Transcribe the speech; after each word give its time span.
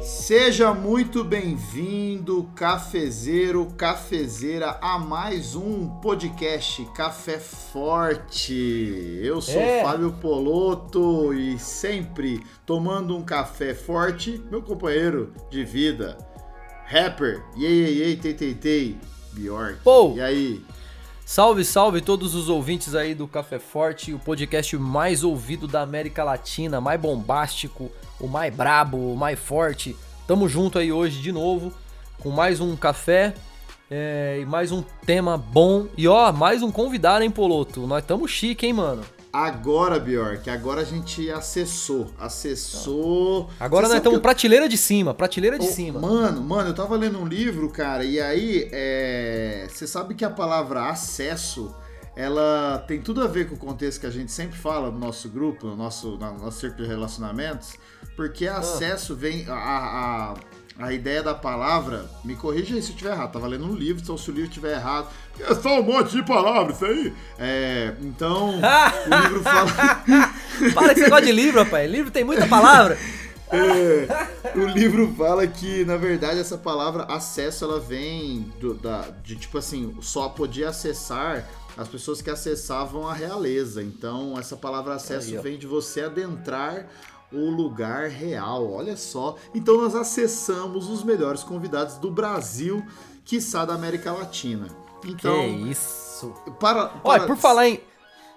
Seja 0.00 0.72
muito 0.72 1.22
bem-vindo, 1.22 2.03
cafezeiro, 2.54 3.66
cafezeira, 3.76 4.78
a 4.80 4.96
mais 4.96 5.56
um 5.56 5.88
podcast 6.00 6.84
Café 6.94 7.38
Forte. 7.40 8.52
Eu 9.20 9.42
sou 9.42 9.60
É. 9.60 9.82
Fábio 9.82 10.12
Poloto 10.12 11.34
e 11.34 11.58
sempre 11.58 12.40
tomando 12.64 13.16
um 13.16 13.22
café 13.24 13.74
forte, 13.74 14.40
meu 14.50 14.62
companheiro 14.62 15.32
de 15.50 15.64
vida, 15.64 16.16
rapper, 16.86 17.42
yei, 17.58 17.98
yei, 17.98 18.16
tei, 18.16 18.34
tei, 18.34 18.54
tei, 18.54 18.98
Bjork. 19.32 19.80
Pô. 19.82 20.14
E 20.14 20.20
aí? 20.20 20.64
Salve, 21.26 21.64
salve 21.64 22.00
todos 22.00 22.36
os 22.36 22.48
ouvintes 22.48 22.94
aí 22.94 23.16
do 23.16 23.26
Café 23.26 23.58
Forte, 23.58 24.12
o 24.12 24.18
podcast 24.18 24.76
mais 24.76 25.24
ouvido 25.24 25.66
da 25.66 25.80
América 25.80 26.22
Latina, 26.22 26.80
mais 26.80 27.00
bombástico, 27.00 27.90
o 28.20 28.28
mais 28.28 28.54
brabo, 28.54 29.12
o 29.12 29.16
mais 29.16 29.38
forte. 29.40 29.96
Tamo 30.26 30.48
junto 30.48 30.78
aí 30.78 30.92
hoje 30.92 31.20
de 31.20 31.32
novo 31.32 31.72
com 32.20 32.30
mais 32.30 32.60
um 32.60 32.74
café 32.76 33.34
é, 33.90 34.38
e 34.40 34.46
mais 34.46 34.72
um 34.72 34.82
tema 35.04 35.36
bom. 35.36 35.86
E 35.96 36.08
ó, 36.08 36.32
mais 36.32 36.62
um 36.62 36.70
convidado, 36.70 37.22
hein, 37.24 37.30
Poloto? 37.30 37.86
Nós 37.86 38.04
tamo 38.04 38.26
chique, 38.26 38.66
hein, 38.66 38.72
mano? 38.72 39.02
Agora, 39.32 39.98
Bjork, 39.98 40.48
agora 40.48 40.82
a 40.82 40.84
gente 40.84 41.28
acessou, 41.28 42.06
acessou... 42.20 43.50
Agora 43.58 43.86
Você 43.86 43.94
nós 43.94 43.98
estamos 43.98 44.16
eu- 44.18 44.22
prateleira 44.22 44.68
de 44.68 44.76
cima, 44.76 45.12
prateleira 45.12 45.58
de 45.58 45.66
Ô, 45.66 45.70
cima. 45.70 45.98
Mano, 46.00 46.40
mano, 46.40 46.70
eu 46.70 46.74
tava 46.74 46.96
lendo 46.96 47.18
um 47.18 47.26
livro, 47.26 47.68
cara, 47.68 48.04
e 48.04 48.20
aí 48.20 48.68
é, 48.72 49.66
você 49.68 49.88
sabe 49.88 50.14
que 50.14 50.24
a 50.24 50.30
palavra 50.30 50.88
acesso 50.88 51.74
ela 52.16 52.84
tem 52.86 53.00
tudo 53.00 53.20
a 53.22 53.26
ver 53.26 53.48
com 53.48 53.56
o 53.56 53.58
contexto 53.58 53.98
que 54.00 54.06
a 54.06 54.10
gente 54.10 54.30
sempre 54.30 54.56
fala 54.56 54.88
no 54.88 55.00
nosso 55.00 55.28
grupo, 55.28 55.66
no 55.66 55.74
nosso, 55.74 56.10
no 56.16 56.38
nosso 56.38 56.60
círculo 56.60 56.84
de 56.84 56.88
relacionamentos, 56.88 57.72
porque 58.14 58.46
Ah. 58.46 58.58
acesso 58.58 59.16
vem. 59.16 59.46
A, 59.48 59.52
a, 59.52 60.34
a 60.78 60.92
ideia 60.92 61.22
da 61.22 61.34
palavra, 61.34 62.10
me 62.24 62.34
corrija 62.34 62.74
aí 62.74 62.82
se 62.82 62.88
eu 62.90 62.94
estiver 62.94 63.12
errado, 63.12 63.32
tava 63.32 63.46
lendo 63.46 63.64
um 63.64 63.74
livro, 63.74 64.02
então 64.02 64.18
se 64.18 64.28
o 64.30 64.34
livro 64.34 64.48
estiver 64.48 64.72
errado, 64.74 65.06
é 65.38 65.54
só 65.54 65.80
um 65.80 65.82
monte 65.84 66.16
de 66.16 66.22
palavras 66.24 66.76
isso 66.76 66.84
aí. 66.84 67.14
É, 67.38 67.94
então, 68.00 68.58
o 68.58 69.22
livro 69.22 69.42
fala. 69.42 69.70
Para 70.74 70.94
que 70.94 71.00
você 71.00 71.08
gosta 71.10 71.26
de 71.26 71.32
livro, 71.32 71.62
rapaz. 71.62 71.90
Livro 71.90 72.10
tem 72.10 72.24
muita 72.24 72.46
palavra. 72.46 72.98
É, 73.52 74.58
o 74.58 74.66
livro 74.66 75.14
fala 75.16 75.46
que, 75.46 75.84
na 75.84 75.96
verdade, 75.96 76.40
essa 76.40 76.58
palavra 76.58 77.04
acesso, 77.04 77.64
ela 77.64 77.78
vem 77.78 78.52
do- 78.58 78.74
da, 78.74 79.04
de 79.22 79.36
tipo 79.36 79.58
assim, 79.58 79.96
só 80.00 80.28
podia 80.28 80.70
acessar 80.70 81.44
as 81.76 81.86
pessoas 81.86 82.20
que 82.20 82.30
acessavam 82.30 83.06
a 83.06 83.14
realeza. 83.14 83.80
Então, 83.80 84.34
essa 84.38 84.56
palavra 84.56 84.94
acesso 84.94 85.30
Aí, 85.36 85.38
vem 85.38 85.56
de 85.58 85.66
você 85.68 86.00
adentrar 86.00 86.86
o 87.32 87.50
lugar 87.50 88.08
real. 88.08 88.72
Olha 88.72 88.96
só. 88.96 89.36
Então, 89.54 89.80
nós 89.80 89.94
acessamos 89.94 90.88
os 90.88 91.02
melhores 91.02 91.42
convidados 91.42 91.96
do 91.96 92.10
Brasil, 92.10 92.84
quiçá 93.24 93.64
da 93.64 93.74
América 93.74 94.12
Latina. 94.12 94.68
Então, 95.04 95.34
que 95.42 95.70
isso. 95.70 96.32
para, 96.58 96.92
Olha, 97.04 97.18
para- 97.20 97.26
por 97.26 97.36
falar 97.36 97.68
em, 97.68 97.80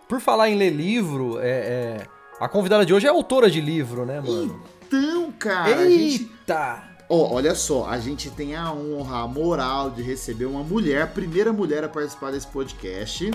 por 0.08 0.20
falar 0.20 0.50
em 0.50 0.58
ler 0.58 0.72
livro, 0.72 1.40
é, 1.40 1.48
é, 1.50 2.08
a 2.40 2.50
convidada 2.50 2.86
de 2.86 2.94
hoje 2.94 3.08
é 3.08 3.10
autora 3.10 3.50
de 3.50 3.62
livro, 3.62 4.06
né, 4.06 4.20
mano? 4.20 4.62
Então, 4.86 5.32
cara, 5.34 5.78
a 5.78 5.90
gente 5.90 6.24
Eita! 6.24 6.84
Ó, 7.09 7.36
olha 7.36 7.56
só, 7.56 7.86
a 7.88 7.97
gente 8.00 8.30
tem 8.30 8.53
a 8.53 8.70
honra, 8.74 9.20
a 9.20 9.28
moral 9.28 9.90
de 9.92 10.02
receber 10.02 10.46
uma 10.46 10.62
mulher, 10.62 11.03
a 11.03 11.08
primeira 11.08 11.53
mulher 11.53 11.86
a 11.86 11.88
participar 11.88 12.31
desse 12.31 12.47
podcast. 12.47 13.31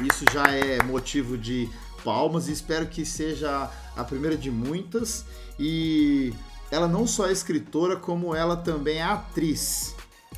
Isso 0.00 0.24
já 0.32 0.44
é 0.44 0.82
motivo 0.82 1.36
de 1.36 1.68
palmas 2.04 2.48
e 2.48 2.52
espero 2.52 2.86
que 2.86 3.04
seja 3.04 3.70
a 3.96 4.04
primeira 4.04 4.36
de 4.36 4.50
muitas. 4.50 5.24
E 5.58 6.32
ela 6.70 6.88
não 6.88 7.06
só 7.06 7.26
é 7.26 7.32
escritora, 7.32 7.96
como 7.96 8.34
ela 8.34 8.56
também 8.56 8.98
é 8.98 9.02
atriz. 9.02 9.94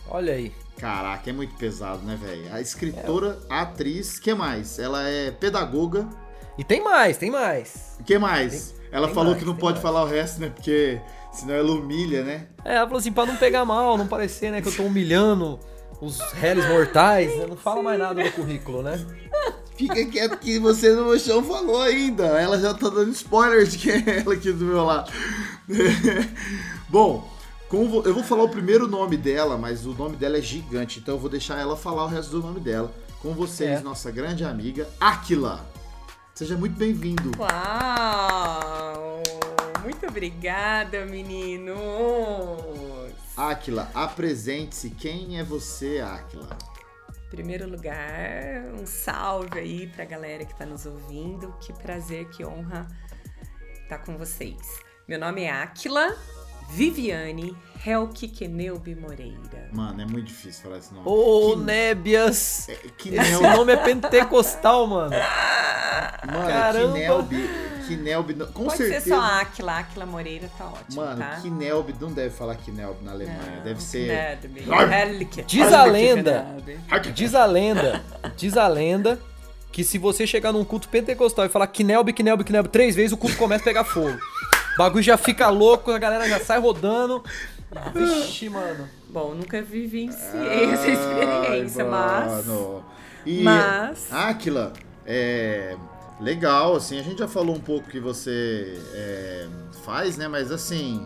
Olha 0.08 0.32
aí. 0.32 0.52
Caraca, 0.78 1.30
é 1.30 1.32
muito 1.32 1.54
pesado, 1.54 2.02
né, 2.02 2.18
velho? 2.20 2.52
A 2.52 2.60
escritora, 2.60 3.38
a 3.48 3.62
atriz, 3.62 4.18
que 4.18 4.34
mais? 4.34 4.78
Ela 4.78 5.08
é 5.08 5.30
pedagoga. 5.30 6.08
E 6.58 6.64
tem 6.64 6.82
mais, 6.82 7.16
tem 7.16 7.30
mais. 7.30 7.96
O 8.00 8.04
que 8.04 8.18
mais? 8.18 8.74
ela 8.90 9.06
tem 9.06 9.14
falou 9.14 9.30
mais, 9.30 9.38
que 9.38 9.46
não 9.46 9.54
tem 9.54 9.60
pode 9.60 9.74
mais. 9.74 9.82
falar 9.82 10.02
o 10.02 10.06
resto, 10.06 10.40
né? 10.40 10.50
Porque 10.52 11.00
senão 11.32 11.54
ela 11.54 11.70
humilha, 11.70 12.24
né? 12.24 12.48
É, 12.64 12.74
ela 12.76 12.86
falou 12.86 12.98
assim, 12.98 13.12
pra 13.12 13.24
não 13.24 13.36
pegar 13.36 13.64
mal, 13.64 13.96
não 13.96 14.06
parecer, 14.06 14.50
né, 14.50 14.60
que 14.60 14.68
eu 14.68 14.76
tô 14.76 14.82
humilhando 14.82 15.58
os 16.00 16.20
réis 16.32 16.66
mortais, 16.68 17.34
né? 17.38 17.46
Não 17.46 17.56
fala 17.56 17.82
mais 17.82 17.98
nada 17.98 18.22
no 18.22 18.32
currículo, 18.32 18.82
né? 18.82 18.98
Fica 19.76 20.04
quieto 20.06 20.38
que 20.38 20.58
você 20.58 20.94
no 20.94 21.18
chão 21.18 21.42
falou 21.42 21.80
ainda. 21.80 22.24
Ela 22.24 22.58
já 22.58 22.72
tá 22.74 22.88
dando 22.88 23.10
spoiler 23.10 23.66
de 23.66 23.78
quem 23.78 23.92
é 23.92 24.20
ela 24.20 24.34
aqui 24.34 24.52
do 24.52 24.64
meu 24.64 24.84
lado. 24.84 25.10
Bom, 26.88 27.28
como 27.68 28.02
eu 28.04 28.12
vou 28.14 28.22
falar 28.22 28.44
o 28.44 28.48
primeiro 28.48 28.86
nome 28.86 29.16
dela, 29.16 29.56
mas 29.56 29.86
o 29.86 29.92
nome 29.94 30.16
dela 30.16 30.36
é 30.38 30.42
gigante, 30.42 30.98
então 31.00 31.14
eu 31.14 31.18
vou 31.20 31.30
deixar 31.30 31.58
ela 31.58 31.76
falar 31.76 32.04
o 32.04 32.08
resto 32.08 32.30
do 32.32 32.46
nome 32.46 32.60
dela. 32.60 32.92
Com 33.20 33.32
vocês, 33.34 33.80
É. 33.80 33.82
nossa 33.82 34.10
grande 34.10 34.44
amiga, 34.44 34.88
Aquila. 35.00 35.64
Seja 36.34 36.56
muito 36.56 36.76
bem-vindo. 36.76 37.30
Uau! 37.38 39.22
Muito 39.82 40.06
obrigada, 40.06 41.04
meninos! 41.06 41.76
Aquila, 43.36 43.90
apresente-se. 43.94 44.90
Quem 44.90 45.38
é 45.38 45.44
você, 45.44 46.00
Aquila? 46.04 46.56
Em 47.32 47.36
primeiro 47.36 47.66
lugar, 47.66 47.96
um 48.78 48.84
salve 48.84 49.58
aí 49.58 49.86
pra 49.86 50.04
galera 50.04 50.44
que 50.44 50.54
tá 50.54 50.66
nos 50.66 50.84
ouvindo. 50.84 51.50
Que 51.60 51.72
prazer, 51.72 52.28
que 52.28 52.44
honra 52.44 52.86
estar 53.84 53.96
com 54.00 54.18
vocês. 54.18 54.58
Meu 55.08 55.18
nome 55.18 55.44
é 55.44 55.50
Áquila 55.50 56.14
Viviane 56.72 57.56
Helke 57.86 58.28
Kenelbi 58.28 58.94
Moreira. 58.94 59.70
Mano, 59.72 60.02
é 60.02 60.04
muito 60.04 60.26
difícil 60.26 60.62
falar 60.64 60.76
esse 60.76 60.92
nome. 60.92 61.08
Ô, 61.08 61.54
Que- 61.56 61.62
Nébias! 61.64 62.68
é, 62.68 62.74
que 62.98 63.14
Esse 63.14 63.40
nome 63.42 63.72
é 63.72 63.76
pentecostal, 63.78 64.86
mano. 64.86 65.10
Mano, 66.26 66.48
Caramba. 66.48 66.92
Kinelbi. 66.92 67.48
Kinelbi. 67.86 68.34
não- 68.34 68.46
Com 68.46 68.64
Pode 68.64 68.76
certeza. 68.78 69.00
ser 69.04 69.10
só 69.10 69.20
Áquila, 69.20 69.78
Áquila 69.78 70.06
Moreira 70.06 70.48
tá 70.58 70.66
ótimo, 70.66 71.02
Mano, 71.02 71.18
tá? 71.18 71.38
Kinelb 71.42 71.94
não 72.00 72.12
deve 72.12 72.30
falar 72.30 72.54
Kinelb 72.56 72.96
na 73.02 73.12
Alemanha. 73.12 73.56
Não, 73.56 73.62
deve 73.62 73.82
ser. 73.82 74.38
Diz 75.46 75.72
a 75.72 75.84
lenda. 75.84 76.46
Diz 77.14 77.34
a 77.34 77.44
lenda, 77.46 78.02
diz 78.36 78.56
a 78.56 78.66
lenda 78.68 79.18
que 79.70 79.82
se 79.84 79.96
você 79.98 80.26
chegar 80.26 80.52
num 80.52 80.64
culto 80.64 80.88
pentecostal 80.88 81.46
e 81.46 81.48
falar 81.48 81.66
Knelb, 81.66 82.12
Knelb, 82.12 82.44
Knelb 82.44 82.68
três 82.68 82.94
vezes, 82.94 83.12
o 83.12 83.16
culto 83.16 83.36
começa 83.36 83.62
a 83.62 83.64
pegar 83.64 83.84
fogo. 83.84 84.18
O 84.74 84.78
bagulho 84.78 85.02
já 85.02 85.16
fica 85.16 85.48
louco, 85.48 85.90
a 85.90 85.98
galera 85.98 86.28
já 86.28 86.38
sai 86.40 86.58
rodando. 86.58 87.22
Vixe, 87.94 88.48
mano. 88.50 88.86
Bom, 89.08 89.34
nunca 89.34 89.62
vivenciei 89.62 90.64
essa 90.72 90.88
experiência, 90.88 91.84
Ai, 91.84 91.90
mas. 91.90 92.46
mano. 92.46 92.84
E, 93.24 93.42
Mas- 93.42 94.12
Aquila, 94.12 94.72
é. 95.06 95.76
Legal, 96.22 96.76
assim, 96.76 97.00
a 97.00 97.02
gente 97.02 97.18
já 97.18 97.26
falou 97.26 97.56
um 97.56 97.60
pouco 97.60 97.88
que 97.88 97.98
você 97.98 98.80
é, 98.94 99.48
faz, 99.84 100.16
né? 100.16 100.28
Mas 100.28 100.52
assim, 100.52 101.04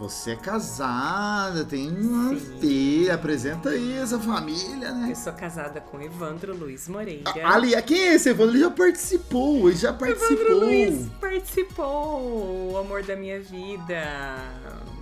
você 0.00 0.32
é 0.32 0.36
casada, 0.36 1.64
tem 1.64 1.88
uma 1.88 2.34
Sim. 2.34 2.58
filha, 2.58 3.14
apresenta 3.14 3.68
aí 3.68 3.98
essa 3.98 4.18
família, 4.18 4.90
né? 4.90 5.10
Eu 5.10 5.14
sou 5.14 5.32
casada 5.32 5.80
com 5.80 6.00
Evandro 6.00 6.56
Luiz 6.56 6.88
Moreira. 6.88 7.30
Ali, 7.44 7.80
quem 7.82 8.08
é 8.08 8.14
esse, 8.14 8.30
Evandro? 8.30 8.56
Ele 8.56 8.64
já 8.64 8.70
participou, 8.70 9.68
ele 9.68 9.78
já 9.78 9.92
participou. 9.92 10.36
Evandro 10.36 10.58
Luiz 10.58 11.06
participou, 11.20 12.72
o 12.72 12.76
amor 12.76 13.04
da 13.04 13.14
minha 13.14 13.40
vida. 13.40 14.36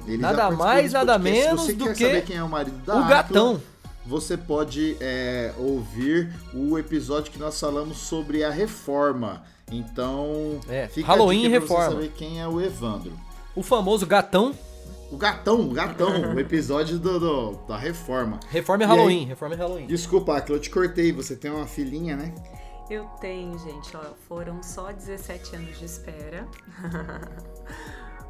Ele 0.07 0.19
Nada 0.19 0.51
mais, 0.51 0.93
nada 0.93 1.19
menos 1.19 1.63
Se 1.63 1.67
você 1.69 1.73
do 1.75 1.85
quer 1.87 1.95
que 1.95 2.05
saber 2.05 2.25
quem 2.25 2.37
é 2.37 2.43
o 2.43 2.49
marido 2.49 2.77
da 2.85 2.97
O 2.97 3.09
gatão. 3.09 3.63
Você 4.09 4.37
pode 4.37 4.97
é, 5.01 5.53
ouvir 5.59 6.33
o 6.55 6.79
episódio 6.79 7.31
que 7.31 7.39
nós 7.39 7.61
falamos 7.61 7.99
sobre 7.99 8.43
a 8.43 8.51
reforma. 8.51 9.43
Então, 9.71 10.59
É, 10.67 10.89
fica 10.89 11.07
Halloween 11.09 11.41
a 11.47 11.49
dica 11.51 11.57
e 11.57 11.59
pra 11.61 11.67
você 11.69 11.75
reforma. 11.75 11.95
saber 12.03 12.13
quem 12.17 12.41
é 12.41 12.49
o 12.49 12.61
Evandro. 12.61 13.13
O 13.55 13.63
famoso 13.63 14.07
gatão, 14.07 14.55
O 15.13 15.17
gatão, 15.17 15.61
o 15.61 15.73
gatão, 15.73 16.35
o 16.35 16.41
episódio 16.41 16.99
do, 16.99 17.19
do- 17.21 17.53
da 17.67 17.77
reforma. 17.77 18.41
reforma 18.51 18.85
e 18.85 18.87
E 18.87 18.91
aí? 18.91 18.97
Halloween, 18.97 19.25
reforma 19.27 19.55
e 19.55 19.59
Halloween. 19.59 19.87
Desculpa, 19.87 20.37
Aquila, 20.37 20.57
eu 20.59 20.61
te 20.63 20.71
cortei, 20.71 21.13
você 21.13 21.35
tem 21.37 21.51
uma 21.51 21.67
filhinha, 21.67 22.17
né? 22.17 22.35
Eu 22.91 23.05
tenho, 23.21 23.59
gente, 23.59 23.95
ó, 23.95 24.01
foram 24.29 24.63
só 24.63 24.91
17 24.93 25.57
anos 25.57 25.79
de 25.79 25.85
espera. 25.85 26.47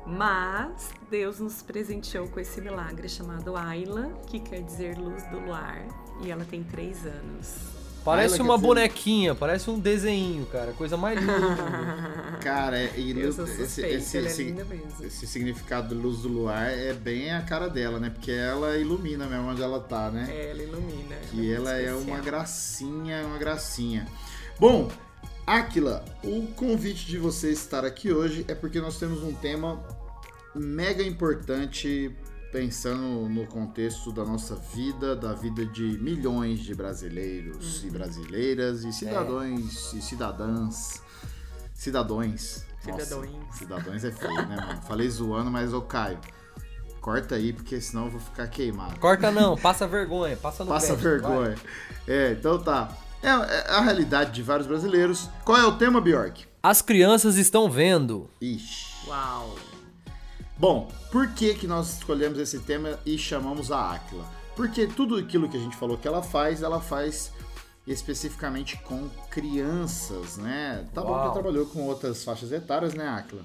Mas 0.09 0.91
Deus 1.11 1.39
nos 1.39 1.61
presenteou 1.63 2.27
com 2.29 2.41
esse 2.41 2.61
milagre 2.61 3.09
chamado 3.09 3.57
Ayla, 3.57 4.11
que 4.27 4.41
quer 4.41 4.63
dizer 4.63 4.97
luz 4.97 5.23
do 5.31 5.39
luar, 5.39 5.85
e 6.23 6.31
ela 6.31 6.45
tem 6.45 6.63
3 6.65 7.05
anos. 7.07 7.55
Parece 8.05 8.35
Ayla 8.35 8.45
uma 8.45 8.55
dizer- 8.55 8.67
bonequinha, 8.67 9.35
parece 9.35 9.69
um 9.69 9.79
desenho, 9.79 10.47
cara. 10.47 10.73
Coisa 10.73 10.97
mais 10.97 11.21
linda 11.21 11.35
do 11.35 11.51
mundo. 11.51 12.39
Cara, 12.41 12.79
é, 12.79 12.93
e 12.97 13.19
Eu 13.21 13.33
sou 13.33 13.45
esse, 13.45 13.83
esse, 13.85 14.17
ela 14.17 14.27
é 14.29 14.31
esse- 14.31 14.45
linda 14.45 14.65
mesmo. 14.65 15.05
esse 15.05 15.27
significado 15.27 15.89
de 15.89 15.95
luz 16.01 16.21
do 16.23 16.29
luar 16.29 16.71
é 16.71 16.95
bem 16.95 17.31
a 17.33 17.43
cara 17.43 17.69
dela, 17.69 17.99
né? 18.01 18.09
Porque 18.09 18.31
ela 18.31 18.79
ilumina 18.79 19.27
mesmo 19.27 19.49
onde 19.49 19.61
ela 19.61 19.81
tá, 19.81 20.11
né? 20.11 20.27
É, 20.31 20.51
ela 20.53 20.63
ilumina. 20.63 21.17
que 21.31 21.53
ela 21.53 21.73
é 21.75 21.93
muito 21.93 22.09
uma 22.09 22.21
gracinha, 22.21 23.27
uma 23.27 23.37
gracinha. 23.37 24.07
Bom, 24.59 24.91
Aquila, 25.47 26.05
o 26.23 26.47
convite 26.55 27.07
de 27.07 27.19
você 27.19 27.51
estar 27.51 27.85
aqui 27.85 28.13
hoje 28.13 28.45
é 28.49 28.55
porque 28.55 28.81
nós 28.81 28.99
temos 28.99 29.23
um 29.23 29.35
tema 29.35 29.83
mega 30.59 31.03
importante 31.03 32.15
pensando 32.53 33.29
no 33.29 33.47
contexto 33.47 34.11
da 34.11 34.25
nossa 34.25 34.57
vida, 34.57 35.15
da 35.15 35.35
vida 35.35 35.67
de 35.67 35.83
milhões 35.99 36.61
de 36.61 36.75
brasileiros 36.75 37.83
Uhum. 37.83 37.89
e 37.89 37.91
brasileiras 37.91 38.85
É. 38.85 38.89
e 38.89 38.93
cidadãos 38.93 39.93
e 39.93 40.01
cidadãs. 40.03 41.03
Cidadões. 41.75 42.67
Nossa, 42.87 43.05
Cidadões. 43.05 43.33
cidadãos 43.57 44.05
é 44.05 44.11
feio, 44.13 44.47
né, 44.49 44.57
mano? 44.57 44.83
Falei 44.83 45.09
zoando, 45.11 45.51
mas 45.51 45.73
ô 45.75 45.83
Caio, 45.83 46.19
corta 47.01 47.35
aí, 47.35 47.53
porque 47.53 47.81
senão 47.81 48.07
eu 48.07 48.11
vou 48.13 48.21
ficar 48.21 48.47
queimado. 48.49 48.99
Corta 48.99 49.31
não, 49.31 49.57
passa 49.57 49.87
vergonha, 49.87 50.37
passa 50.37 50.65
no 50.65 50.71
Passa 50.71 50.97
crédito, 50.97 51.03
vergonha. 51.29 51.55
É, 52.07 52.33
então 52.33 52.59
tá. 52.59 52.97
É, 53.23 53.29
é 53.29 53.71
a 53.71 53.81
realidade 53.81 54.33
de 54.33 54.43
vários 54.43 54.67
brasileiros. 54.67 55.29
Qual 55.45 55.59
é 55.59 55.65
o 55.67 55.77
tema, 55.77 56.01
Bjork? 56.01 56.41
vai. 56.45 56.49
As 56.63 56.81
crianças 56.83 57.37
estão 57.37 57.71
vendo. 57.71 58.29
Ixi. 58.41 59.07
Uau. 59.09 59.55
Bom, 60.59 60.91
por 61.13 61.29
que, 61.35 61.55
que 61.55 61.69
nós 61.69 61.99
escolhemos 61.99 62.37
esse 62.39 62.59
tema 62.59 62.99
e 63.07 63.17
chamamos 63.17 63.71
a 63.71 63.93
Aquila? 63.93 64.25
Porque 64.57 64.89
tudo 64.89 65.15
aquilo 65.15 65.49
que 65.49 65.57
a 65.57 65.61
gente 65.61 65.77
falou 65.77 65.97
que 65.97 66.09
ela 66.09 66.21
faz, 66.21 66.63
ela 66.63 66.81
faz 66.81 67.33
especificamente 67.87 68.77
com 68.79 69.09
crianças, 69.31 70.37
né? 70.37 70.85
Tá 70.93 71.01
bom 71.01 71.07
que 71.07 71.13
Uau. 71.13 71.25
ela 71.25 71.33
trabalhou 71.33 71.67
com 71.67 71.87
outras 71.87 72.25
faixas 72.25 72.51
etárias, 72.51 72.93
né, 72.93 73.09
Aquila? 73.09 73.43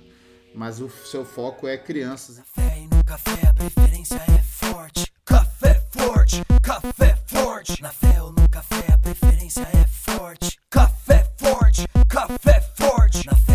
Mas 0.55 0.81
o 0.81 0.89
seu 0.89 1.23
foco 1.23 1.67
é 1.67 1.77
crianças. 1.77 2.37
Café 2.39 2.79
e 2.79 2.87
no 2.95 3.03
café 3.03 3.47
a 3.47 3.53
preferência 3.53 4.15
é 4.15 4.41
forte. 4.41 5.13
Café 5.23 5.83
forte, 5.91 6.41
café 6.63 7.15
forte. 7.27 7.79
Na 7.81 7.89
fé 7.91 8.23
ou 8.23 8.31
no 8.31 8.49
café 8.49 8.91
a 8.91 8.97
preferência 8.97 9.61
é 9.61 9.85
forte. 9.87 10.59
Café 10.67 11.31
forte, 11.37 11.87
café 12.09 12.59
forte. 12.75 13.25
Na 13.27 13.35
fé 13.35 13.52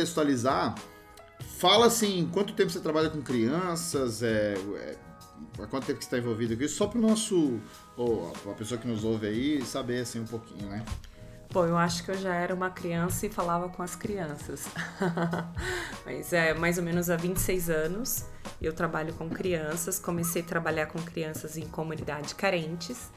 contextualizar, 0.00 0.74
fala 1.58 1.86
assim, 1.86 2.28
quanto 2.32 2.54
tempo 2.54 2.70
você 2.70 2.80
trabalha 2.80 3.10
com 3.10 3.20
crianças, 3.20 4.22
é, 4.22 4.54
é, 4.54 4.96
há 5.58 5.66
quanto 5.66 5.86
tempo 5.86 5.98
que 5.98 6.04
está 6.04 6.18
envolvido 6.18 6.56
com 6.56 6.62
isso, 6.62 6.76
só 6.76 6.86
pro 6.86 7.00
nosso, 7.00 7.60
ou 7.96 8.32
a 8.50 8.54
pessoa 8.54 8.80
que 8.80 8.88
nos 8.88 9.04
ouve 9.04 9.26
aí, 9.26 9.62
saber 9.62 10.00
assim 10.00 10.20
um 10.20 10.26
pouquinho, 10.26 10.68
né? 10.68 10.84
Bom, 11.52 11.66
eu 11.66 11.76
acho 11.76 12.04
que 12.04 12.12
eu 12.12 12.16
já 12.16 12.32
era 12.32 12.54
uma 12.54 12.70
criança 12.70 13.26
e 13.26 13.28
falava 13.28 13.68
com 13.68 13.82
as 13.82 13.96
crianças. 13.96 14.68
Mas 16.06 16.32
é 16.32 16.54
mais 16.54 16.78
ou 16.78 16.84
menos 16.84 17.10
há 17.10 17.16
26 17.16 17.68
anos 17.68 18.24
eu 18.62 18.72
trabalho 18.72 19.12
com 19.14 19.28
crianças. 19.28 19.98
Comecei 19.98 20.42
a 20.42 20.44
trabalhar 20.44 20.86
com 20.86 21.00
crianças 21.02 21.56
em 21.56 21.66
comunidades 21.66 22.32
carentes, 22.34 23.10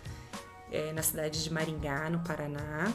é, 0.72 0.92
na 0.94 1.04
cidade 1.04 1.44
de 1.44 1.54
Maringá, 1.54 2.10
no 2.10 2.22
Paraná. 2.22 2.92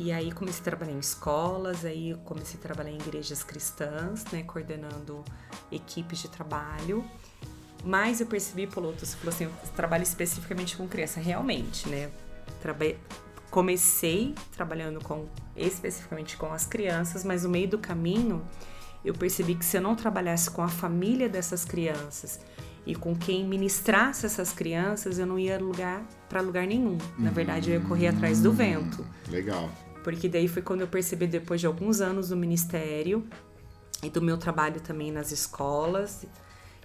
E 0.00 0.12
aí 0.12 0.30
comecei 0.30 0.60
a 0.60 0.64
trabalhar 0.64 0.92
em 0.92 1.00
escolas, 1.00 1.84
aí 1.84 2.16
comecei 2.24 2.56
a 2.60 2.62
trabalhar 2.62 2.92
em 2.92 2.98
igrejas 2.98 3.42
cristãs, 3.42 4.24
né, 4.30 4.44
coordenando 4.44 5.24
equipes 5.72 6.20
de 6.20 6.28
trabalho. 6.28 7.04
Mas 7.84 8.20
eu 8.20 8.26
percebi, 8.28 8.68
Poloto, 8.68 9.04
você 9.04 9.16
falou 9.16 9.34
assim, 9.34 9.44
eu 9.44 9.52
trabalho 9.74 10.04
especificamente 10.04 10.76
com 10.76 10.86
criança, 10.86 11.18
realmente, 11.18 11.88
né? 11.88 12.12
Comecei 13.50 14.36
trabalhando 14.52 15.00
com 15.02 15.26
especificamente 15.56 16.36
com 16.36 16.52
as 16.52 16.64
crianças, 16.64 17.24
mas 17.24 17.42
no 17.42 17.48
meio 17.48 17.68
do 17.68 17.78
caminho 17.78 18.46
eu 19.04 19.14
percebi 19.14 19.56
que 19.56 19.64
se 19.64 19.78
eu 19.78 19.80
não 19.80 19.96
trabalhasse 19.96 20.48
com 20.48 20.62
a 20.62 20.68
família 20.68 21.28
dessas 21.28 21.64
crianças 21.64 22.38
e 22.86 22.94
com 22.94 23.16
quem 23.16 23.44
ministrasse 23.44 24.24
essas 24.24 24.52
crianças, 24.52 25.18
eu 25.18 25.26
não 25.26 25.40
ia 25.40 25.58
lugar 25.58 26.04
para 26.28 26.40
lugar 26.40 26.68
nenhum. 26.68 26.98
Na 27.18 27.30
verdade, 27.30 27.70
eu 27.70 27.80
ia 27.80 27.86
correr 27.86 28.08
atrás 28.08 28.40
do 28.40 28.52
vento. 28.52 29.04
Legal. 29.28 29.68
Porque 30.02 30.28
daí 30.28 30.48
foi 30.48 30.62
quando 30.62 30.82
eu 30.82 30.88
percebi, 30.88 31.26
depois 31.26 31.60
de 31.60 31.66
alguns 31.66 32.00
anos 32.00 32.30
no 32.30 32.36
ministério 32.36 33.26
e 34.02 34.08
do 34.10 34.22
meu 34.22 34.38
trabalho 34.38 34.80
também 34.80 35.10
nas 35.10 35.32
escolas, 35.32 36.24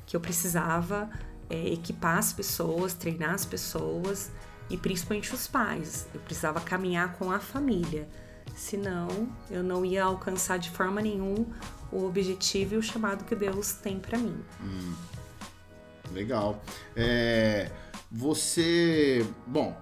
que 0.05 0.15
eu 0.15 0.19
precisava 0.19 1.09
é, 1.49 1.73
equipar 1.73 2.17
as 2.17 2.33
pessoas, 2.33 2.93
treinar 2.93 3.33
as 3.33 3.45
pessoas 3.45 4.31
e 4.69 4.77
principalmente 4.77 5.33
os 5.33 5.47
pais. 5.47 6.07
Eu 6.13 6.19
precisava 6.21 6.59
caminhar 6.59 7.13
com 7.13 7.31
a 7.31 7.39
família. 7.39 8.07
Senão, 8.55 9.07
eu 9.49 9.63
não 9.63 9.85
ia 9.85 10.03
alcançar 10.03 10.57
de 10.57 10.69
forma 10.69 11.01
nenhuma 11.01 11.45
o 11.91 12.05
objetivo 12.05 12.75
e 12.75 12.77
o 12.77 12.83
chamado 12.83 13.23
que 13.23 13.35
Deus 13.35 13.73
tem 13.73 13.99
para 13.99 14.17
mim. 14.17 14.37
Legal. 16.11 16.61
É, 16.95 17.71
você. 18.15 19.25
Bom, 19.47 19.75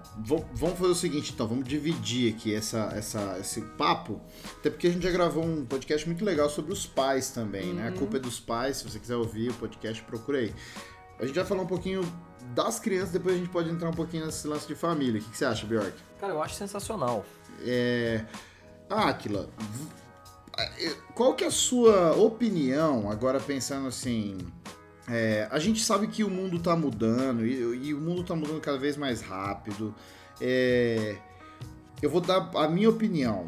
vamos 0.54 0.78
fazer 0.78 0.90
o 0.90 0.94
seguinte, 0.94 1.32
então, 1.34 1.46
vamos 1.46 1.68
dividir 1.68 2.34
aqui 2.34 2.54
essa, 2.54 2.90
essa, 2.96 3.36
esse 3.38 3.60
papo. 3.60 4.18
Até 4.56 4.70
porque 4.70 4.86
a 4.86 4.90
gente 4.90 5.02
já 5.02 5.10
gravou 5.10 5.44
um 5.44 5.66
podcast 5.66 6.06
muito 6.06 6.24
legal 6.24 6.48
sobre 6.48 6.72
os 6.72 6.86
pais 6.86 7.30
também, 7.30 7.74
né? 7.74 7.88
A 7.88 7.92
culpa 7.92 8.16
é 8.16 8.20
dos 8.20 8.40
pais. 8.40 8.78
Se 8.78 8.84
você 8.88 8.98
quiser 8.98 9.16
ouvir 9.16 9.50
o 9.50 9.54
podcast, 9.54 10.02
procura 10.04 10.38
aí. 10.38 10.54
A 11.20 11.26
gente 11.26 11.34
vai 11.34 11.44
falar 11.44 11.62
um 11.62 11.66
pouquinho 11.66 12.00
das 12.54 12.80
crianças, 12.80 13.10
depois 13.10 13.36
a 13.36 13.38
gente 13.38 13.50
pode 13.50 13.68
entrar 13.68 13.90
um 13.90 13.94
pouquinho 13.94 14.24
nesse 14.24 14.48
lance 14.48 14.66
de 14.66 14.74
família. 14.74 15.20
O 15.20 15.24
que, 15.24 15.30
que 15.30 15.36
você 15.36 15.44
acha, 15.44 15.66
Bjork? 15.66 15.92
Cara, 16.18 16.32
eu 16.32 16.42
acho 16.42 16.54
sensacional. 16.54 17.26
É... 17.60 18.24
Aquila, 18.88 19.48
qual 21.14 21.34
que 21.34 21.44
é 21.44 21.46
a 21.46 21.50
sua 21.50 22.12
opinião, 22.16 23.10
agora 23.10 23.38
pensando 23.38 23.88
assim... 23.88 24.38
é, 25.12 25.46
a 25.50 25.58
gente 25.58 25.82
sabe 25.82 26.06
que 26.06 26.24
o 26.24 26.30
mundo 26.30 26.58
tá 26.58 26.74
mudando, 26.74 27.44
e, 27.46 27.88
e 27.88 27.94
o 27.94 28.00
mundo 28.00 28.22
tá 28.24 28.34
mudando 28.34 28.60
cada 28.60 28.78
vez 28.78 28.96
mais 28.96 29.20
rápido. 29.20 29.94
É, 30.40 31.16
eu 32.00 32.10
vou 32.10 32.20
dar 32.20 32.50
a 32.56 32.68
minha 32.68 32.90
opinião 32.90 33.46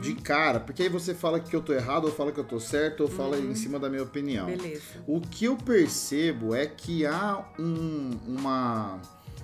de 0.00 0.14
cara, 0.14 0.60
porque 0.60 0.82
aí 0.84 0.88
você 0.88 1.12
fala 1.14 1.40
que 1.40 1.54
eu 1.56 1.60
tô 1.60 1.72
errado, 1.72 2.04
ou 2.04 2.12
fala 2.12 2.30
que 2.30 2.38
eu 2.38 2.44
tô 2.44 2.60
certo, 2.60 3.00
ou 3.02 3.08
fala 3.08 3.36
em 3.38 3.54
cima 3.56 3.78
da 3.80 3.88
minha 3.90 4.02
opinião. 4.02 4.46
Beleza. 4.46 4.82
O 5.06 5.20
que 5.20 5.46
eu 5.46 5.56
percebo 5.56 6.54
é 6.54 6.66
que 6.66 7.04
há 7.04 7.44
um- 7.58 8.10
uma. 8.26 9.00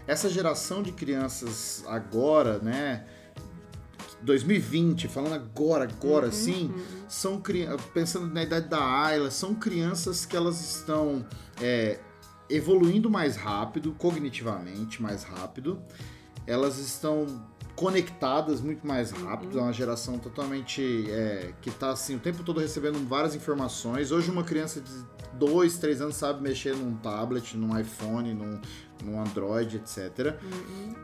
Essa 0.06 0.28
geração 0.28 0.82
de 0.82 0.92
crianças 0.92 1.84
agora, 1.88 2.58
né? 2.58 3.04
2020, 4.22 5.08
falando 5.08 5.34
agora, 5.34 5.84
agora 5.84 6.30
sim, 6.30 6.72
são 7.08 7.40
crianças. 7.40 7.86
Pensando 7.92 8.32
na 8.32 8.42
idade 8.42 8.68
da 8.68 8.82
Ayla, 8.82 9.30
são 9.30 9.54
crianças 9.54 10.24
que 10.24 10.36
elas 10.36 10.60
estão 10.60 11.26
é, 11.60 11.98
evoluindo 12.48 13.10
mais 13.10 13.36
rápido, 13.36 13.92
cognitivamente 13.92 15.02
mais 15.02 15.24
rápido. 15.24 15.82
Elas 16.46 16.78
estão 16.78 17.26
conectadas 17.74 18.60
muito 18.60 18.86
mais 18.86 19.10
rápido, 19.10 19.58
é 19.58 19.62
uma 19.62 19.72
geração 19.72 20.18
totalmente 20.18 21.10
é, 21.10 21.52
que 21.60 21.70
está 21.70 21.90
assim 21.90 22.16
o 22.16 22.18
tempo 22.18 22.42
todo 22.42 22.60
recebendo 22.60 22.98
várias 23.08 23.34
informações. 23.34 24.12
Hoje 24.12 24.30
uma 24.30 24.44
criança 24.44 24.80
de 24.80 24.90
2, 25.34 25.78
3 25.78 26.02
anos 26.02 26.16
sabe 26.16 26.42
mexer 26.42 26.76
num 26.76 26.94
tablet, 26.96 27.56
num 27.56 27.78
iPhone, 27.78 28.34
num, 28.34 28.60
num 29.04 29.20
Android, 29.20 29.76
etc. 29.76 30.36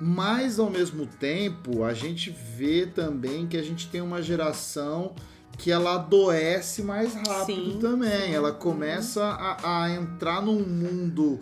Mas 0.00 0.58
ao 0.58 0.70
mesmo 0.70 1.06
tempo, 1.06 1.84
a 1.84 1.94
gente 1.94 2.30
vê 2.30 2.86
também 2.86 3.46
que 3.46 3.56
a 3.56 3.62
gente 3.62 3.88
tem 3.88 4.00
uma 4.00 4.22
geração 4.22 5.14
que 5.56 5.72
ela 5.72 5.96
adoece 5.96 6.82
mais 6.82 7.14
rápido 7.14 7.72
Sim, 7.72 7.78
também. 7.80 8.32
Ela 8.32 8.52
começa 8.52 9.24
a, 9.24 9.84
a 9.84 9.90
entrar 9.90 10.40
num 10.40 10.60
mundo, 10.60 11.40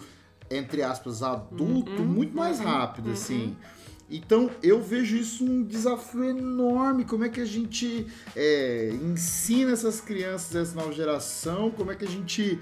entre 0.50 0.82
aspas, 0.82 1.22
adulto, 1.22 2.02
muito 2.02 2.34
mais 2.34 2.58
rápido, 2.58 3.10
assim. 3.10 3.56
Então 4.10 4.50
eu 4.62 4.80
vejo 4.80 5.16
isso 5.16 5.44
um 5.44 5.62
desafio 5.64 6.24
enorme. 6.24 7.04
Como 7.04 7.24
é 7.24 7.28
que 7.28 7.40
a 7.40 7.44
gente 7.44 8.06
é, 8.34 8.90
ensina 9.02 9.72
essas 9.72 10.00
crianças, 10.00 10.54
essa 10.54 10.74
nova 10.74 10.92
geração? 10.92 11.70
Como 11.70 11.90
é 11.90 11.94
que 11.96 12.04
a 12.04 12.08
gente 12.08 12.58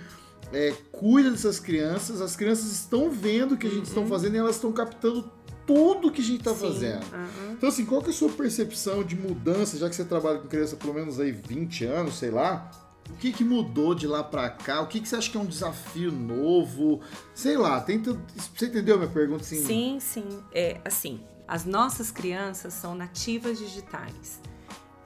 é, 0.53 0.73
cuida 0.91 1.31
dessas 1.31 1.61
crianças? 1.61 2.21
As 2.21 2.35
crianças 2.35 2.73
estão 2.73 3.11
vendo 3.11 3.53
o 3.53 3.59
que 3.59 3.67
a 3.67 3.71
gente 3.71 3.87
está 3.87 4.05
fazendo 4.07 4.35
e 4.37 4.39
elas 4.39 4.57
estão 4.57 4.73
captando 4.73 5.31
tudo 5.67 6.11
que 6.11 6.21
a 6.21 6.25
gente 6.25 6.41
está 6.41 6.55
fazendo. 6.55 7.05
aham. 7.13 7.53
Então, 7.53 7.69
assim, 7.69 7.85
qual 7.87 8.01
que 8.03 8.09
é 8.09 8.11
a 8.11 8.15
sua 8.15 8.29
percepção 8.31 9.03
de 9.03 9.17
mudança, 9.17 9.79
já 9.79 9.89
que 9.89 9.95
você 9.97 10.05
trabalha 10.05 10.39
com 10.39 10.49
criança 10.49 10.77
pelo 10.77 10.93
menos 10.95 11.19
aí 11.19 11.33
20 11.33 11.85
anos, 11.87 12.19
sei 12.19 12.31
lá? 12.31 12.71
O 13.11 13.17
que, 13.17 13.33
que 13.33 13.45
mudou 13.45 13.95
de 13.95 14.07
lá 14.07 14.25
pra 14.25 14.49
cá? 14.49 14.81
O 14.81 14.87
que, 14.87 14.99
que 15.01 15.09
você 15.09 15.17
acha 15.17 15.31
que 15.31 15.37
é 15.37 15.41
um 15.41 15.45
desafio 15.47 16.11
novo? 16.11 17.01
Sei 17.35 17.57
lá, 17.57 17.79
tenta. 17.81 18.17
Você 18.57 18.67
entendeu 18.67 18.95
a 18.95 18.99
minha 18.99 19.11
pergunta? 19.11 19.45
Sim, 19.45 19.63
Sim, 19.63 19.99
sim. 20.01 20.25
É 20.53 20.81
assim, 20.85 21.21
as 21.47 21.65
nossas 21.65 22.11
crianças 22.11 22.73
são 22.75 22.95
nativas 22.95 23.59
digitais. 23.59 24.41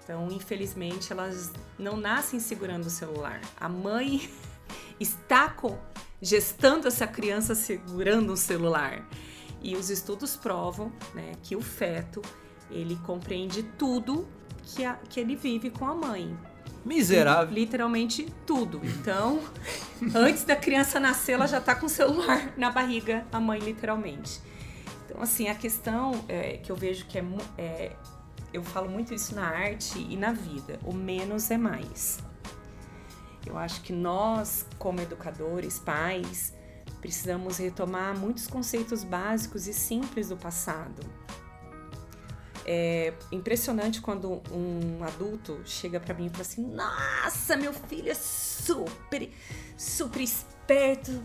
Então, 0.03 0.29
infelizmente, 0.31 1.13
elas 1.13 1.53
não 1.79 1.97
nascem 1.97 2.41
segurando 2.41 2.87
o 2.87 2.91
celular. 2.91 3.41
A 3.61 3.69
mãe 3.69 4.31
está 4.99 5.49
com, 5.51 5.77
gestando 6.23 6.89
essa 6.89 7.07
criança 7.07 7.55
segurando 7.55 8.33
um 8.33 8.37
celular. 8.37 9.07
E 9.61 9.77
os 9.77 9.91
estudos 9.91 10.37
provam 10.37 10.93
né, 11.15 11.33
que 11.43 11.57
o 11.57 11.61
feto 11.61 12.23
ele 12.71 12.97
compreende 13.05 13.63
tudo 13.63 14.27
que, 14.63 14.85
a- 14.85 14.99
que 15.09 15.19
ele 15.21 15.35
vive 15.37 15.69
com 15.71 15.87
a 15.87 15.95
mãe. 15.95 16.39
Miserável. 16.85 17.53
Literalmente 17.55 18.33
tudo. 18.47 18.81
Então, 18.85 19.41
antes 20.15 20.45
da 20.45 20.55
criança 20.57 20.99
nascer, 21.01 21.33
ela 21.33 21.47
já 21.47 21.61
tá 21.61 21.75
com 21.75 21.87
o 21.87 21.89
celular 21.89 22.55
na 22.57 22.71
barriga, 22.71 23.27
a 23.33 23.41
mãe, 23.41 23.59
literalmente. 23.59 24.41
Então, 25.09 25.23
assim, 25.23 25.49
a 25.49 25.55
questão 25.55 26.23
é, 26.29 26.59
que 26.59 26.71
eu 26.71 26.77
vejo 26.77 27.07
que 27.07 27.19
é, 27.19 27.25
é. 27.57 27.97
Eu 28.53 28.63
falo 28.63 28.91
muito 28.91 29.13
isso 29.15 29.35
na 29.35 29.47
arte 29.47 29.99
e 29.99 30.17
na 30.17 30.33
vida. 30.33 30.79
O 30.85 30.93
menos 30.93 31.51
é 31.51 31.57
mais. 31.57 32.19
Eu 33.47 33.57
acho 33.57 33.81
que 33.81 33.93
nós, 33.93 34.67
como 34.79 35.01
educadores, 35.01 35.79
pais, 35.79 36.53
precisamos 37.01 37.57
retomar 37.57 38.17
muitos 38.17 38.47
conceitos 38.47 39.03
básicos 39.03 39.67
e 39.67 39.73
simples 39.73 40.29
do 40.29 40.37
passado. 40.37 41.03
É 42.67 43.15
impressionante 43.33 44.01
quando 44.03 44.43
um 44.53 45.03
adulto 45.03 45.63
chega 45.65 45.99
pra 45.99 46.13
mim 46.13 46.27
e 46.27 46.29
fala 46.29 46.43
assim: 46.43 46.67
Nossa, 46.67 47.57
meu 47.57 47.73
filho 47.73 48.11
é 48.11 48.15
super, 48.15 49.31
super 49.75 50.21
esperto. 50.21 50.58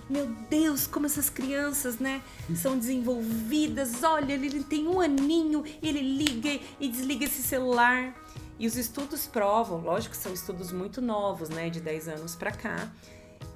Meu 0.09 0.27
Deus, 0.49 0.87
como 0.87 1.05
essas 1.05 1.29
crianças, 1.29 1.99
né, 1.99 2.21
são 2.55 2.77
desenvolvidas. 2.77 4.03
Olha, 4.03 4.33
ele 4.33 4.63
tem 4.63 4.87
um 4.87 4.99
aninho, 5.01 5.63
ele 5.81 6.01
liga 6.01 6.59
e 6.79 6.87
desliga 6.87 7.25
esse 7.25 7.43
celular. 7.43 8.13
E 8.57 8.67
os 8.67 8.77
estudos 8.77 9.25
provam, 9.27 9.81
lógico 9.81 10.15
que 10.15 10.21
são 10.21 10.31
estudos 10.33 10.71
muito 10.71 11.01
novos, 11.01 11.49
né, 11.49 11.69
de 11.69 11.81
10 11.81 12.07
anos 12.07 12.35
pra 12.35 12.51
cá, 12.51 12.89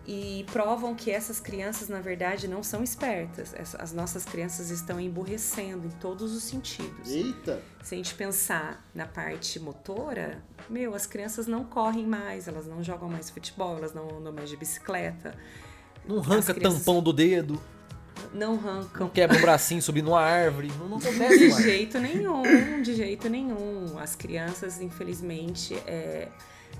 e 0.06 0.46
provam 0.51 0.96
que 0.96 1.12
essas 1.12 1.39
crianças, 1.39 1.88
na 1.89 2.00
verdade, 2.01 2.48
não 2.48 2.63
são 2.63 2.82
espertas. 2.84 3.53
As- 3.53 3.75
As 3.75 3.94
nossas 3.94 4.25
crianças 4.25 4.70
estão 4.70 5.00
emburrecendo 5.00 5.86
em 5.88 5.91
todos 5.91 6.34
os 6.34 6.44
sentidos. 6.44 7.10
Eita! 7.12 7.62
Se 7.84 7.94
a 7.94 7.98
gente 7.98 8.15
pensar 8.15 8.86
na 8.96 9.06
parte 9.06 9.60
motora, 9.60 10.41
meu, 10.70 10.96
as 10.96 11.06
crianças 11.06 11.46
não 11.48 11.63
correm 11.63 12.06
mais, 12.08 12.48
elas 12.48 12.65
não 12.67 12.84
jogam 12.84 13.08
mais 13.10 13.29
futebol, 13.29 13.77
elas 13.77 13.94
não 13.94 14.17
andam 14.17 14.34
mais 14.34 14.50
de 14.50 14.58
bicicleta, 14.58 15.38
Não 16.07 16.19
arranca 16.19 16.53
crianças- 16.53 16.79
tampão 16.79 17.01
do 17.01 17.11
dedo, 17.13 17.59
não 18.33 18.55
não 18.55 18.69
arrancam 18.69 19.09
quebra 19.09 19.37
o 19.37 19.41
bracinho 19.41 19.81
subindo 19.81 20.05
numa 20.05 20.21
árvore. 20.21 20.71
Não, 20.79 20.89
não 20.89 20.97
acontece 20.97 21.39
de 21.39 21.49
mais. 21.49 21.63
jeito 21.63 21.99
nenhum, 21.99 22.81
de 22.81 22.93
jeito 22.95 23.29
nenhum. 23.29 23.97
As 23.99 24.15
crianças, 24.15 24.81
infelizmente, 24.81 25.75
é, 25.87 26.27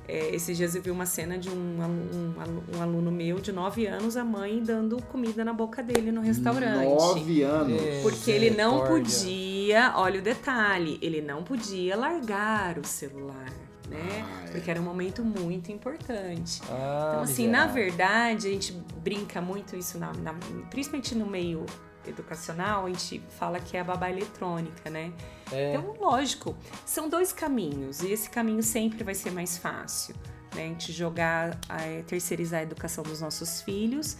é, 0.07 0.36
esses 0.36 0.55
dias 0.57 0.75
eu 0.75 0.81
vi 0.81 0.91
uma 0.91 1.05
cena 1.05 1.38
de 1.38 1.50
um, 1.50 1.53
um 1.53 2.77
um 2.77 2.81
aluno 2.81 3.12
meu 3.12 3.39
de 3.39 3.51
9 3.51 3.86
anos, 3.88 4.15
a 4.17 4.24
mãe 4.24 4.62
dando 4.62 5.01
comida 5.03 5.43
na 5.43 5.53
boca 5.53 5.81
dele 5.81 6.12
no 6.12 6.22
restaurante. 6.22 6.86
Nove 6.86 7.41
anos. 7.43 7.81
É. 7.81 8.01
Porque 8.01 8.29
ele 8.31 8.51
não 8.51 8.86
podia, 8.86 9.93
olha 9.96 10.19
o 10.19 10.24
detalhe, 10.24 10.98
ele 11.01 11.22
não 11.22 11.43
podia 11.43 11.96
largar 11.96 12.77
o 12.77 12.86
celular, 12.86 13.51
né? 13.88 14.25
Ah, 14.25 14.44
é. 14.48 14.51
Porque 14.51 14.70
era 14.72 14.79
um 14.79 14.84
momento 14.84 15.24
muito 15.24 15.72
importante. 15.72 16.62
Ah, 16.70 17.10
Então, 17.12 17.22
assim, 17.24 17.48
na 17.48 17.67
verdade, 17.67 18.48
a 18.48 18.51
gente 18.51 18.74
brinca 18.98 19.41
muito 19.41 19.75
isso, 19.75 19.98
na, 19.98 20.12
na- 20.13 20.36
principalmente 20.70 21.15
no 21.15 21.25
meio 21.25 21.65
educacional, 22.06 22.86
a 22.86 22.89
gente 22.89 23.22
fala 23.38 23.60
que 23.60 23.75
é 23.75 23.82
a 23.82 23.84
babá 23.84 24.10
eletrônica, 24.10 24.89
né? 24.89 25.12
É. 25.51 25.74
Então, 25.75 25.94
lógico, 26.00 26.56
são 26.86 27.10
dois 27.10 27.34
caminhos, 27.34 28.01
e 28.01 28.12
esse 28.12 28.29
caminho 28.29 28.63
sempre 28.63 29.03
vai 29.03 29.13
ser 29.13 29.32
mais 29.32 29.58
fácil, 29.58 30.15
né? 30.56 30.63
A 30.63 30.67
gente 30.67 30.91
jogar, 30.94 31.58
eh, 31.70 32.03
terceirizar 32.08 32.62
a 32.62 32.63
educação 32.63 33.03
dos 33.03 33.20
nossos 33.22 33.62
filhos. 33.62 34.17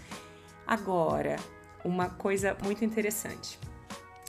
Agora, 0.65 1.38
uma 1.83 2.09
coisa 2.09 2.57
muito 2.63 2.83
interessante. 2.83 3.57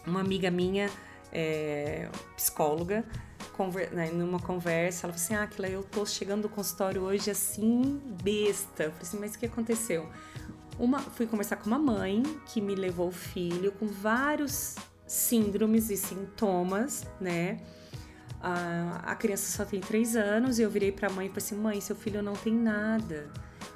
Uma 0.07 0.21
amiga 0.21 0.51
minha, 0.51 0.89
é, 1.33 2.09
psicóloga, 2.37 3.05
né, 3.93 4.11
numa 4.11 4.39
conversa, 4.39 5.07
ela 5.07 5.13
falou 5.13 5.25
assim: 5.25 5.35
Ah, 5.35 5.43
Aquila, 5.43 5.69
eu 5.69 5.83
tô 5.83 6.05
chegando 6.07 6.43
do 6.43 6.49
consultório 6.49 7.03
hoje 7.03 7.31
assim, 7.31 8.01
besta. 8.23 8.85
Eu 8.85 8.91
falei 8.93 9.03
assim: 9.03 9.19
Mas 9.19 9.35
o 9.35 9.39
que 9.39 9.47
aconteceu? 9.47 10.09
Uma, 10.79 11.01
fui 11.01 11.27
conversar 11.27 11.57
com 11.57 11.67
uma 11.67 11.79
mãe 11.79 12.23
que 12.47 12.61
me 12.61 12.75
levou 12.75 13.09
o 13.09 13.13
filho 13.13 13.73
com 13.73 13.87
vários 13.89 14.77
síndromes 15.07 15.91
e 15.91 15.97
sintomas, 15.97 17.05
né? 17.21 17.59
A, 18.41 19.03
a 19.05 19.15
criança 19.17 19.51
só 19.57 19.65
tem 19.65 19.81
três 19.81 20.15
anos 20.15 20.59
e 20.59 20.63
eu 20.63 20.71
virei 20.71 20.93
pra 20.93 21.11
mãe 21.11 21.27
e 21.27 21.29
falei 21.29 21.45
assim: 21.45 21.57
Mãe, 21.57 21.81
seu 21.81 21.97
filho 21.97 22.23
não 22.23 22.35
tem 22.35 22.55
nada. 22.55 23.29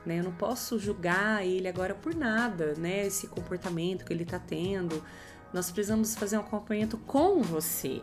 Né? 0.06 0.20
Eu 0.20 0.24
não 0.24 0.32
posso 0.32 0.78
julgar 0.78 1.44
ele 1.44 1.68
agora 1.68 1.94
por 1.94 2.14
nada, 2.14 2.74
né? 2.74 3.06
Esse 3.06 3.26
comportamento 3.26 4.04
que 4.04 4.12
ele 4.12 4.24
tá 4.24 4.38
tendo. 4.38 5.02
Nós 5.52 5.70
precisamos 5.70 6.14
fazer 6.14 6.38
um 6.38 6.40
acompanhamento 6.40 6.96
com 6.98 7.42
você. 7.42 8.00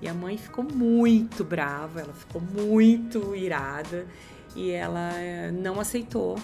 E 0.00 0.08
a 0.08 0.14
mãe 0.14 0.38
ficou 0.38 0.64
muito 0.64 1.44
brava, 1.44 2.00
ela 2.00 2.12
ficou 2.12 2.40
muito 2.40 3.34
irada 3.34 4.06
e 4.54 4.70
ela 4.70 5.12
eh, 5.14 5.50
não 5.50 5.80
aceitou. 5.80 6.38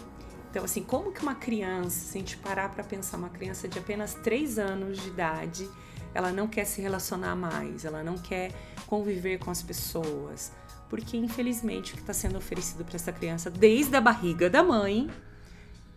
Então, 0.50 0.64
assim, 0.64 0.82
como 0.82 1.12
que 1.12 1.22
uma 1.22 1.34
criança, 1.34 1.90
se 1.90 2.16
a 2.16 2.20
gente 2.20 2.36
parar 2.36 2.68
para 2.68 2.84
pensar, 2.84 3.16
uma 3.16 3.28
criança 3.28 3.66
de 3.66 3.78
apenas 3.78 4.14
3 4.14 4.58
anos 4.58 5.00
de 5.00 5.08
idade, 5.08 5.68
ela 6.14 6.30
não 6.30 6.46
quer 6.46 6.64
se 6.64 6.80
relacionar 6.80 7.34
mais, 7.34 7.84
ela 7.84 8.02
não 8.02 8.16
quer 8.16 8.52
conviver 8.86 9.38
com 9.38 9.50
as 9.50 9.62
pessoas, 9.62 10.52
porque 10.88 11.16
infelizmente 11.16 11.92
o 11.92 11.96
que 11.96 12.02
está 12.02 12.12
sendo 12.12 12.38
oferecido 12.38 12.84
para 12.84 12.94
essa 12.94 13.12
criança 13.12 13.50
desde 13.50 13.96
a 13.96 14.00
barriga 14.00 14.48
da 14.48 14.62
mãe 14.62 15.10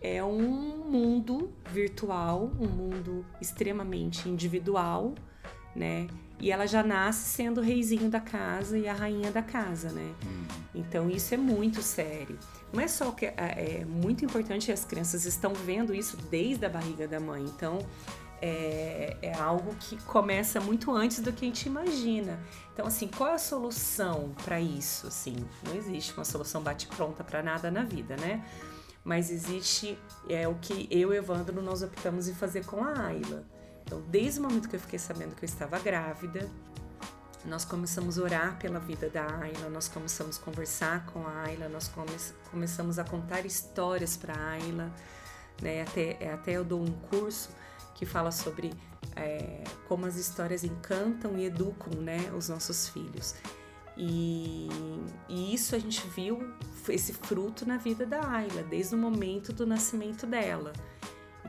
é 0.00 0.22
um 0.24 0.90
mundo 0.90 1.52
virtual, 1.72 2.50
um 2.58 2.66
mundo 2.66 3.24
extremamente 3.40 4.28
individual, 4.28 5.14
né? 5.74 6.06
E 6.40 6.52
ela 6.52 6.66
já 6.66 6.82
nasce 6.82 7.28
sendo 7.30 7.60
o 7.60 7.64
reizinho 7.64 8.08
da 8.08 8.20
casa 8.20 8.78
e 8.78 8.86
a 8.86 8.92
rainha 8.92 9.30
da 9.30 9.42
casa, 9.42 9.90
né? 9.90 10.14
Então 10.72 11.10
isso 11.10 11.34
é 11.34 11.36
muito 11.36 11.82
sério. 11.82 12.38
Não 12.72 12.80
é 12.80 12.86
só 12.86 13.10
que 13.10 13.26
é, 13.26 13.34
é 13.36 13.84
muito 13.84 14.24
importante 14.24 14.70
as 14.70 14.84
crianças 14.84 15.24
estão 15.24 15.52
vendo 15.52 15.94
isso 15.94 16.16
desde 16.30 16.64
a 16.64 16.68
barriga 16.68 17.08
da 17.08 17.18
mãe. 17.18 17.42
Então 17.42 17.78
é, 18.40 19.16
é 19.20 19.34
algo 19.34 19.74
que 19.80 19.96
começa 20.04 20.60
muito 20.60 20.92
antes 20.92 21.18
do 21.18 21.32
que 21.32 21.44
a 21.44 21.48
gente 21.48 21.66
imagina. 21.66 22.38
Então 22.72 22.86
assim, 22.86 23.08
qual 23.08 23.30
é 23.30 23.34
a 23.34 23.38
solução 23.38 24.32
para 24.44 24.60
isso? 24.60 25.08
Assim, 25.08 25.34
não 25.66 25.74
existe 25.74 26.14
uma 26.14 26.24
solução 26.24 26.62
bate 26.62 26.86
pronta 26.86 27.24
para 27.24 27.42
nada 27.42 27.68
na 27.68 27.82
vida, 27.82 28.16
né? 28.16 28.44
Mas 29.04 29.30
existe 29.30 29.98
é 30.28 30.46
o 30.46 30.54
que 30.56 30.86
eu 30.90 31.00
e 31.00 31.06
o 31.06 31.14
Evandro 31.14 31.60
nós 31.62 31.82
optamos 31.82 32.28
em 32.28 32.34
fazer 32.34 32.64
com 32.64 32.84
a 32.84 33.06
Ayla. 33.06 33.44
Então, 33.88 34.02
desde 34.02 34.38
o 34.38 34.42
momento 34.42 34.68
que 34.68 34.76
eu 34.76 34.80
fiquei 34.80 34.98
sabendo 34.98 35.34
que 35.34 35.42
eu 35.42 35.48
estava 35.48 35.78
grávida, 35.78 36.46
nós 37.42 37.64
começamos 37.64 38.18
a 38.18 38.22
orar 38.22 38.58
pela 38.58 38.78
vida 38.78 39.08
da 39.08 39.24
Ayla, 39.40 39.70
nós 39.70 39.88
começamos 39.88 40.38
a 40.38 40.42
conversar 40.42 41.06
com 41.06 41.26
a 41.26 41.44
Ayla, 41.44 41.70
nós 41.70 41.88
come 41.88 42.14
começamos 42.50 42.98
a 42.98 43.04
contar 43.04 43.46
histórias 43.46 44.14
para 44.14 44.34
a 44.34 44.50
Ayla, 44.50 44.92
né? 45.62 45.80
Até, 45.80 46.30
até 46.30 46.52
eu 46.52 46.64
dou 46.64 46.82
um 46.82 46.92
curso 47.08 47.48
que 47.94 48.04
fala 48.04 48.30
sobre 48.30 48.74
é, 49.16 49.64
como 49.88 50.04
as 50.04 50.16
histórias 50.16 50.64
encantam 50.64 51.38
e 51.38 51.46
educam 51.46 51.98
né, 51.98 52.30
os 52.36 52.50
nossos 52.50 52.90
filhos. 52.90 53.34
E, 53.96 54.68
e 55.30 55.54
isso 55.54 55.74
a 55.74 55.78
gente 55.78 56.06
viu 56.08 56.52
esse 56.90 57.14
fruto 57.14 57.66
na 57.66 57.78
vida 57.78 58.04
da 58.04 58.20
Ayla, 58.30 58.62
desde 58.64 58.94
o 58.94 58.98
momento 58.98 59.50
do 59.50 59.66
nascimento 59.66 60.26
dela. 60.26 60.74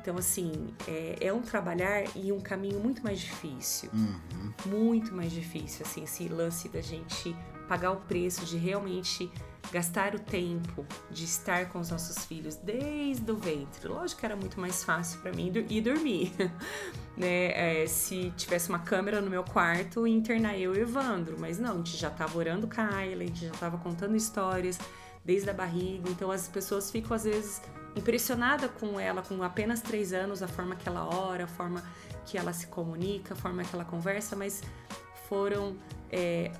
Então, 0.01 0.17
assim, 0.17 0.51
é, 0.87 1.17
é, 1.21 1.33
um 1.33 1.41
trabalhar 1.41 2.03
e 2.15 2.31
um 2.31 2.39
caminho 2.39 2.79
muito 2.79 3.03
mais 3.03 3.19
difícil. 3.19 3.89
Uhum. 3.93 4.53
Muito 4.65 5.13
mais 5.13 5.31
difícil, 5.31 5.85
assim, 5.85 6.03
esse 6.03 6.27
lance 6.27 6.69
da 6.69 6.81
gente 6.81 7.35
pagar 7.67 7.91
o 7.91 7.97
preço 7.97 8.45
de 8.45 8.57
realmente 8.57 9.31
gastar 9.71 10.15
o 10.15 10.19
tempo 10.19 10.85
de 11.11 11.25
estar 11.25 11.69
com 11.69 11.79
os 11.79 11.91
nossos 11.91 12.25
filhos 12.25 12.55
desde 12.55 13.31
o 13.31 13.35
ventre. 13.35 13.87
Lógico 13.87 14.19
que 14.19 14.25
era 14.25 14.35
muito 14.35 14.59
mais 14.59 14.83
fácil 14.83 15.19
para 15.19 15.31
mim 15.31 15.51
ir 15.69 15.81
dormir, 15.81 16.33
né? 17.15 17.81
É, 17.81 17.85
se 17.87 18.31
tivesse 18.35 18.69
uma 18.69 18.79
câmera 18.79 19.21
no 19.21 19.29
meu 19.29 19.43
quarto 19.43 20.07
internar 20.07 20.57
eu 20.57 20.73
e 20.75 20.79
o 20.79 20.81
Evandro, 20.81 21.35
mas 21.39 21.59
não, 21.59 21.73
a 21.73 21.77
gente 21.77 21.97
já 21.97 22.09
tava 22.09 22.37
orando 22.37 22.67
com 22.67 22.81
a 22.81 22.95
Ayla, 22.95 23.23
a 23.23 23.27
gente 23.27 23.45
já 23.45 23.51
tava 23.51 23.77
contando 23.77 24.15
histórias 24.15 24.79
desde 25.23 25.49
a 25.49 25.53
barriga, 25.53 26.09
então 26.09 26.31
as 26.31 26.47
pessoas 26.47 26.89
ficam 26.89 27.15
às 27.15 27.25
vezes 27.25 27.61
impressionada 27.99 28.67
com 28.67 28.99
ela 28.99 29.21
com 29.21 29.43
apenas 29.43 29.81
três 29.81 30.13
anos, 30.13 30.41
a 30.41 30.47
forma 30.47 30.75
que 30.75 30.87
ela 30.87 31.05
ora, 31.05 31.43
a 31.43 31.47
forma 31.47 31.83
que 32.25 32.37
ela 32.37 32.53
se 32.53 32.67
comunica, 32.67 33.33
a 33.33 33.37
forma 33.37 33.63
que 33.63 33.75
ela 33.75 33.85
conversa, 33.85 34.35
mas 34.35 34.61
foram 35.27 35.77
é, 36.11 36.51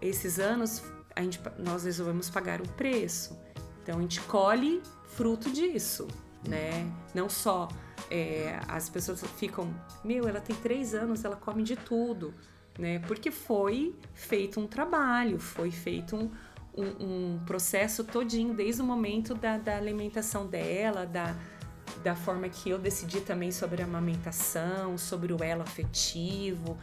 esses 0.00 0.38
anos 0.38 0.82
a 1.14 1.22
gente, 1.22 1.40
nós 1.58 1.84
resolvemos 1.84 2.28
pagar 2.28 2.60
o 2.60 2.68
preço. 2.68 3.38
Então 3.82 3.98
a 3.98 4.02
gente 4.02 4.20
colhe 4.22 4.82
fruto 5.06 5.50
disso, 5.50 6.06
né? 6.46 6.90
Não 7.14 7.28
só 7.28 7.68
é, 8.10 8.58
as 8.68 8.88
pessoas 8.88 9.22
ficam, 9.38 9.72
meu, 10.04 10.28
ela 10.28 10.40
tem 10.40 10.54
três 10.56 10.94
anos, 10.94 11.24
ela 11.24 11.36
come 11.36 11.62
de 11.62 11.76
tudo, 11.76 12.34
né? 12.78 12.98
Porque 13.00 13.30
foi 13.30 13.94
feito 14.12 14.60
um 14.60 14.66
trabalho, 14.66 15.38
foi 15.38 15.70
feito 15.70 16.16
um, 16.16 16.30
um, 16.76 17.34
um 17.34 17.38
processo 17.44 18.04
todinho, 18.04 18.54
desde 18.54 18.82
o 18.82 18.84
momento 18.84 19.34
da, 19.34 19.58
da 19.58 19.76
alimentação 19.76 20.46
dela, 20.46 21.06
da, 21.06 21.34
da 22.02 22.14
forma 22.14 22.48
que 22.48 22.70
eu 22.70 22.78
decidi 22.78 23.20
também 23.20 23.50
sobre 23.50 23.82
a 23.82 23.84
amamentação, 23.84 24.98
sobre 24.98 25.32
o 25.32 25.42
elo 25.42 25.62
afetivo. 25.62 26.76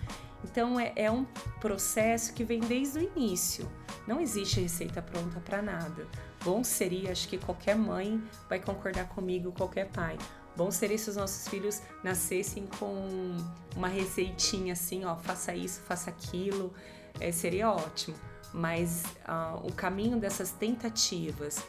Então 0.44 0.80
é, 0.80 0.92
é 0.96 1.12
um 1.12 1.26
processo 1.62 2.34
que 2.34 2.44
vem 2.44 2.60
desde 2.60 3.00
o 3.00 3.02
início. 3.02 3.70
Não 4.08 4.20
existe 4.20 4.60
receita 4.60 5.02
pronta 5.02 5.40
para 5.40 5.62
nada. 5.62 6.08
Bom 6.44 6.64
seria, 6.64 7.12
acho 7.12 7.30
que 7.30 7.38
qualquer 7.38 7.76
mãe 7.76 8.22
vai 8.50 8.60
concordar 8.60 9.08
comigo, 9.08 9.52
qualquer 9.54 9.88
pai. 9.90 10.18
Bom 10.56 10.70
seria 10.70 10.98
se 10.98 11.10
os 11.10 11.16
nossos 11.16 11.48
filhos 11.48 11.82
nascessem 12.04 12.68
com 12.78 13.38
uma 13.76 13.88
receitinha 13.88 14.74
assim, 14.74 15.04
ó, 15.06 15.16
faça 15.16 15.56
isso, 15.56 15.82
faça 15.82 16.10
aquilo, 16.10 16.74
é, 17.20 17.32
seria 17.32 17.72
ótimo. 17.72 18.16
Mas 18.54 19.04
uh, 19.28 19.66
o 19.66 19.72
caminho 19.72 20.20
dessas 20.20 20.52
tentativas 20.52 21.66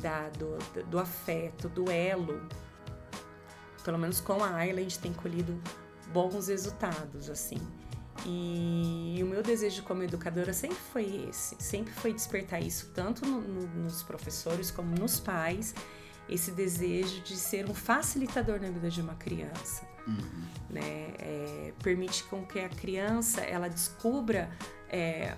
da, 0.00 0.28
do, 0.30 0.56
do 0.84 0.98
afeto, 0.98 1.68
do 1.68 1.90
elo, 1.90 2.40
pelo 3.84 3.98
menos 3.98 4.20
com 4.20 4.42
a 4.44 4.54
Ayla, 4.54 4.80
a 4.80 4.82
gente 4.82 4.98
tem 4.98 5.12
colhido 5.12 5.60
bons 6.12 6.48
resultados, 6.48 7.28
assim. 7.28 7.58
E, 8.26 9.16
e 9.18 9.22
o 9.22 9.26
meu 9.26 9.42
desejo 9.42 9.82
como 9.82 10.02
educadora 10.02 10.52
sempre 10.52 10.76
foi 10.92 11.26
esse, 11.28 11.56
sempre 11.58 11.92
foi 11.92 12.12
despertar 12.12 12.60
isso 12.60 12.90
tanto 12.94 13.24
no, 13.24 13.40
no, 13.40 13.66
nos 13.82 14.02
professores 14.02 14.70
como 14.70 14.94
nos 14.94 15.18
pais, 15.18 15.74
esse 16.28 16.50
desejo 16.50 17.22
de 17.22 17.36
ser 17.36 17.68
um 17.68 17.74
facilitador 17.74 18.60
na 18.60 18.68
vida 18.70 18.90
de 18.90 19.00
uma 19.00 19.14
criança, 19.14 19.88
Uhum. 20.06 20.44
né? 20.70 21.12
É, 21.18 21.72
permite 21.82 22.24
com 22.24 22.44
que 22.44 22.58
a 22.58 22.68
criança 22.68 23.42
ela 23.42 23.68
descubra 23.68 24.50
é, 24.88 25.36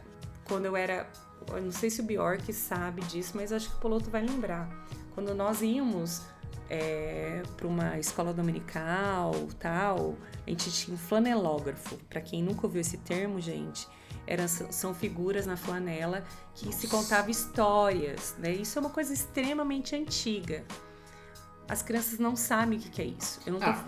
quando 0.52 0.66
eu 0.66 0.76
era, 0.76 1.11
eu 1.49 1.62
não 1.62 1.73
sei 1.73 1.88
se 1.88 2.02
o 2.02 2.04
Bjork 2.04 2.52
sabe 2.52 3.00
disso, 3.06 3.32
mas 3.35 3.50
acho 3.52 3.71
que 3.71 3.76
o 3.76 3.78
Poloto 3.78 4.11
vai 4.11 4.21
lembrar. 4.21 4.68
Quando 5.14 5.35
nós 5.35 5.62
íamos 5.62 6.21
é, 6.68 7.42
para 7.56 7.66
uma 7.66 7.99
escola 7.99 8.35
dominical, 8.35 9.32
tal, 9.59 10.14
a 10.47 10.50
gente 10.50 10.71
tinha 10.71 10.94
um 10.94 10.99
flanelógrafo. 10.99 11.97
Para 12.06 12.21
quem 12.21 12.42
nunca 12.42 12.66
ouviu 12.66 12.82
esse 12.82 12.99
termo, 12.99 13.40
gente, 13.40 13.88
eram, 14.26 14.47
são 14.47 14.92
figuras 14.92 15.47
na 15.47 15.56
flanela 15.56 16.23
que 16.54 16.71
se 16.71 16.87
contava 16.87 17.30
histórias, 17.30 18.37
né? 18.38 18.52
Isso 18.52 18.78
é 18.78 18.80
uma 18.80 18.90
coisa 18.90 19.14
extremamente 19.14 19.97
antiga. 19.97 20.66
As 21.69 21.81
crianças 21.83 22.19
não 22.19 22.37
sabem 22.37 22.78
o 22.78 22.83
que, 22.83 23.00
é 23.00 23.04
isso. 23.07 23.40
Eu 23.47 23.54
não 23.54 23.61
tô 23.61 23.66
Ah, 23.66 23.85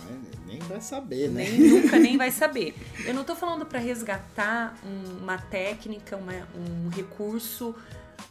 nem 0.47 0.59
vai 0.61 0.81
saber, 0.81 1.29
né? 1.31 1.45
nem 1.51 1.69
nunca 1.69 1.99
nem 1.99 2.17
vai 2.17 2.31
saber. 2.31 2.75
Eu 3.05 3.13
não 3.13 3.25
tô 3.25 3.35
falando 3.37 3.67
para 3.67 3.79
resgatar 3.79 4.75
um- 4.85 5.23
uma 5.23 5.37
técnica, 5.39 6.17
uma- 6.17 6.49
um 6.57 6.89
recurso 6.89 7.75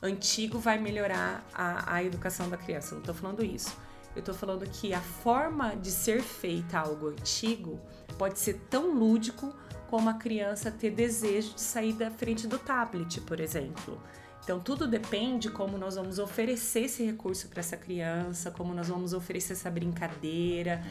antigo 0.01 0.57
vai 0.59 0.79
melhorar 0.79 1.43
a, 1.53 1.95
a 1.95 2.03
educação 2.03 2.49
da 2.49 2.57
criança. 2.57 2.93
Eu 2.93 2.97
não 2.99 3.05
tô 3.05 3.13
falando 3.13 3.43
isso. 3.45 3.75
Eu 4.15 4.21
tô 4.21 4.33
falando 4.33 4.67
que 4.69 4.93
a 4.93 5.01
forma 5.01 5.75
de 5.75 5.91
ser 5.91 6.21
feita 6.21 6.79
algo 6.79 7.09
antigo 7.09 7.79
pode 8.17 8.39
ser 8.39 8.55
tão 8.69 8.91
lúdico 8.93 9.53
como 9.89 10.09
a 10.09 10.13
criança 10.15 10.71
ter 10.71 10.91
desejo 10.91 11.53
de 11.53 11.61
sair 11.61 11.93
da 11.93 12.09
frente 12.09 12.47
do 12.47 12.57
tablet, 12.57 13.21
por 13.21 13.39
exemplo. 13.39 14.01
Então 14.43 14.59
tudo 14.59 14.85
depende 14.85 15.49
como 15.49 15.77
nós 15.77 15.95
vamos 15.95 16.19
oferecer 16.19 16.81
esse 16.81 17.03
recurso 17.03 17.47
para 17.47 17.61
essa 17.61 17.77
criança, 17.77 18.51
como 18.51 18.73
nós 18.73 18.89
vamos 18.89 19.13
oferecer 19.13 19.53
essa 19.53 19.71
brincadeira, 19.71 20.83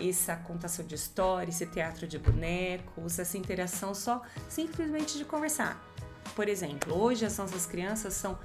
essa 0.00 0.36
contação 0.36 0.86
de 0.86 0.94
história, 0.94 1.50
esse 1.50 1.66
teatro 1.66 2.06
de 2.06 2.16
bonecos, 2.16 3.18
essa 3.18 3.36
interação 3.36 3.92
só 3.92 4.22
simplesmente 4.48 5.18
de 5.18 5.24
conversar. 5.24 5.82
Por 6.36 6.48
exemplo, 6.48 6.96
hoje 6.96 7.26
as 7.26 7.36
nossas 7.36 7.66
crianças 7.66 8.14
são 8.14 8.38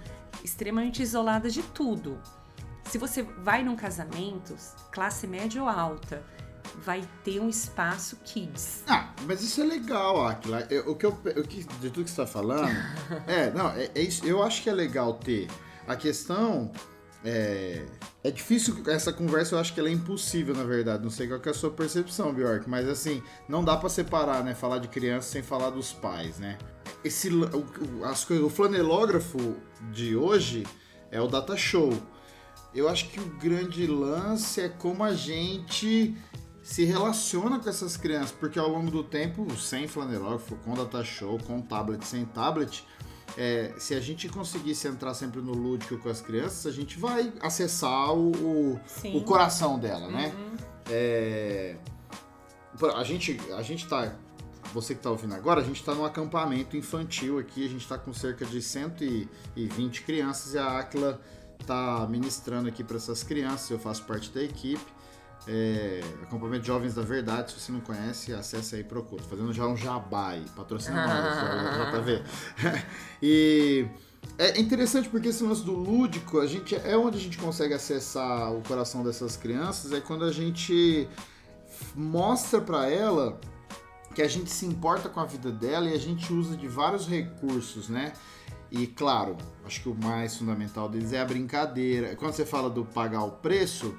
extremamente 0.43 1.04
isoladas 1.04 1.54
de 1.54 1.62
tudo. 1.62 2.20
Se 2.89 2.98
você 2.98 3.22
vai 3.22 3.63
num 3.63 3.76
casamento, 3.76 4.56
classe 4.91 5.28
média 5.28 5.62
ou 5.62 5.70
alta, 5.70 6.24
vai 6.84 7.03
ter 7.23 7.39
um 7.39 7.49
espaço 7.49 8.17
kids. 8.25 8.84
Ah, 8.88 9.13
mas 9.25 9.41
isso 9.41 9.62
é 9.62 9.65
legal, 9.65 10.25
Aquila. 10.27 10.65
Eu- 10.69 10.91
O 10.91 10.95
que 10.95 11.06
eu, 11.06 11.12
o 11.12 11.43
que, 11.43 11.63
de 11.63 11.89
tudo 11.89 12.03
que 12.06 12.10
você 12.10 12.15
tá 12.17 12.27
falando. 12.27 12.69
é, 13.27 13.51
não, 13.51 13.69
é, 13.71 13.89
é 13.95 14.01
isso. 14.01 14.25
Eu 14.25 14.43
acho 14.43 14.62
que 14.63 14.69
é 14.69 14.73
legal 14.73 15.13
ter. 15.15 15.47
A 15.88 15.95
questão. 15.95 16.71
É, 17.25 17.84
é 18.23 18.32
difícil 18.32 18.77
essa 18.88 19.12
conversa, 19.12 19.56
eu 19.56 19.60
acho 19.60 19.73
que 19.73 19.80
ela 19.80 19.89
é 19.89 19.91
impossível, 19.91 20.56
na 20.56 20.63
verdade. 20.63 21.03
Não 21.03 21.10
sei 21.10 21.27
qual 21.27 21.41
é 21.43 21.49
a 21.49 21.53
sua 21.53 21.71
percepção, 21.71 22.32
Bjork, 22.34 22.69
mas 22.69 22.88
assim, 22.88 23.21
não 23.49 23.63
dá 23.65 23.75
pra 23.75 23.89
separar, 23.89 24.43
né? 24.43 24.53
Falar 24.53 24.77
de 24.77 24.88
criança 24.88 25.30
sem 25.32 25.41
falar 25.41 25.71
dos 25.71 25.91
pais, 25.91 26.38
né? 26.38 26.58
Esse, 27.03 27.30
o- 27.30 28.06
as 28.06 28.23
coisas, 28.23 28.45
o 28.45 28.49
flanelógrafo 28.49 29.56
de 29.91 30.15
hoje 30.15 30.65
é 31.12 31.19
o 31.19 31.27
data 31.27 31.58
show. 31.58 31.91
Eu 32.73 32.88
acho 32.88 33.10
que 33.10 33.19
o 33.19 33.25
grande 33.39 33.88
lance 33.88 34.62
é 34.62 34.69
como 34.69 35.03
a 35.03 35.13
gente 35.13 36.15
se 36.67 36.84
relaciona 36.84 37.60
com 37.60 37.69
essas 37.69 37.95
crianças, 37.95 38.34
porque 38.34 38.60
ao 38.60 38.67
longo 38.67 38.91
do 38.91 39.01
tempo, 39.01 39.49
sem 39.56 39.88
flanelógrafo, 39.88 40.58
com 40.58 40.73
data 40.73 41.01
show, 41.01 41.39
com 41.47 41.62
tablet, 41.62 42.06
sem 42.06 42.25
tablet, 42.25 42.86
é, 43.38 43.73
se 43.77 43.95
a 43.95 44.01
gente 44.01 44.27
conseguisse 44.27 44.86
entrar 44.86 45.13
sempre 45.13 45.39
no 45.39 45.53
lúdico 45.53 45.97
com 45.97 46.10
as 46.10 46.19
crianças, 46.19 46.65
a 46.65 46.71
gente 46.75 46.99
vai 46.99 47.32
acessar 47.39 48.13
o, 48.13 48.32
o, 48.32 48.82
o 49.15 49.23
coração 49.23 49.80
dela, 49.80 50.10
né? 50.10 50.34
Uhum. 50.38 50.56
É, 50.89 51.77
a 52.95 53.03
gente, 53.06 53.39
a 53.58 53.62
gente 53.62 53.88
tá. 53.88 54.13
Você 54.73 54.93
que 54.93 55.01
tá 55.01 55.10
ouvindo 55.10 55.36
agora, 55.36 55.62
a 55.62 55.63
gente 55.63 55.82
tá 55.82 55.95
num 55.95 56.03
acampamento 56.03 56.75
infantil 56.75 57.39
aqui, 57.39 57.65
a 57.65 57.69
gente 57.69 57.88
tá 57.88 57.97
com 57.97 58.13
cerca 58.13 58.45
de 58.45 58.62
120 58.62 60.01
crianças 60.01 60.53
e 60.53 60.58
a 60.58 60.80
Aquila 60.80 61.21
tá 61.65 62.06
ministrando 62.10 62.67
aqui 62.67 62.84
para 62.84 62.97
essas 62.97 63.23
crianças, 63.23 63.69
eu 63.69 63.80
faço 63.80 64.03
parte 64.03 64.30
da 64.32 64.43
equipe. 64.43 64.97
É, 65.48 66.02
acampamento 66.24 66.66
Jovens 66.66 66.94
da 66.94 67.02
Verdade, 67.02 67.52
se 67.52 67.60
você 67.60 67.72
não 67.72 67.80
conhece, 67.80 68.34
acesse 68.34 68.76
aí 68.76 68.82
e 68.82 68.84
procura. 68.84 69.24
Tô 69.24 69.30
fazendo 69.30 69.54
já 69.54 69.66
um 69.66 69.78
jabá 69.78 70.30
aí, 70.30 70.46
patrocinando 70.56 71.08
nós, 71.08 71.96
JV. 71.96 72.24
e 73.24 73.88
é 74.38 74.60
interessante 74.60 75.08
porque 75.08 75.30
esse 75.30 75.44
lance 75.44 75.64
do 75.64 75.74
lúdico, 75.74 76.40
a 76.40 76.46
gente 76.46 76.76
é 76.76 76.98
onde 76.98 77.18
a 77.18 77.22
gente 77.22 77.38
consegue 77.38 77.74
acessar 77.74 78.54
o 78.54 78.62
coração 78.62 79.04
dessas 79.04 79.38
crianças, 79.38 79.94
é 79.94 80.02
quando 80.02 80.26
a 80.26 80.32
gente 80.32 81.08
mostra 81.96 82.60
pra 82.60 82.90
ela 82.90 83.40
que 84.14 84.22
a 84.22 84.28
gente 84.28 84.50
se 84.50 84.66
importa 84.66 85.08
com 85.08 85.20
a 85.20 85.26
vida 85.26 85.52
dela 85.52 85.90
e 85.90 85.94
a 85.94 86.00
gente 86.00 86.34
usa 86.34 86.58
de 86.58 86.68
vários 86.68 87.08
recursos, 87.08 87.88
né? 87.88 88.14
E 88.70 88.86
claro, 88.86 89.38
acho 89.66 89.82
que 89.82 89.90
o 89.90 89.96
mais 89.96 90.36
fundamental 90.36 90.90
deles 90.90 91.14
é 91.14 91.22
a 91.22 91.26
brincadeira. 91.26 92.16
Quando 92.16 92.34
você 92.34 92.46
fala 92.46 92.70
do 92.70 92.84
pagar 92.84 93.24
o 93.24 93.32
preço, 93.32 93.98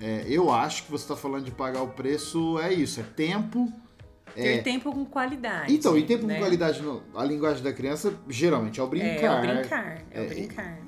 é, 0.00 0.24
eu 0.28 0.50
acho 0.52 0.84
que 0.84 0.90
você 0.90 1.04
está 1.04 1.16
falando 1.16 1.44
de 1.44 1.50
pagar 1.50 1.82
o 1.82 1.88
preço 1.88 2.58
é 2.60 2.72
isso, 2.72 3.00
é 3.00 3.02
tempo. 3.02 3.72
Ter 4.34 4.62
tempo 4.62 4.92
com 4.92 5.04
qualidade. 5.04 5.72
Então, 5.74 5.98
e 5.98 6.04
tempo 6.04 6.24
né? 6.24 6.34
com 6.34 6.40
qualidade, 6.42 6.80
no- 6.80 7.02
a 7.16 7.24
linguagem 7.24 7.60
da 7.62 7.72
criança 7.72 8.14
geralmente 8.28 8.78
é 8.78 8.82
o 8.82 8.86
brincar. 8.86 9.08
É, 9.08 9.24
é 9.24 9.30
o 9.30 9.40
brincar. 9.40 9.86
É, 9.86 10.02
É, 10.12 10.22
o 10.22 10.28
brincar. 10.28 10.78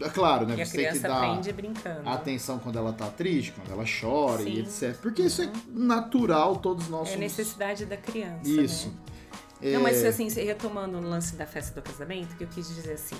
É 0.00 0.08
claro, 0.08 0.46
né? 0.46 0.54
E 0.56 0.62
a 0.62 0.66
Você 0.66 0.76
tem 0.76 0.84
que 0.84 0.90
criança 0.90 1.08
dar 1.08 1.16
aprende 1.24 1.52
brincando. 1.52 2.08
atenção 2.08 2.58
quando 2.60 2.78
ela 2.78 2.92
tá 2.92 3.08
triste, 3.08 3.52
quando 3.52 3.72
ela 3.72 3.84
chora 4.00 4.42
e 4.42 4.64
Sim. 4.66 4.88
etc. 4.90 5.00
Porque 5.00 5.22
isso 5.22 5.42
é 5.42 5.50
natural, 5.68 6.56
todos 6.56 6.88
nós 6.88 7.08
É 7.08 7.12
somos- 7.12 7.20
necessidade 7.20 7.86
da 7.86 7.96
criança. 7.96 8.48
Isso. 8.48 8.88
Né? 8.88 9.70
É, 9.70 9.72
Não, 9.74 9.82
mas 9.82 10.04
assim, 10.04 10.28
retomando 10.28 10.98
o 10.98 11.00
lance 11.00 11.34
da 11.36 11.46
festa 11.46 11.80
do 11.80 11.82
casamento, 11.84 12.36
que 12.36 12.44
eu 12.44 12.48
quis 12.48 12.68
dizer 12.68 12.92
assim, 12.94 13.16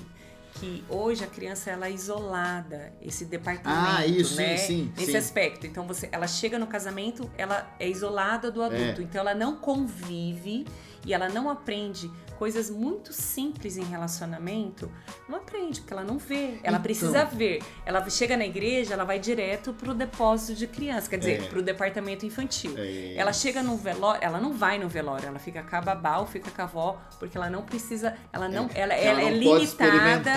que 0.54 0.84
hoje 0.88 1.24
a 1.24 1.26
criança 1.26 1.70
ela 1.70 1.86
é 1.86 1.90
isolada, 1.92 2.92
esse 3.00 3.24
departamento, 3.24 3.68
Ah, 3.98 4.06
isso, 4.06 4.36
né? 4.36 4.56
sim, 4.56 4.66
sim, 4.66 4.92
Nesse 4.96 5.12
sim. 5.12 5.16
aspecto. 5.16 5.66
Então 5.66 5.86
você, 5.86 6.08
ela 6.12 6.26
chega 6.26 6.58
no 6.58 6.66
casamento, 6.66 7.30
ela 7.36 7.68
é 7.80 7.88
isolada 7.88 8.50
do 8.50 8.62
adulto, 8.62 9.00
É. 9.00 9.04
então 9.04 9.20
ela 9.20 9.34
não 9.34 9.56
convive 9.56 10.66
e 11.06 11.12
ela 11.14 11.28
não 11.28 11.48
aprende 11.50 12.10
coisas 12.42 12.68
muito 12.68 13.12
simples 13.12 13.76
em 13.76 13.85
relacionamento, 13.85 14.90
não 15.28 15.37
aprende, 15.38 15.81
porque 15.81 15.92
ela 15.92 16.02
não 16.02 16.18
vê. 16.18 16.55
Ela 16.64 16.78
Então. 16.78 16.83
precisa 16.83 17.24
ver. 17.24 17.62
Ela 17.87 18.11
chega 18.11 18.37
na 18.37 18.44
igreja, 18.44 18.94
ela 18.94 19.05
vai 19.05 19.20
direto 19.20 19.72
pro 19.72 19.94
depósito 19.94 20.55
de 20.59 20.66
criança, 20.66 21.09
quer 21.09 21.18
dizer, 21.18 21.44
É. 21.44 21.46
pro 21.46 21.62
departamento 21.62 22.26
infantil. 22.26 22.74
É. 22.76 23.14
Ela 23.16 23.33
chega 23.33 23.62
no 23.62 23.76
velório, 23.76 24.20
ela 24.24 24.40
não 24.40 24.52
vai 24.55 24.76
no 24.76 24.88
velório, 24.88 25.28
ela 25.28 25.38
fica 25.38 25.62
com 25.62 25.76
a 25.76 25.81
babá 25.81 26.18
ou 26.18 26.26
fica 26.26 26.50
com 26.50 26.61
a 26.62 26.64
avó, 26.64 27.00
porque 27.20 27.37
ela 27.38 27.48
não 27.48 27.62
precisa, 27.62 28.16
ela 28.33 28.48
não, 28.48 28.68
ela, 28.74 28.92
Ela 28.92 28.94
ela 28.94 29.20
é 29.22 29.31
não 29.31 29.42
pode 29.44 29.64
limitada 29.64 30.33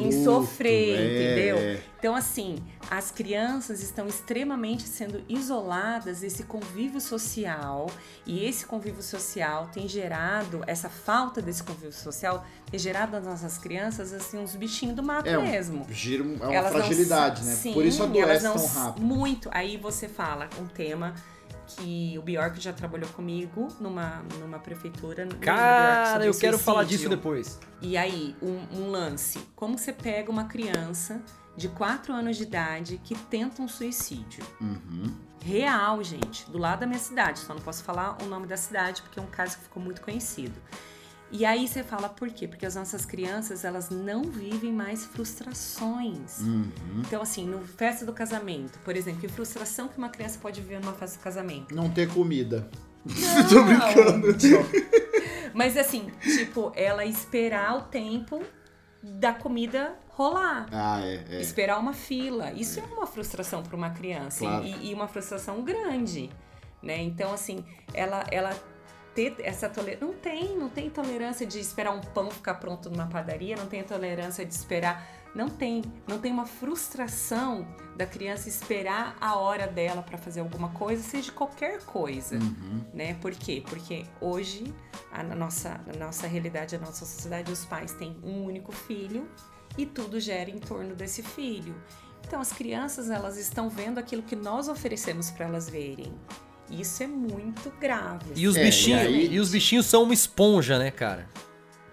em 0.00 0.24
sofrer, 0.24 0.98
é, 0.98 1.04
entendeu? 1.04 1.56
é. 1.58 1.82
Então, 2.00 2.16
assim, 2.16 2.56
as 2.90 3.12
crianças 3.12 3.80
estão 3.80 4.08
extremamente 4.08 4.82
sendo 4.88 5.22
isoladas 5.28 6.18
desse 6.18 6.42
convívio 6.42 7.00
social 7.00 7.86
e 8.26 8.44
esse 8.44 8.66
convívio 8.66 9.04
social 9.04 9.68
tem 9.72 9.86
gerado, 9.86 10.64
essa 10.66 10.88
falta 10.88 11.11
desse 11.42 11.62
convívio 11.62 11.92
social 11.92 12.44
tem 12.70 12.78
gerado 12.80 13.12
nas 13.12 13.24
nossas 13.24 13.58
crianças, 13.58 14.12
assim, 14.12 14.38
uns 14.38 14.54
bichinhos 14.56 14.96
do 14.96 15.02
mato 15.02 15.28
É, 15.28 15.38
um, 15.38 15.42
mesmo. 15.42 15.86
gira, 15.90 16.22
um- 16.22 16.36
é 16.36 16.46
uma 16.46 16.54
Elas 16.54 16.72
não 16.72 16.80
fragilidade, 16.80 17.40
s- 17.40 17.48
né? 17.50 17.54
Sim, 17.56 17.72
Por 17.74 17.84
isso 17.84 18.02
elas 18.02 18.16
adoece 18.18 18.44
não 18.44 18.54
tão 18.56 18.66
rápido. 18.66 19.04
Muito. 19.04 19.48
Aí 19.52 19.76
você 19.76 20.08
fala 20.08 20.48
um 20.60 20.66
tema 20.66 21.14
que 21.66 22.16
o 22.18 22.22
Bjork 22.22 22.60
já 22.60 22.72
trabalhou 22.72 23.08
comigo 23.10 23.68
numa, 23.80 24.22
numa 24.40 24.58
prefeitura. 24.58 25.26
Cara, 25.40 26.26
eu 26.26 26.34
quero 26.34 26.58
falar 26.58 26.84
disso 26.84 27.08
depois. 27.08 27.58
E 27.80 27.96
aí, 27.96 28.34
um, 28.42 28.58
um 28.80 28.90
lance. 28.90 29.38
Como 29.54 29.78
você 29.78 29.92
pega 29.92 30.30
uma 30.30 30.44
criança 30.44 31.22
de 31.56 31.68
4 31.68 32.12
anos 32.12 32.36
de 32.36 32.42
idade 32.44 33.00
que 33.04 33.14
tenta 33.14 33.62
um 33.62 33.68
suicídio? 33.68 34.44
Uhum. 34.60 35.14
Real, 35.44 36.02
gente. 36.04 36.48
Do 36.50 36.58
lado 36.58 36.80
da 36.80 36.86
minha 36.86 36.98
cidade. 36.98 37.38
Só 37.40 37.54
não 37.54 37.60
posso 37.62 37.82
falar 37.84 38.16
o 38.22 38.26
nome 38.26 38.46
da 38.46 38.56
cidade, 38.56 39.02
porque 39.02 39.18
é 39.18 39.22
um 39.22 39.26
caso 39.26 39.56
que 39.56 39.64
ficou 39.64 39.82
muito 39.82 40.00
conhecido. 40.02 40.54
E 41.32 41.46
aí 41.46 41.66
você 41.66 41.82
fala 41.82 42.10
por 42.10 42.28
quê? 42.28 42.46
Porque 42.46 42.66
as 42.66 42.74
nossas 42.74 43.06
crianças, 43.06 43.64
elas 43.64 43.88
não 43.88 44.22
vivem 44.22 44.70
mais 44.70 45.06
frustrações. 45.06 46.40
Uhum. 46.40 46.70
Então, 46.98 47.22
assim, 47.22 47.46
no 47.46 47.60
festa 47.60 48.04
do 48.04 48.12
casamento, 48.12 48.78
por 48.80 48.94
exemplo, 48.94 49.22
que 49.22 49.28
frustração 49.28 49.88
que 49.88 49.96
uma 49.96 50.10
criança 50.10 50.38
pode 50.40 50.60
viver 50.60 50.78
numa 50.80 50.92
festa 50.92 51.18
do 51.18 51.22
casamento? 51.22 51.74
Não 51.74 51.88
ter 51.88 52.06
comida. 52.08 52.68
Não. 53.04 53.48
Tô 53.48 53.62
brincando. 53.64 54.28
Mas 55.54 55.76
assim, 55.76 56.10
tipo, 56.20 56.70
ela 56.74 57.04
esperar 57.04 57.78
o 57.78 57.82
tempo 57.82 58.42
da 59.02 59.32
comida 59.32 59.96
rolar. 60.08 60.66
Ah, 60.70 61.00
é, 61.02 61.24
é. 61.30 61.40
Esperar 61.40 61.78
uma 61.78 61.94
fila. 61.94 62.52
Isso 62.52 62.78
é, 62.78 62.82
uma 62.82 63.06
frustração 63.06 63.62
para 63.62 63.74
uma 63.74 63.90
criança. 63.90 64.40
Claro. 64.40 64.64
E, 64.66 64.90
e 64.90 64.94
uma 64.94 65.08
frustração 65.08 65.62
grande. 65.62 66.30
Né? 66.82 67.00
Então, 67.02 67.32
assim, 67.32 67.64
ela, 67.94 68.24
ela 68.30 68.50
ter 69.14 69.36
essa 69.40 69.68
tolerância. 69.68 70.06
Não 70.06 70.14
tem, 70.14 70.56
não 70.56 70.68
tem 70.68 70.90
tolerância 70.90 71.46
de 71.46 71.58
esperar 71.58 71.92
um 71.92 72.00
pão 72.00 72.30
ficar 72.30 72.54
pronto 72.54 72.88
numa 72.90 73.06
padaria, 73.06 73.56
não 73.56 73.66
tem 73.66 73.82
tolerância 73.82 74.44
de 74.44 74.54
esperar. 74.54 75.06
Não 75.34 75.48
tem, 75.48 75.82
não 76.06 76.18
tem 76.18 76.30
uma 76.30 76.44
frustração 76.44 77.66
da 77.96 78.04
criança 78.04 78.50
esperar 78.50 79.16
a 79.18 79.36
hora 79.36 79.66
dela 79.66 80.02
para 80.02 80.18
fazer 80.18 80.40
alguma 80.40 80.68
coisa, 80.70 81.02
seja 81.02 81.32
qualquer 81.32 81.82
coisa, 81.84 82.36
Uhum. 82.36 82.84
né? 82.92 83.14
Por 83.14 83.32
quê? 83.32 83.62
Porque 83.66 84.04
hoje 84.20 84.74
a 85.10 85.22
na 85.22 85.34
nossa, 85.34 85.80
na 85.86 86.04
nossa 86.06 86.26
realidade, 86.26 86.76
a 86.76 86.78
nossa 86.78 87.06
sociedade, 87.06 87.50
os 87.50 87.64
pais 87.64 87.92
têm 87.94 88.14
um 88.22 88.44
único 88.44 88.72
filho 88.72 89.26
e 89.78 89.86
tudo 89.86 90.20
gira 90.20 90.50
em 90.50 90.58
torno 90.58 90.94
desse 90.94 91.22
filho. 91.22 91.74
Então 92.26 92.38
as 92.38 92.52
crianças 92.52 93.08
elas 93.08 93.38
estão 93.38 93.70
vendo 93.70 93.96
aquilo 93.98 94.22
que 94.22 94.36
nós 94.36 94.68
oferecemos 94.68 95.30
para 95.30 95.46
elas 95.46 95.66
verem. 95.68 96.12
Isso 96.72 97.02
é 97.02 97.06
muito 97.06 97.70
grave. 97.78 98.24
E 98.34 98.46
os, 98.48 98.56
É, 98.56 98.64
bichinhos, 98.64 99.02
e 99.02 99.06
aí- 99.06 99.34
e 99.34 99.38
os 99.40 99.50
bichinhos 99.50 99.86
são 99.86 100.02
uma 100.04 100.14
esponja, 100.14 100.78
né, 100.78 100.90
cara? 100.90 101.28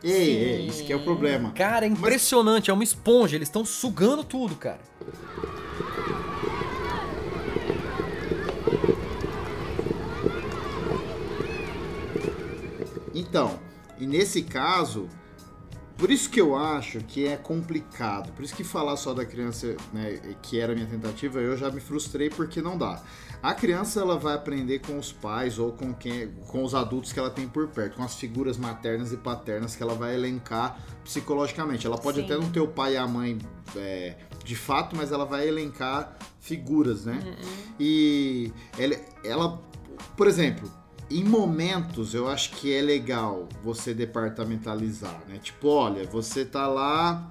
Ei, 0.02 0.12
ei, 0.38 0.68
isso 0.68 0.84
que 0.86 0.94
é 0.94 0.96
o 0.96 1.04
problema. 1.04 1.52
Cara, 1.52 1.86
é 1.86 1.90
impressionante, 1.90 2.72
é 2.72 2.74
uma 2.74 2.84
esponja, 2.84 3.36
eles 3.36 3.50
estão 3.50 3.66
sugando 3.66 4.24
tudo, 4.24 4.56
cara. 4.56 4.80
Então, 13.14 13.60
e 13.98 14.06
nesse 14.06 14.44
caso, 14.44 15.10
por 16.00 16.10
isso 16.10 16.30
que 16.30 16.40
eu 16.40 16.56
acho 16.56 17.00
que 17.00 17.28
é 17.28 17.36
complicado. 17.36 18.32
Por 18.32 18.44
isso 18.44 18.56
que 18.56 18.64
falar 18.64 18.96
só 18.96 19.14
da 19.14 19.26
criança, 19.26 19.76
né, 19.92 20.20
que 20.42 20.58
era 20.58 20.72
a 20.72 20.76
minha 20.76 20.88
tentativa, 20.88 21.40
eu 21.42 21.58
já 21.58 21.70
me 21.70 21.82
frustrei 21.82 22.30
porque 22.30 22.62
não 22.62 22.78
dá. 22.78 23.04
A 23.44 23.54
criança 23.54 24.00
ela 24.00 24.18
vai 24.18 24.34
aprender 24.34 24.80
com 24.80 24.98
os 24.98 25.12
pais 25.12 25.60
ou 25.60 25.74
com 25.74 25.94
quem, 25.94 26.30
com 26.48 26.64
os 26.64 26.74
adultos 26.74 27.12
que 27.12 27.20
ela 27.20 27.30
tem 27.30 27.50
por 27.50 27.68
perto, 27.68 27.98
com 27.98 28.04
as 28.04 28.16
figuras 28.16 28.58
maternas 28.58 29.12
e 29.12 29.18
paternas 29.18 29.76
que 29.76 29.84
ela 29.84 29.94
vai 29.94 30.16
elencar 30.16 30.80
psicologicamente. 31.04 31.86
Ela 31.86 31.98
pode 31.98 32.20
Sim. 32.20 32.26
até 32.26 32.36
não 32.38 32.50
ter 32.50 32.62
o 32.62 32.68
pai 32.68 32.94
e 32.94 32.98
a 32.98 33.06
mãe 33.06 33.38
é, 33.76 34.16
de 34.44 34.56
fato, 34.56 34.96
mas 34.96 35.12
ela 35.12 35.26
vai 35.26 35.48
elencar 35.48 36.18
figuras, 36.40 37.04
né? 37.04 37.20
E 37.78 38.54
ela, 38.78 38.96
ela, 39.24 39.62
por 40.16 40.28
exemplo, 40.28 40.79
em 41.10 41.24
momentos 41.24 42.14
eu 42.14 42.28
acho 42.28 42.52
que 42.52 42.74
é 42.74 42.82
legal 42.82 43.48
você 43.64 43.94
departamentalizar, 43.94 45.22
né? 45.28 45.40
Tipo, 45.42 45.70
olha, 45.70 46.06
você 46.06 46.46
tá 46.46 46.68
lá, 46.68 47.28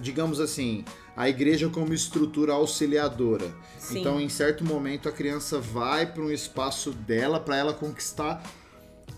digamos 0.00 0.40
assim, 0.40 0.84
a 1.16 1.28
igreja 1.28 1.68
como 1.68 1.92
estrutura 1.92 2.54
auxiliadora. 2.54 3.52
Sim. 3.78 4.00
Então, 4.00 4.20
em 4.20 4.28
certo 4.28 4.64
momento 4.64 5.08
a 5.08 5.12
criança 5.12 5.58
vai 5.60 6.06
para 6.06 6.22
um 6.22 6.30
espaço 6.30 6.92
dela 6.92 7.38
para 7.38 7.56
ela 7.56 7.74
conquistar 7.74 8.42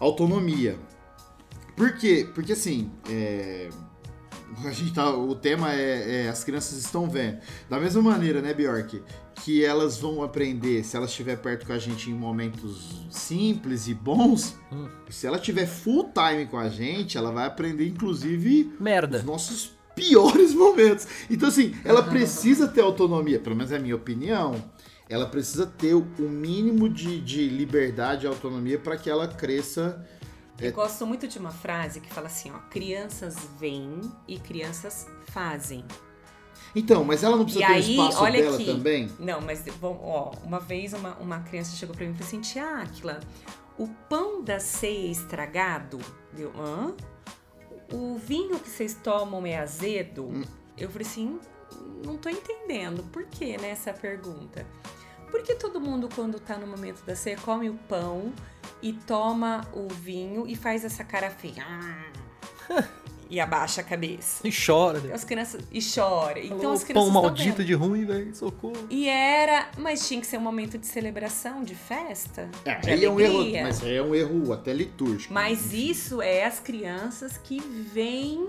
autonomia. 0.00 0.76
Por 1.76 1.96
quê? 1.96 2.28
Porque 2.34 2.52
assim, 2.52 2.90
é, 3.08 3.68
a 4.64 4.70
gente 4.70 4.92
tá, 4.92 5.10
o 5.10 5.34
tema 5.34 5.72
é, 5.72 6.24
é 6.24 6.28
as 6.28 6.44
crianças 6.44 6.78
estão 6.78 7.08
vendo. 7.08 7.38
Da 7.68 7.78
mesma 7.78 8.02
maneira, 8.02 8.40
né, 8.40 8.54
Bjork, 8.54 9.02
que 9.36 9.64
elas 9.64 9.98
vão 9.98 10.22
aprender 10.22 10.84
se 10.84 10.96
ela 10.96 11.06
estiver 11.06 11.36
perto 11.36 11.66
com 11.66 11.72
a 11.72 11.78
gente 11.78 12.10
em 12.10 12.14
momentos 12.14 13.06
simples 13.10 13.88
e 13.88 13.94
bons. 13.94 14.56
Hum. 14.72 14.88
Se 15.10 15.26
ela 15.26 15.38
tiver 15.38 15.66
full 15.66 16.10
time 16.12 16.46
com 16.46 16.58
a 16.58 16.68
gente, 16.68 17.18
ela 17.18 17.30
vai 17.30 17.46
aprender 17.46 17.86
inclusive 17.86 18.72
os 18.74 18.80
Merda. 18.80 19.22
nossos 19.22 19.72
piores 19.94 20.52
momentos. 20.54 21.06
Então, 21.30 21.48
assim, 21.48 21.74
ela 21.84 22.02
precisa 22.02 22.68
ter 22.68 22.80
autonomia, 22.80 23.38
pelo 23.38 23.56
menos 23.56 23.72
é 23.72 23.76
a 23.76 23.80
minha 23.80 23.96
opinião. 23.96 24.62
Ela 25.08 25.26
precisa 25.26 25.66
ter 25.66 25.94
o 25.94 26.04
mínimo 26.18 26.88
de, 26.88 27.20
de 27.20 27.48
liberdade 27.48 28.24
e 28.24 28.28
autonomia 28.28 28.78
para 28.78 28.96
que 28.96 29.10
ela 29.10 29.28
cresça. 29.28 30.04
Eu 30.66 30.72
gosto 30.72 31.06
muito 31.06 31.26
de 31.28 31.38
uma 31.38 31.50
frase 31.50 32.00
que 32.00 32.12
fala 32.12 32.26
assim, 32.26 32.50
ó, 32.50 32.58
crianças 32.70 33.36
veem 33.58 34.00
e 34.26 34.38
crianças 34.38 35.06
fazem. 35.26 35.84
Então, 36.74 37.04
mas 37.04 37.22
ela 37.22 37.36
não 37.36 37.44
precisa 37.44 37.64
E 37.64 37.66
ter 37.68 37.72
aí, 37.72 37.90
espaço 37.96 38.22
olha 38.22 38.42
dela 38.42 38.56
aqui. 38.56 38.66
também? 38.66 39.08
Não, 39.18 39.40
mas 39.40 39.62
bom, 39.80 40.00
ó, 40.02 40.32
uma 40.44 40.58
vez 40.58 40.92
uma, 40.92 41.14
uma 41.16 41.40
criança 41.40 41.76
chegou 41.76 41.94
pra 41.94 42.04
mim 42.04 42.12
e 42.12 42.14
falou 42.14 42.26
assim, 42.28 42.40
tia 42.40 42.78
Áquila, 42.82 43.20
o 43.78 43.86
pão 44.08 44.42
da 44.42 44.58
ceia 44.58 45.08
é 45.08 45.10
estragado? 45.10 45.98
Eu, 46.36 46.52
hã? 46.58 46.94
O 47.92 48.16
vinho 48.16 48.58
que 48.58 48.68
vocês 48.68 48.94
tomam 48.94 49.46
é 49.46 49.58
azedo? 49.58 50.24
Hum. 50.24 50.42
Eu 50.76 50.90
falei 50.90 51.06
assim, 51.06 51.38
não 52.04 52.16
tô 52.16 52.28
entendendo. 52.28 53.04
Por 53.12 53.24
que, 53.26 53.56
né, 53.56 53.70
essa 53.70 53.92
pergunta? 53.92 54.66
Porque 55.30 55.54
todo 55.54 55.80
mundo, 55.80 56.08
quando 56.14 56.40
tá 56.40 56.56
no 56.56 56.66
momento 56.66 57.04
da 57.04 57.14
ceia, 57.14 57.36
come 57.36 57.68
o 57.70 57.74
pão 57.88 58.32
e 58.84 58.92
toma 58.92 59.66
o 59.72 59.88
vinho 59.88 60.46
e 60.46 60.54
faz 60.54 60.84
essa 60.84 61.02
cara 61.02 61.30
feia. 61.30 61.64
e 63.30 63.40
abaixa 63.40 63.80
a 63.80 63.84
cabeça. 63.84 64.46
E 64.46 64.52
chora, 64.52 65.00
né? 65.00 65.14
As 65.14 65.24
crianças... 65.24 65.64
E 65.72 65.80
chora. 65.80 66.38
Então 66.38 66.58
Falou, 66.58 66.72
as 66.74 66.84
crianças 66.84 67.12
pão 67.12 67.22
maldito 67.22 67.56
vendo. 67.56 67.66
de 67.66 67.72
ruim, 67.72 68.04
velho. 68.04 68.36
Socorro. 68.36 68.86
E 68.90 69.08
era, 69.08 69.70
mas 69.78 70.06
tinha 70.06 70.20
que 70.20 70.26
ser 70.26 70.36
um 70.36 70.42
momento 70.42 70.76
de 70.76 70.86
celebração, 70.86 71.62
de 71.62 71.74
festa, 71.74 72.50
É, 72.66 72.74
de 72.74 72.90
aí 72.90 73.04
é 73.06 73.10
um 73.10 73.18
erro, 73.18 73.62
mas 73.62 73.82
aí 73.82 73.96
é 73.96 74.02
um 74.02 74.14
erro 74.14 74.52
até 74.52 74.74
litúrgico. 74.74 75.32
Mas 75.32 75.72
isso 75.72 76.20
é 76.20 76.44
as 76.44 76.60
crianças 76.60 77.38
que 77.38 77.60
veem 77.60 78.46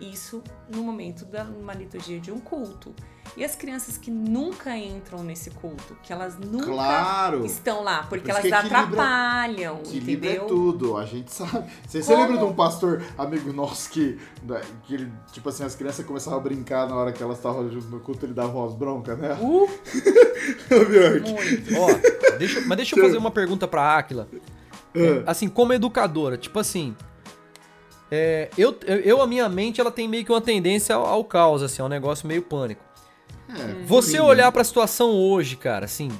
isso 0.00 0.42
no 0.68 0.82
momento 0.82 1.24
da 1.24 1.44
uma 1.44 1.72
liturgia 1.72 2.18
de 2.18 2.32
um 2.32 2.40
culto. 2.40 2.92
E 3.36 3.44
as 3.44 3.54
crianças 3.56 3.96
que 3.96 4.10
nunca 4.10 4.76
entram 4.76 5.22
nesse 5.22 5.50
culto, 5.50 5.96
que 6.02 6.12
elas 6.12 6.38
nunca 6.38 6.66
Claro. 6.66 7.44
estão 7.46 7.82
lá, 7.82 8.02
porque 8.08 8.24
Por 8.24 8.30
elas 8.30 8.42
que 8.42 8.48
equilibra- 8.48 8.80
atrapalham, 8.80 9.78
Equilíbrio 9.84 10.30
entendeu? 10.30 10.42
é 10.44 10.48
tudo, 10.48 10.96
a 10.96 11.04
gente 11.04 11.32
sabe. 11.32 11.70
Você, 11.86 12.02
você 12.02 12.14
lembra 12.16 12.38
de 12.38 12.44
um 12.44 12.54
pastor 12.54 13.02
amigo 13.18 13.52
nosso 13.52 13.90
que, 13.90 14.18
da- 14.42 14.60
que 14.84 14.94
ele, 14.94 15.12
tipo 15.32 15.48
assim, 15.48 15.64
as 15.64 15.74
crianças 15.74 16.04
começavam 16.06 16.38
a 16.38 16.42
brincar 16.42 16.88
na 16.88 16.94
hora 16.96 17.12
que 17.12 17.22
elas 17.22 17.36
estavam 17.38 17.68
junto 17.70 17.86
no 17.88 18.00
culto, 18.00 18.24
ele 18.26 18.32
dava 18.34 18.56
umas 18.58 18.74
broncas, 18.74 19.18
né? 19.18 19.34
Uh, 19.40 19.68
muito. 21.30 21.74
Ó, 21.78 22.36
deixa, 22.38 22.60
mas 22.66 22.76
deixa 22.76 22.98
eu 22.98 23.04
fazer 23.04 23.18
uma 23.18 23.30
pergunta 23.30 23.66
pra 23.68 23.96
Áquila. 23.96 24.28
É. 24.94 25.22
Assim, 25.26 25.48
como 25.48 25.72
educadora, 25.72 26.36
tipo 26.38 26.58
assim. 26.58 26.96
é, 28.10 28.48
eu, 28.56 28.74
eu, 28.86 28.96
eu, 29.00 29.22
a 29.22 29.26
minha 29.26 29.48
mente, 29.48 29.80
ela 29.80 29.90
tem 29.90 30.08
meio 30.08 30.24
que 30.24 30.32
uma 30.32 30.40
tendência 30.40 30.94
ao, 30.94 31.04
ao 31.04 31.24
caos, 31.24 31.62
assim, 31.62 31.82
ao 31.82 31.88
negócio 31.88 32.26
meio 32.26 32.40
pânico. 32.42 32.82
É, 33.48 33.84
Você 33.86 34.12
sim, 34.12 34.18
olhar 34.18 34.50
pra 34.52 34.64
situação 34.64 35.10
hoje, 35.10 35.56
cara, 35.56 35.84
assim, 35.84 36.10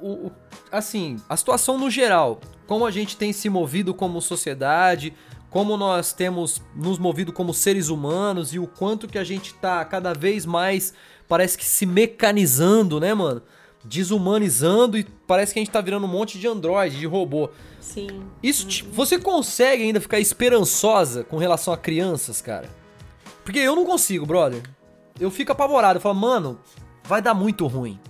o, 0.00 0.26
o- 0.28 0.32
assim, 0.70 1.16
a 1.28 1.36
situação 1.36 1.76
no 1.78 1.90
geral, 1.90 2.40
como 2.66 2.86
a 2.86 2.90
gente 2.90 3.16
tem 3.16 3.32
se 3.32 3.48
movido 3.48 3.92
como 3.92 4.20
sociedade, 4.20 5.12
como 5.50 5.76
nós 5.76 6.12
temos 6.12 6.62
nos 6.74 6.98
movido 6.98 7.32
como 7.32 7.52
seres 7.52 7.88
humanos 7.88 8.54
e 8.54 8.58
o 8.58 8.66
quanto 8.66 9.06
que 9.06 9.18
a 9.18 9.24
gente 9.24 9.52
tá 9.54 9.84
cada 9.84 10.12
vez 10.14 10.46
mais 10.46 10.94
parece 11.28 11.58
que 11.58 11.64
se 11.64 11.84
mecanizando, 11.84 12.98
né, 13.00 13.12
mano? 13.12 13.42
Desumanizando 13.84 14.96
e 14.98 15.04
parece 15.26 15.52
que 15.52 15.58
a 15.58 15.62
gente 15.62 15.70
tá 15.72 15.80
virando 15.80 16.04
um 16.06 16.08
monte 16.08 16.38
de 16.38 16.46
androide, 16.48 16.98
de 16.98 17.06
robô. 17.06 17.50
Sim. 17.80 18.22
Isso, 18.42 18.66
te- 18.66 18.82
você 18.84 19.18
consegue 19.18 19.82
ainda 19.82 20.00
ficar 20.00 20.18
esperançosa 20.20 21.24
com 21.24 21.36
relação 21.36 21.72
a 21.72 21.76
crianças, 21.76 22.40
cara? 22.40 22.68
Porque 23.44 23.58
eu 23.58 23.74
não 23.76 23.84
consigo, 23.84 24.24
brother. 24.24 24.62
Eu 25.18 25.30
fico 25.30 25.52
apavorado. 25.52 25.96
Eu 25.98 26.00
falo, 26.00 26.14
mano, 26.14 26.58
vai 27.04 27.20
dar 27.22 27.34
muito 27.34 27.66
ruim. 27.66 28.00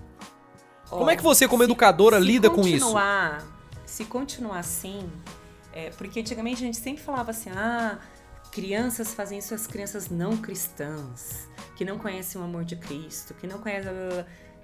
Como 0.88 1.08
é 1.10 1.16
que 1.16 1.22
você, 1.22 1.48
como 1.48 1.62
se- 1.62 1.70
educadora, 1.70 2.18
se 2.18 2.24
lida 2.26 2.50
com 2.50 2.60
isso? 2.66 2.86
Se 3.86 4.04
continuar 4.04 4.58
assim, 4.58 5.10
é, 5.72 5.90
porque 5.90 6.20
antigamente 6.20 6.62
a 6.62 6.66
gente 6.66 6.78
sempre 6.78 7.02
falava 7.02 7.30
assim, 7.30 7.50
ah, 7.50 7.98
crianças 8.50 9.14
fazem 9.14 9.38
isso, 9.38 9.54
as 9.54 9.66
crianças 9.66 10.08
não 10.10 10.36
cristãs, 10.36 11.48
que 11.76 11.84
não 11.84 11.98
conhecem 11.98 12.40
o 12.40 12.44
amor 12.44 12.64
de 12.64 12.76
Cristo, 12.76 13.32
que 13.34 13.46
não 13.46 13.58
conhecem. 13.58 13.90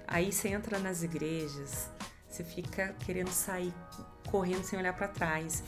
Aí 0.07 0.31
você 0.31 0.49
entra 0.49 0.79
nas 0.79 1.03
igrejas, 1.03 1.89
você 2.27 2.43
fica 2.43 2.95
querendo 3.05 3.29
sair 3.31 3.73
correndo 4.29 4.63
sem 4.63 4.77
olhar 4.77 4.93
para 4.93 5.07
trás. 5.07 5.63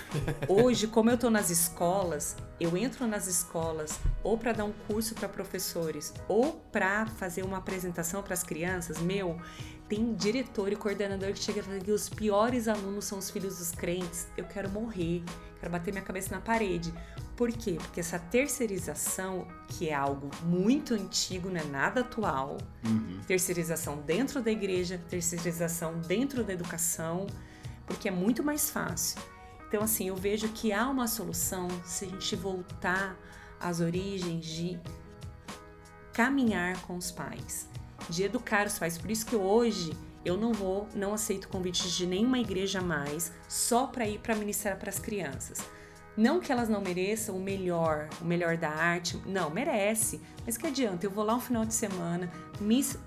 Hoje, 0.48 0.88
como 0.88 1.10
eu 1.10 1.18
tô 1.18 1.30
nas 1.30 1.50
escolas, 1.50 2.36
eu 2.60 2.78
entro 2.78 3.08
nas 3.08 3.28
escolas 3.28 4.00
ou 4.24 4.38
para 4.38 4.54
dar 4.54 4.66
um 4.66 4.74
curso 4.88 5.16
para 5.16 5.28
professores 5.28 6.14
ou 6.28 6.54
para 6.72 7.06
fazer 7.06 7.44
uma 7.44 7.58
apresentação 7.58 8.22
para 8.22 8.34
as 8.34 8.44
crianças, 8.44 9.00
meu, 9.00 9.40
tem 9.90 10.14
diretor 10.14 10.72
e 10.72 10.76
coordenador 10.76 11.34
que 11.34 11.40
chega 11.40 11.60
e 11.60 11.64
fala 11.64 11.80
que 11.80 11.92
os 11.92 12.08
piores 12.08 12.68
alunos 12.68 13.06
são 13.06 13.18
os 13.18 13.30
filhos 13.30 13.58
dos 13.58 13.72
crentes. 13.72 14.28
Eu 14.38 14.46
quero 14.46 14.70
morrer, 14.70 15.22
quero 15.60 15.72
bater 15.72 15.92
minha 15.92 16.04
cabeça 16.04 16.34
na 16.34 16.40
parede. 16.40 16.94
Por 17.36 17.52
quê? 17.52 17.78
Porque 17.78 18.00
essa 18.00 18.20
terceirização, 18.20 19.48
que 19.68 19.90
é 19.90 19.94
algo 19.94 20.30
muito 20.44 20.94
antigo, 20.94 21.50
não 21.50 21.60
é 21.60 21.64
nada 21.64 22.02
atual, 22.02 22.58
terceirização 23.28 23.98
dentro 23.98 24.42
da 24.42 24.52
igreja, 24.52 25.02
terceirização 25.10 26.00
dentro 26.00 26.44
da 26.44 26.54
educação, 26.54 27.28
porque 27.94 28.08
é 28.08 28.12
muito 28.12 28.44
mais 28.44 28.70
fácil. 28.70 29.22
Então, 29.68 29.84
assim, 29.84 30.10
eu 30.10 30.16
vejo 30.16 30.50
que 30.50 30.74
há 30.74 30.88
uma 30.90 31.08
solução 31.08 31.68
se 31.86 32.06
a 32.06 32.08
gente 32.10 32.36
voltar 32.36 33.18
às 33.60 33.80
origens 33.80 34.46
de 34.46 34.80
caminhar 36.12 36.82
com 36.82 36.98
os 36.98 37.10
pais, 37.10 37.70
de 38.10 38.24
educar 38.24 38.68
os 38.68 38.78
pais. 38.78 38.98
Por 38.98 39.10
isso 39.10 39.26
que 39.26 39.36
hoje 39.36 39.94
eu 40.26 40.38
não 40.38 40.52
vou, 40.54 40.88
não 40.94 41.14
aceito 41.14 41.48
convites 41.48 41.92
de 41.94 42.06
nenhuma 42.06 42.40
igreja 42.40 42.82
mais, 42.82 43.32
só 43.48 43.88
para 43.88 44.08
ir 44.08 44.20
para 44.20 44.36
ministrar 44.36 44.78
para 44.78 44.90
as 44.90 45.00
crianças. 45.00 45.60
Não 46.18 46.42
que 46.42 46.52
elas 46.52 46.68
não 46.68 46.82
mereçam 46.82 47.38
o 47.38 47.42
melhor, 47.42 48.10
o 48.20 48.26
melhor 48.26 48.58
da 48.58 48.70
arte, 48.70 49.18
não, 49.26 49.50
merece. 49.50 50.20
Mas 50.46 50.58
que 50.58 50.68
adianta? 50.68 51.06
Eu 51.06 51.12
vou 51.12 51.24
lá 51.24 51.36
um 51.36 51.40
final 51.40 51.66
de 51.66 51.74
semana, 51.74 52.30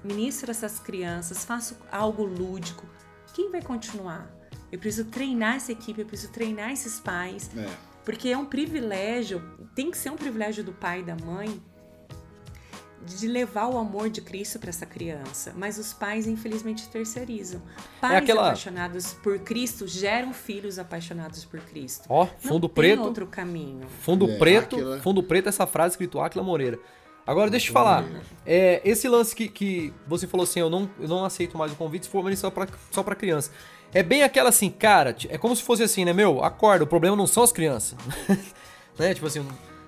ministro 0.03 0.51
essas 0.51 0.79
crianças, 0.79 1.45
faço 1.45 1.77
algo 1.93 2.25
lúdico. 2.25 2.87
Quem 3.35 3.51
vai 3.51 3.61
continuar? 3.61 4.44
Eu 4.75 4.79
preciso 4.81 5.05
treinar 5.09 5.55
essa 5.55 5.71
equipe, 5.71 6.01
eu 6.01 6.07
preciso 6.07 6.33
treinar 6.33 6.73
esses 6.73 6.99
pais. 6.99 7.49
É. 7.57 7.69
Porque 8.05 8.29
é 8.31 8.37
um 8.37 8.45
privilégio, 8.45 9.41
tem 9.73 9.89
que 9.89 9.97
ser 9.97 10.11
um 10.11 10.17
privilégio 10.17 10.65
do 10.65 10.73
pai 10.73 10.99
e 10.99 11.03
da 11.05 11.15
mãe 11.25 11.63
de 13.07 13.29
levar 13.29 13.67
o 13.69 13.79
amor 13.79 14.09
de 14.11 14.21
Cristo 14.21 14.59
para 14.59 14.71
essa 14.71 14.85
criança. 14.85 15.53
Mas 15.57 15.79
os 15.79 15.93
pais, 15.93 16.27
infelizmente, 16.27 16.89
terceirizam. 16.89 17.63
Pais 18.01 18.17
aquela- 18.17 18.47
apaixonados 18.47 19.13
por 19.23 19.39
Cristo 19.39 19.87
geram 19.87 20.33
filhos 20.33 20.77
apaixonados 20.79 21.45
por 21.45 21.61
Cristo. 21.61 22.07
Ó, 22.09 22.25
Não 22.25 22.33
fundo 22.41 22.69
tem 22.69 22.75
preto. 22.75 23.03
outro 23.03 23.27
caminho. 23.29 23.87
Fundo 24.01 24.29
É, 24.29 24.39
preto, 24.39 24.75
Áquila. 24.77 25.01
fundo 25.03 25.23
preto, 25.23 25.49
essa 25.49 25.67
frase 25.69 25.93
escrito 25.93 26.19
Aquila 26.19 26.43
Moreira. 26.43 26.81
Agora, 27.27 27.49
deixa 27.51 27.67
eu 27.67 27.71
te 27.71 27.73
falar. 27.73 28.05
É, 28.45 28.83
esse 28.85 29.09
lance 29.09 29.35
que, 29.37 29.49
que 29.49 29.93
você 30.07 30.27
falou 30.27 30.45
assim, 30.45 30.61
eu 30.61 30.69
não, 30.69 30.91
eu 30.99 31.09
não 31.09 31.25
aceito 31.25 31.57
mais 31.57 31.73
o 31.73 31.77
convite 31.77 32.07
se 32.07 32.11
for 32.13 32.37
só 32.37 32.51
pra, 32.51 32.67
só 32.91 33.03
pra 33.03 33.15
criança. 33.15 33.51
É 33.95 34.03
bem 34.03 34.25
aquela 34.25 34.49
assim, 34.49 34.69
cara, 34.69 35.17
é 35.29 35.39
como 35.39 35.55
se 35.55 35.63
fosse 35.63 35.85
assim, 35.85 36.05
né, 36.05 36.13
meu? 36.13 36.43
Acorda, 36.43 36.83
o 36.83 36.87
problema 36.87 37.17
não 37.17 37.29
são 37.29 37.45
as 37.45 37.53
crianças. 37.53 37.97
né? 38.99 39.15
Tipo 39.15 39.29
assim, 39.29 39.47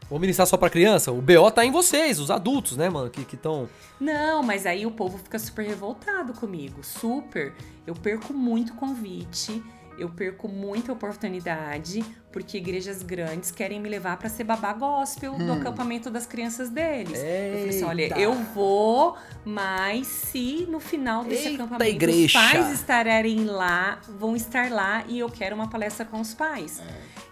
vou 0.08 0.20
ministrar 0.20 0.46
só 0.46 0.56
pra 0.56 0.70
criança? 0.70 1.10
O 1.10 1.20
BO 1.20 1.50
tá 1.50 1.64
em 1.64 1.72
vocês, 1.72 2.20
os 2.20 2.30
adultos, 2.30 2.76
né, 2.76 2.88
mano? 2.88 3.10
Que 3.10 3.34
estão. 3.34 3.68
Não, 3.98 4.44
mas 4.44 4.64
aí 4.64 4.86
o 4.86 4.92
povo 4.92 5.18
fica 5.18 5.40
super 5.40 5.66
revoltado 5.66 6.32
comigo. 6.34 6.84
Super. 6.84 7.52
Eu 7.84 7.94
perco 7.94 8.32
muito 8.32 8.74
convite, 8.74 9.60
eu 9.98 10.08
perco 10.10 10.48
muita 10.48 10.92
oportunidade, 10.92 12.04
porque 12.32 12.58
igrejas 12.58 13.02
grandes 13.02 13.50
querem 13.50 13.80
me 13.80 13.88
levar 13.88 14.16
para 14.18 14.28
ser 14.28 14.44
babá 14.44 14.72
gospel 14.72 15.34
do 15.34 15.52
acampamento 15.52 16.10
das 16.10 16.26
crianças 16.26 16.68
deles. 16.68 17.18
Eu 17.18 17.58
falei 17.58 17.68
assim: 17.70 17.84
olha, 17.84 18.02
Eita. 18.02 18.18
eu 18.18 18.34
vou, 18.34 19.16
mas 19.44 20.06
se 20.06 20.66
no 20.70 20.80
final 20.80 21.24
desse 21.24 21.48
Eita, 21.48 21.64
acampamento 21.64 21.90
igreja. 21.90 22.26
os 22.26 22.32
pais 22.44 22.70
estarem 22.72 23.44
lá, 23.44 24.00
vão 24.18 24.36
estar 24.36 24.70
lá 24.70 25.04
e 25.08 25.18
eu 25.18 25.28
quero 25.30 25.54
uma 25.56 25.68
palestra 25.68 26.04
com 26.04 26.20
os 26.20 26.34
pais. 26.34 26.82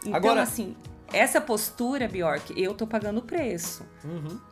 Então, 0.00 0.14
Agora- 0.14 0.42
assim. 0.42 0.74
Essa 1.12 1.40
postura, 1.40 2.09
Bjork, 2.09 2.61
eu 2.61 2.74
tô 2.74 2.88
pagando 2.88 3.18
o 3.18 3.22
preço. 3.22 3.87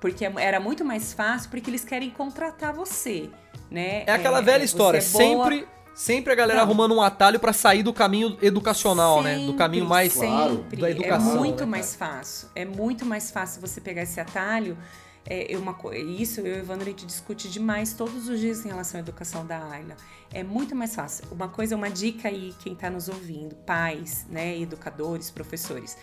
Porque 0.01 0.25
era 0.25 0.61
muito 0.61 0.85
mais 0.85 1.13
fácil, 1.13 1.51
porque 1.51 1.69
eles 1.69 1.83
querem 1.83 2.09
contratar 2.11 2.73
você, 2.73 3.29
né? 3.69 4.05
É 4.07 4.13
aquela 4.13 4.41
velha 4.41 4.59
você 4.61 4.65
história, 4.67 4.99
é 4.99 5.01
sempre. 5.01 5.67
Sempre 5.95 6.33
a 6.33 6.37
galera 6.37 6.61
Não. 6.61 6.67
arrumando 6.67 6.95
um 6.95 7.03
atalho 7.03 7.39
pra 7.39 7.53
sair 7.53 7.83
do 7.83 7.93
caminho 7.93 8.37
educacional, 8.41 9.23
né? 9.23 9.35
Do 9.35 9.41
Sempre, 9.41 9.57
caminho 9.57 9.85
mais 9.87 10.13
sempre. 10.13 10.81
da 10.81 10.91
educação, 10.91 11.33
É 11.33 11.39
muito 11.39 11.61
né, 11.61 11.67
mais 11.67 11.95
fácil. 11.95 12.49
É 12.55 12.65
muito 12.65 13.05
mais 13.05 13.31
fácil 13.31 13.61
você 13.61 13.81
pegar 13.81 14.03
esse 14.03 14.19
atalho. 14.19 14.77
É 15.25 15.57
uma, 15.57 15.73
co- 15.75 15.93
isso 15.93 16.41
eu 16.41 16.47
e 16.47 16.51
o 16.53 16.57
Evandro 16.59 16.87
a 16.87 16.91
gente 16.91 17.07
discute 17.07 17.49
demais 17.49 17.93
todos 17.93 18.29
os 18.29 18.41
dias 18.41 18.65
em 18.65 18.69
relação 18.69 18.99
à 18.99 19.03
educação 19.03 19.47
da 19.47 19.59
Ayla. 19.71 19.97
É 20.33 20.43
muito 20.43 20.75
mais 20.75 20.95
fácil. 20.97 21.25
Uma 21.31 21.47
coisa, 21.49 21.77
uma 21.77 21.89
dica 21.91 22.29
aí, 22.29 22.53
quem 22.59 22.73
está 22.73 22.91
nos 22.91 23.09
ouvindo, 23.09 23.55
pais, 23.55 24.27
né, 24.29 24.59
educadores, 24.59 25.31
professores. 25.31 25.97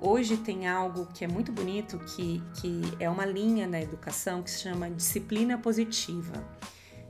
Hoje 0.00 0.36
tem 0.36 0.68
algo 0.68 1.06
que 1.12 1.24
é 1.24 1.28
muito 1.28 1.50
bonito, 1.50 1.98
que, 2.14 2.40
que 2.60 2.82
é 3.00 3.08
uma 3.10 3.24
linha 3.24 3.66
na 3.66 3.80
educação 3.80 4.42
que 4.42 4.50
se 4.50 4.60
chama 4.60 4.88
disciplina 4.90 5.58
positiva. 5.58 6.32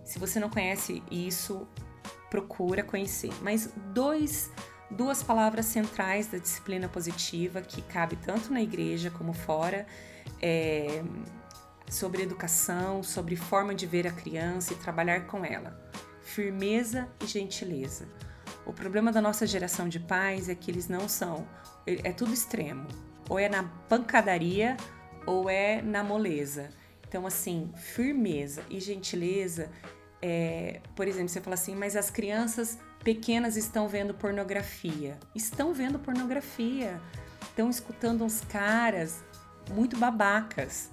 Se 0.05 0.19
você 0.19 0.41
não 0.41 0.49
conhece 0.49 1.03
isso, 1.11 1.67
procura 2.33 2.83
conhecer. 2.83 3.31
Mas 3.43 3.69
dois, 3.93 4.51
duas 4.91 5.23
palavras 5.23 5.67
centrais 5.67 6.29
da 6.29 6.39
disciplina 6.39 6.89
positiva 6.89 7.61
que 7.61 7.83
cabe 7.83 8.17
tanto 8.17 8.51
na 8.51 8.63
igreja 8.63 9.11
como 9.11 9.35
fora, 9.35 9.87
é, 10.41 11.05
sobre 11.91 12.23
educação, 12.23 13.03
sobre 13.03 13.37
forma 13.37 13.75
de 13.75 13.87
ver 13.87 14.07
a 14.07 14.11
criança 14.11 14.73
e 14.73 14.77
trabalhar 14.77 15.27
com 15.27 15.45
ela. 15.45 15.79
Firmeza 16.23 17.07
e 17.23 17.27
gentileza. 17.27 18.09
O 18.65 18.73
problema 18.73 19.13
da 19.13 19.21
nossa 19.21 19.47
geração 19.47 19.87
de 19.87 20.01
pais 20.01 20.49
é 20.49 20.55
que 20.55 20.71
eles 20.71 20.89
não 20.89 21.11
são, 21.11 21.47
é 21.85 22.13
tudo 22.13 22.33
extremo. 22.33 22.89
Ou 23.29 23.39
é 23.39 23.47
na 23.47 23.65
pancadaria 23.91 24.79
ou 25.27 25.51
é 25.51 25.83
na 25.83 26.03
moleza. 26.03 26.71
Então, 27.07 27.27
assim, 27.27 27.71
firmeza 27.77 28.63
e 28.71 28.81
gentileza 28.81 29.71
é, 30.23 30.81
por 30.95 31.09
exemplo, 31.09 31.29
você 31.29 31.41
fala 31.41 31.55
assim, 31.55 31.75
mas 31.75 31.97
as 31.97 32.09
crianças 32.09 32.79
pequenas 33.03 33.57
estão 33.57 33.89
vendo 33.89 34.15
pornografia. 34.15 35.19
Estão 35.35 35.75
vendo 35.75 35.99
pornografia. 35.99 37.01
Estão 37.43 37.69
escutando 37.69 38.25
uns 38.25 38.41
caras 38.41 39.25
muito 39.75 39.97
babacas. 39.99 40.91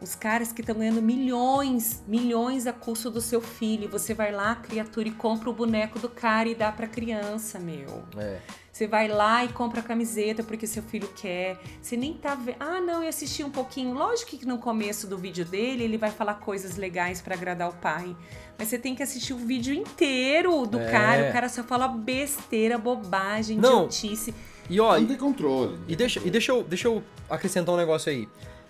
Os 0.00 0.14
caras 0.14 0.52
que 0.52 0.60
estão 0.60 0.76
ganhando 0.76 1.00
milhões, 1.00 2.04
milhões 2.06 2.66
a 2.66 2.72
custo 2.72 3.10
do 3.10 3.20
seu 3.20 3.40
filho. 3.40 3.88
Você 3.88 4.12
vai 4.12 4.30
lá, 4.30 4.54
criatura, 4.56 5.08
e 5.08 5.12
compra 5.12 5.48
o 5.48 5.54
boneco 5.54 5.98
do 5.98 6.08
cara 6.08 6.48
e 6.48 6.54
dá 6.54 6.70
pra 6.70 6.86
criança, 6.86 7.58
meu. 7.58 8.04
É. 8.18 8.40
Você 8.76 8.86
vai 8.86 9.08
lá 9.08 9.42
e 9.42 9.48
compra 9.48 9.80
a 9.80 9.82
camiseta 9.82 10.42
porque 10.42 10.66
seu 10.66 10.82
filho 10.82 11.08
quer. 11.16 11.58
Você 11.80 11.96
nem 11.96 12.12
tá 12.12 12.34
vendo. 12.34 12.56
Ah, 12.60 12.78
não, 12.78 13.02
eu 13.02 13.08
assisti 13.08 13.42
um 13.42 13.48
pouquinho. 13.48 13.94
Lógico 13.94 14.36
que 14.36 14.44
no 14.44 14.58
começo 14.58 15.06
do 15.06 15.16
vídeo 15.16 15.46
dele 15.46 15.84
ele 15.84 15.96
vai 15.96 16.10
falar 16.10 16.34
coisas 16.34 16.76
legais 16.76 17.22
pra 17.22 17.34
agradar 17.34 17.70
o 17.70 17.72
pai. 17.76 18.14
Mas 18.58 18.68
você 18.68 18.78
tem 18.78 18.94
que 18.94 19.02
assistir 19.02 19.32
o 19.34 19.36
vídeo 19.38 19.74
inteiro 19.74 20.66
do 20.66 20.78
É. 20.80 20.90
cara. 20.90 21.28
O 21.28 21.32
cara 21.32 21.48
só 21.48 21.62
fala 21.62 21.88
besteira, 21.88 22.78
bobagem, 22.78 23.58
Não. 23.58 23.84
idiotice. 23.84 24.34
E 24.68 24.80
ó, 24.80 24.98
Não 24.98 25.06
tem 25.06 25.16
controle. 25.16 25.78
E 25.86 25.94
deixa, 25.94 26.20
e 26.24 26.30
deixa, 26.30 26.52
eu, 26.52 26.62
deixa 26.62 26.88
eu 26.88 27.02
acrescentar 27.30 27.74
um 27.74 27.78
negócio 27.78 28.10
aí. 28.10 28.28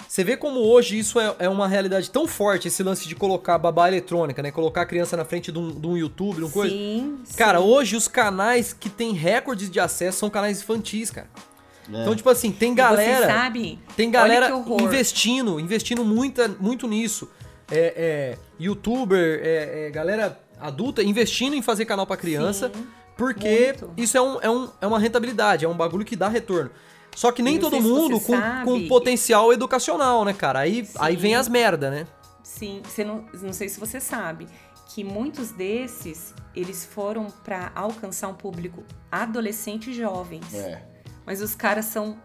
Você 0.09 0.22
vê 0.22 0.37
como 0.37 0.61
hoje 0.61 0.99
isso 0.99 1.18
é, 1.18 1.35
é 1.40 1.49
uma 1.49 1.66
realidade 1.66 2.11
tão 2.11 2.29
forte, 2.29 2.68
esse 2.68 2.83
lance 2.83 3.09
de 3.09 3.14
colocar 3.16 3.59
babá 3.59 3.88
eletrônica, 3.88 4.40
né? 4.42 4.51
Colocar 4.51 4.83
a 4.83 4.87
criança 4.87 5.16
na 5.16 5.25
frente 5.25 5.51
de 5.51 5.59
um, 5.59 5.70
de 5.70 5.87
um 5.87 5.96
YouTube, 5.96 6.37
de 6.37 6.42
uma 6.44 6.51
coisa. 6.51 6.72
Sim, 6.75 7.18
Cara, 7.37 7.59
sim. 7.59 7.64
hoje 7.64 7.96
os 7.96 8.07
canais 8.07 8.72
que 8.72 8.88
têm 8.88 9.12
recordes 9.12 9.68
de 9.70 9.81
acesso 9.81 10.18
são 10.18 10.31
canais 10.31 10.61
infantis, 10.61 11.11
cara. 11.11 11.29
É. 11.92 12.01
Então, 12.03 12.14
tipo 12.14 12.29
assim, 12.29 12.53
tem 12.53 12.72
E 12.72 12.75
galera. 12.75 13.27
Você 13.27 13.33
sabe? 13.33 13.79
Tem 13.96 14.11
galera 14.11 14.51
investindo, 14.81 15.59
investindo 15.59 16.05
muita, 16.05 16.49
muito 16.49 16.87
nisso. 16.87 17.29
É, 17.70 17.94
é, 17.96 18.38
youtuber, 18.61 19.40
é, 19.42 19.87
é, 19.87 19.90
galera 19.90 20.38
adulta 20.61 21.03
investindo 21.03 21.55
em 21.55 21.62
fazer 21.62 21.85
canal 21.85 22.07
pra 22.07 22.16
criança, 22.16 22.71
Sim, 22.75 22.87
porque 23.16 23.75
muito. 23.79 23.90
isso 23.97 24.16
é, 24.16 24.23
um, 24.23 24.40
é, 24.40 24.51
um, 24.51 24.71
é 24.81 24.87
uma 24.87 24.99
rentabilidade, 24.99 25.64
é 25.64 25.69
um 25.69 25.77
bagulho 25.77 26.05
que 26.05 26.16
dá 26.16 26.29
retorno. 26.29 26.71
Só 27.14 27.33
que 27.33 27.42
nem 27.42 27.59
todo 27.59 27.81
mundo 27.81 28.21
com, 28.21 28.37
sabe- 28.37 28.64
com 28.64 28.88
potencial 28.88 29.53
educacional, 29.53 30.25
né, 30.25 30.35
cara? 30.35 30.59
Aí, 30.61 30.87
aí 30.99 31.16
vem 31.16 31.35
as 31.35 31.49
merda, 31.49 31.90
né? 31.90 32.07
Sim, 32.42 32.83
você 32.85 33.03
não, 33.05 33.25
não 33.42 33.53
sei 33.53 33.69
se 33.71 33.81
você 33.81 33.99
sabe 34.01 34.47
que 34.88 35.03
muitos 35.03 35.51
desses 35.51 36.35
eles 36.55 36.85
foram 36.85 37.27
pra 37.45 37.73
alcançar 37.75 38.29
um 38.29 38.35
público 38.35 38.85
adolescente 39.11 39.90
e 39.90 39.95
jovens. 39.95 40.55
É. 40.55 40.83
Mas 41.25 41.40
os 41.40 41.55
caras 41.55 41.87
são 41.87 42.19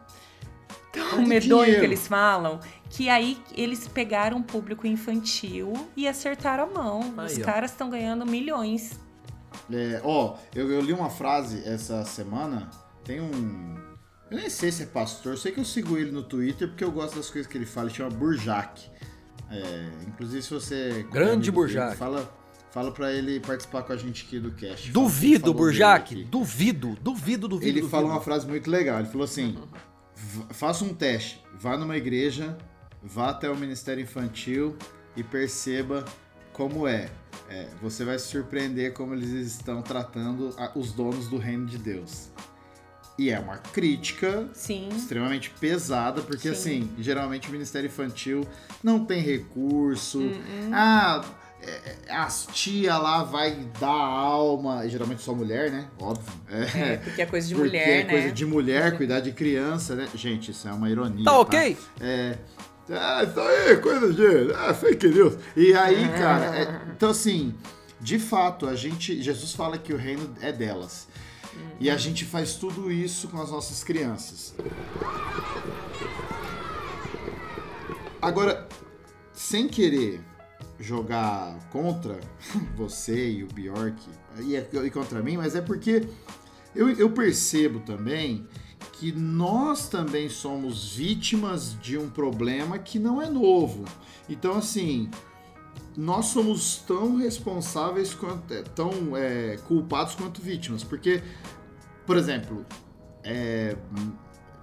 tão 0.92 1.22
medonho 1.26 1.80
que 1.80 1.86
eles 1.86 2.08
falam, 2.08 2.60
que 2.92 3.10
aí 3.10 3.42
eles 3.56 3.88
pegaram 3.88 4.38
um 4.38 4.44
público 4.44 4.86
infantil 4.86 5.72
e 5.96 6.08
acertaram 6.08 6.66
a 6.66 6.68
mão. 6.68 7.14
Aí, 7.18 7.26
Os 7.28 7.40
ó. 7.40 7.42
caras 7.44 7.72
estão 7.72 7.90
ganhando 7.90 8.26
milhões. 8.26 9.00
É, 9.72 10.02
ó, 10.04 10.36
eu, 10.54 10.70
eu 10.72 10.82
li 10.82 10.94
uma 10.94 11.10
frase 11.10 11.62
essa 11.66 12.04
semana. 12.04 12.70
Tem 13.04 13.20
um. 13.22 13.76
Eu 14.30 14.38
nem 14.38 14.50
sei 14.50 14.72
se 14.72 14.84
é 14.84 14.86
pastor, 14.86 15.38
sei 15.38 15.52
que 15.52 15.60
eu 15.60 15.66
sigo 15.66 15.98
ele 15.98 16.12
no 16.12 16.24
Twitter 16.24 16.68
porque 16.70 16.84
eu 16.84 16.92
gosto 16.92 17.16
das 17.16 17.30
coisas 17.30 17.50
que 17.52 17.58
ele 17.58 17.66
fala. 17.66 17.88
Ele 17.88 17.96
chama 17.96 18.10
Burjac. 18.12 18.82
É, 19.50 19.90
inclusive, 20.08 20.42
se 20.42 20.54
você. 20.54 21.06
Grande 21.12 21.52
Burjac. 21.52 21.98
Fala, 21.98 22.30
fala 22.72 22.92
pra 22.92 23.12
ele 23.12 23.40
participar 23.40 23.84
com 23.84 23.92
a 23.94 23.98
gente 23.98 24.26
aqui 24.26 24.40
do 24.40 24.52
cast. 24.52 24.92
Duvido, 24.92 25.54
Burjac. 25.54 26.14
Duvido, 26.26 26.98
duvido, 27.02 27.48
duvido. 27.48 27.66
Ele 27.70 27.80
duvido. 27.82 27.90
falou 27.90 28.12
uma 28.12 28.22
frase 28.22 28.48
muito 28.48 28.70
legal. 28.70 29.00
Ele 29.00 29.10
falou 29.10 29.26
assim: 29.26 29.58
"V- 30.16 30.46
faça 30.54 30.84
um 30.86 30.94
teste, 30.94 31.42
vá 31.60 31.78
numa 31.78 31.98
igreja, 31.98 32.58
vá 33.04 33.30
até 33.30 33.50
o 33.50 33.56
ministério 33.56 34.02
infantil 34.04 34.76
e 35.16 35.24
perceba 35.24 36.06
como 36.54 36.88
é. 36.88 37.10
É, 37.50 37.68
você 37.82 38.06
vai 38.06 38.18
se 38.18 38.28
surpreender 38.28 38.94
como 38.94 39.14
eles 39.14 39.30
estão 39.30 39.82
tratando 39.82 40.54
a- 40.58 40.72
os 40.76 40.92
donos 40.94 41.28
do 41.28 41.38
reino 41.38 41.66
de 41.66 41.78
Deus. 41.78 42.30
E 43.20 43.30
é 43.30 43.38
uma 43.40 43.58
crítica 43.58 44.48
Sim. 44.54 44.88
extremamente 44.96 45.50
pesada, 45.60 46.22
porque 46.22 46.48
Sim. 46.48 46.54
assim, 46.54 46.90
geralmente 46.98 47.50
o 47.50 47.52
Ministério 47.52 47.88
Infantil 47.88 48.48
não 48.82 49.04
tem 49.06 49.22
recurso. 49.22 50.20
Uhum. 50.20 50.72
Ah, 50.72 51.24
é, 51.62 51.70
é, 52.08 52.16
as 52.16 52.48
tia 52.54 52.98
lá 52.98 53.24
vai 53.24 53.54
dar 53.80 53.88
alma, 53.90 54.88
geralmente 54.88 55.22
só 55.22 55.36
mulher, 55.36 55.70
né? 55.72 55.88
Óbvio. 56.00 56.34
É, 56.50 56.98
porque 56.98 57.22
é 57.22 57.26
coisa 57.26 57.48
de 57.48 57.54
Porque 57.54 57.68
mulher, 57.70 57.90
é 58.00 58.04
né? 58.06 58.10
coisa 58.10 58.32
de 58.32 58.46
mulher, 58.46 58.96
cuidar 58.98 59.20
de 59.20 59.32
criança, 59.34 59.94
né? 59.94 60.08
Gente, 60.16 60.52
isso 60.52 60.68
é 60.68 60.72
uma 60.74 60.90
ironia. 60.90 61.26
Tá 61.26 61.38
ok? 61.40 61.78
É. 62.00 62.38
Ah, 62.92 63.24
isso 63.24 63.40
aí, 63.40 63.78
coisa 63.78 64.14
de. 64.14 64.54
Ah, 64.54 64.74
fake 64.74 65.08
news. 65.08 65.36
E 65.56 65.74
aí, 65.74 66.08
cara, 66.10 66.58
é- 66.58 66.82
então 66.96 67.10
assim, 67.10 67.56
de 68.00 68.20
fato, 68.20 68.68
a 68.68 68.76
gente. 68.76 69.22
Jesus 69.22 69.54
fala 69.54 69.78
que 69.78 69.94
o 69.94 69.98
reino 69.98 70.36
é 70.42 70.52
delas. 70.52 71.08
E 71.80 71.90
a 71.90 71.98
gente 71.98 72.26
faz 72.26 72.56
tudo 72.56 72.92
isso 72.92 73.28
com 73.28 73.42
as 73.42 73.52
nossas 73.52 73.84
crianças. 73.84 74.54
Agora, 78.22 78.68
sem 79.34 79.68
querer 79.68 80.22
jogar 80.80 81.58
contra 81.72 82.20
você 82.76 83.30
e 83.32 83.44
o 83.44 83.48
Bjork 83.48 83.96
e, 84.40 84.56
e 84.56 84.90
contra 84.92 85.22
mim, 85.22 85.38
mas 85.38 85.56
é 85.56 85.62
porque 85.62 86.08
eu, 86.76 86.90
eu 86.90 87.10
percebo 87.12 87.80
também 87.80 88.48
que 89.02 89.12
nós 89.12 89.90
também 89.90 90.30
somos 90.30 90.94
vítimas 90.94 91.76
de 91.82 91.98
um 91.98 92.08
problema 92.08 92.78
que 92.78 93.00
não 93.00 93.20
é 93.20 93.28
novo. 93.28 93.84
Então, 94.30 94.56
assim, 94.56 95.10
nós 95.98 96.28
somos 96.28 96.84
tão 96.86 97.18
responsáveis 97.18 98.14
quanto 98.14 98.54
é, 98.54 98.62
tão 98.62 99.18
é, 99.18 99.58
culpados 99.68 100.14
quanto 100.14 100.40
vítimas, 100.40 100.84
porque, 100.84 101.24
por 102.06 102.16
exemplo, 102.16 102.64
é, 103.24 103.76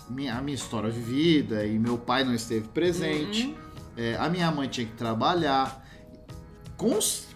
minha, 0.09 0.37
a 0.39 0.41
minha 0.41 0.55
história 0.55 0.93
de 0.93 1.01
vida 1.01 1.67
e 1.67 1.77
meu 1.77 1.99
pai 1.99 2.23
não 2.23 2.33
esteve 2.33 2.69
presente, 2.69 3.57
é, 3.97 4.15
a 4.19 4.29
minha 4.29 4.53
mãe 4.53 4.69
tinha 4.69 4.87
que 4.87 4.93
trabalhar. 4.95 5.85
Cons- 6.77 7.27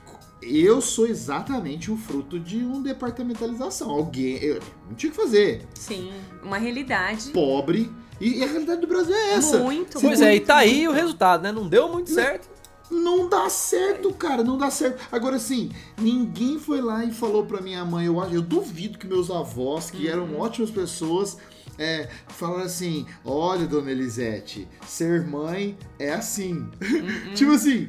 eu 0.43 0.81
sou 0.81 1.07
exatamente 1.07 1.91
o 1.91 1.97
fruto 1.97 2.39
de 2.39 2.59
uma 2.59 2.81
departamentalização. 2.81 3.91
Alguém, 3.91 4.37
eu 4.43 4.61
não 4.89 4.95
tinha 4.97 5.11
o 5.11 5.15
que 5.15 5.21
fazer. 5.21 5.67
Sim, 5.75 6.11
uma 6.43 6.59
realidade. 6.59 7.31
Pobre. 7.31 7.91
E, 8.21 8.39
e 8.39 8.45
a 8.45 8.47
realidade 8.47 8.81
do 8.81 8.87
Brasil 8.87 9.15
é 9.15 9.35
essa. 9.35 9.59
Muito, 9.59 9.93
Pois 10.01 10.05
muito, 10.21 10.23
é, 10.23 10.37
e 10.37 10.41
tá 10.41 10.57
aí 10.57 10.79
muito. 10.85 10.91
o 10.91 10.93
resultado, 10.95 11.43
né? 11.43 11.51
Não 11.53 11.67
deu 11.69 11.89
muito 11.89 12.11
certo. 12.11 12.49
Não 12.91 13.27
dá 13.29 13.49
certo, 13.49 14.13
cara, 14.13 14.45
não 14.45 14.59
dá 14.59 14.71
certo. 14.71 15.03
Agora, 15.11 15.37
assim, 15.37 15.71
ninguém 15.99 16.59
foi 16.59 16.83
lá 16.83 17.03
e 17.05 17.11
falou 17.11 17.47
pra 17.47 17.61
minha 17.61 17.83
mãe. 17.87 18.05
Eu, 18.07 18.21
acho- 18.21 18.35
eu 18.35 18.43
duvido 18.43 18.99
que 18.99 19.07
meus 19.07 19.31
avós, 19.31 19.91
que 19.91 20.05
Uhum. 20.07 20.13
eram 20.13 20.39
ótimas 20.39 20.71
pessoas, 20.71 21.39
é, 21.79 22.09
falaram 22.29 22.65
assim: 22.65 23.07
olha, 23.25 23.67
dona 23.67 23.91
Elisete, 23.91 24.69
ser 24.87 25.27
mãe 25.27 25.77
é 25.99 26.13
assim. 26.13 26.55
Uhum. 26.55 27.33
tipo 27.35 27.51
assim, 27.53 27.89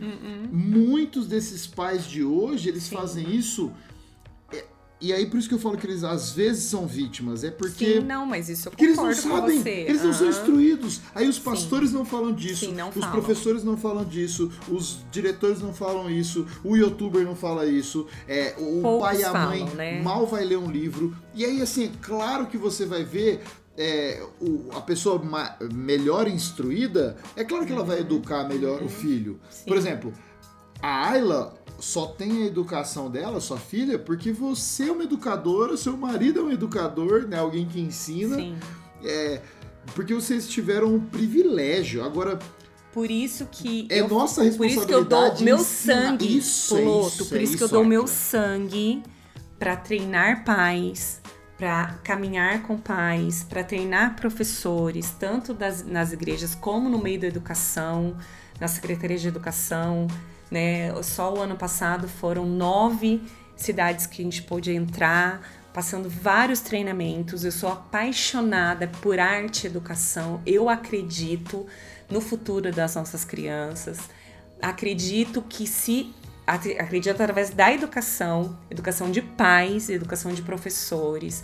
muitos 0.52 1.28
desses 1.28 1.68
pais 1.68 2.06
de 2.06 2.24
hoje, 2.24 2.70
eles 2.70 2.84
Sim. 2.84 2.96
fazem 2.96 3.36
isso. 3.36 3.72
é, 4.52 4.64
E 5.02 5.12
aí, 5.12 5.26
por 5.26 5.38
isso 5.38 5.50
que 5.50 5.56
eu 5.56 5.60
falo 5.60 5.78
que 5.78 5.86
eles 5.86 6.04
às 6.04 6.32
vezes 6.32 6.64
são 6.66 6.88
vítimas. 6.88 7.44
É 7.44 7.52
porque. 7.52 8.00
Sim, 8.00 8.06
não, 8.06 8.26
mas 8.26 8.48
isso 8.50 8.68
eu 8.68 8.72
Porque 8.72 8.86
eles 8.86 8.96
não 8.98 9.14
sabem, 9.14 9.62
eles 9.68 10.02
não 10.04 10.14
são 10.14 10.28
Aham. 10.28 10.38
instruídos. 10.38 11.02
Aí 11.14 11.28
os 11.28 11.38
pastores 11.40 11.92
não 11.92 12.06
falam 12.06 12.32
disso, 12.32 12.66
Sim, 12.68 12.74
não 12.74 12.90
os 12.90 12.96
falam. 12.96 13.12
professores 13.12 13.64
não 13.64 13.76
falam 13.78 14.06
disso, 14.06 14.50
os 14.70 15.00
diretores 15.12 15.62
não 15.62 15.74
falam 15.74 16.10
isso, 16.10 16.48
o 16.64 16.76
youtuber 16.78 17.26
não 17.26 17.36
fala 17.36 17.66
isso, 17.66 18.08
é, 18.28 18.56
o 18.58 18.82
Poucos 18.82 19.02
pai 19.08 19.20
e 19.20 19.24
a 19.24 19.32
falam, 19.32 19.50
mãe 19.50 19.76
né? 19.76 20.02
mal 20.02 20.26
vai 20.26 20.46
ler 20.46 20.58
um 20.58 20.72
livro. 20.72 21.14
E 21.36 21.44
aí, 21.44 21.62
assim, 21.62 21.86
é 21.86 21.92
claro 22.02 22.48
que 22.48 22.58
você 22.58 22.86
vai 22.86 23.04
ver. 23.04 23.42
É, 23.78 24.22
o- 24.42 24.70
a 24.76 24.82
pessoa 24.82 25.18
ma- 25.24 25.56
melhor 25.74 26.28
instruída, 26.28 27.18
é 27.36 27.44
claro 27.44 27.66
que 27.66 27.72
ela 27.72 27.84
vai 27.84 28.00
educar 28.00 28.48
melhor 28.48 28.82
o 28.84 28.90
filho. 28.90 29.34
Uhum. 29.34 29.40
Sim. 29.50 29.66
Por 29.68 29.78
exemplo, 29.78 30.14
a 30.82 31.10
Ayla 31.12 31.54
só 31.80 32.06
tem 32.08 32.44
a 32.44 32.46
educação 32.46 33.10
dela, 33.10 33.40
sua 33.42 33.58
filha, 33.58 33.98
porque 34.00 34.32
você 34.32 34.90
é 34.90 34.92
uma 34.92 35.04
educadora, 35.04 35.76
seu 35.76 35.98
marido 35.98 36.40
é 36.40 36.44
um 36.44 36.52
educador, 36.52 37.28
né? 37.28 37.40
Alguém 37.40 37.66
que 37.68 37.80
ensina. 37.80 38.36
Sim. 38.36 38.56
É, 39.04 39.42
porque 39.96 40.14
vocês 40.14 40.48
tiveram 40.48 40.94
um 40.96 41.00
privilégio. 41.00 42.04
Agora, 42.04 42.40
Por 42.94 43.10
isso 43.10 43.48
que 43.52 43.88
é 43.90 44.02
eu, 44.02 44.08
nossa 44.08 44.42
por 44.52 44.66
isso 44.68 44.86
que 44.86 44.94
eu 44.94 45.04
dou 45.04 45.20
responsabilidade 45.24 45.44
meu 45.44 45.58
ensinar. 45.58 46.06
sangue, 46.10 46.38
Isso, 46.38 46.78
é 46.78 46.82
isso, 47.08 47.26
por 47.26 47.38
é 47.38 47.44
isso 47.44 47.58
que 47.58 47.64
eu 47.64 47.66
isso, 47.66 47.74
dou 47.76 47.84
meu 47.84 48.02
Atila. 48.04 48.16
sangue 48.16 49.04
pra 49.60 49.76
treinar 49.76 50.46
pais, 50.46 51.20
pra 51.64 51.96
caminhar 52.04 52.62
com 52.64 52.78
pais, 52.78 53.46
pra 53.46 53.64
treinar 53.64 54.18
professores, 54.18 55.12
tanto 55.18 55.54
das, 55.54 55.82
nas 55.82 56.12
igrejas 56.12 56.54
como 56.54 56.90
no 56.90 56.98
meio 56.98 57.22
da 57.22 57.28
educação, 57.28 58.18
na 58.60 58.68
Secretaria 58.68 59.18
de 59.18 59.30
Educação, 59.30 60.08
né? 60.52 60.94
Só 61.02 61.34
o 61.34 61.40
ano 61.40 61.56
passado 61.56 62.06
foram 62.06 62.46
nove 62.46 63.22
cidades 63.56 64.06
que 64.06 64.22
a 64.22 64.26
gente 64.26 64.44
pôde 64.44 64.74
entrar, 64.74 65.42
passando 65.74 66.10
vários 66.10 66.60
treinamentos. 66.60 67.46
Eu 67.46 67.52
sou 67.54 67.72
apaixonada 67.72 68.90
por 69.02 69.18
arte 69.18 69.64
e 69.64 69.68
educação. 69.68 70.42
Eu 70.46 70.68
acredito 70.68 71.66
no 72.10 72.20
futuro 72.20 72.74
das 72.74 72.96
nossas 72.96 73.24
crianças. 73.24 74.00
Acredito 74.62 75.42
que 75.42 75.66
se 75.66 76.14
acredito 76.46 77.12
através 77.12 77.50
da 77.50 77.72
educação, 77.74 78.58
educação 78.70 79.10
de 79.10 79.22
pais, 79.22 79.90
educação 79.90 80.34
de 80.34 80.42
professores, 80.42 81.44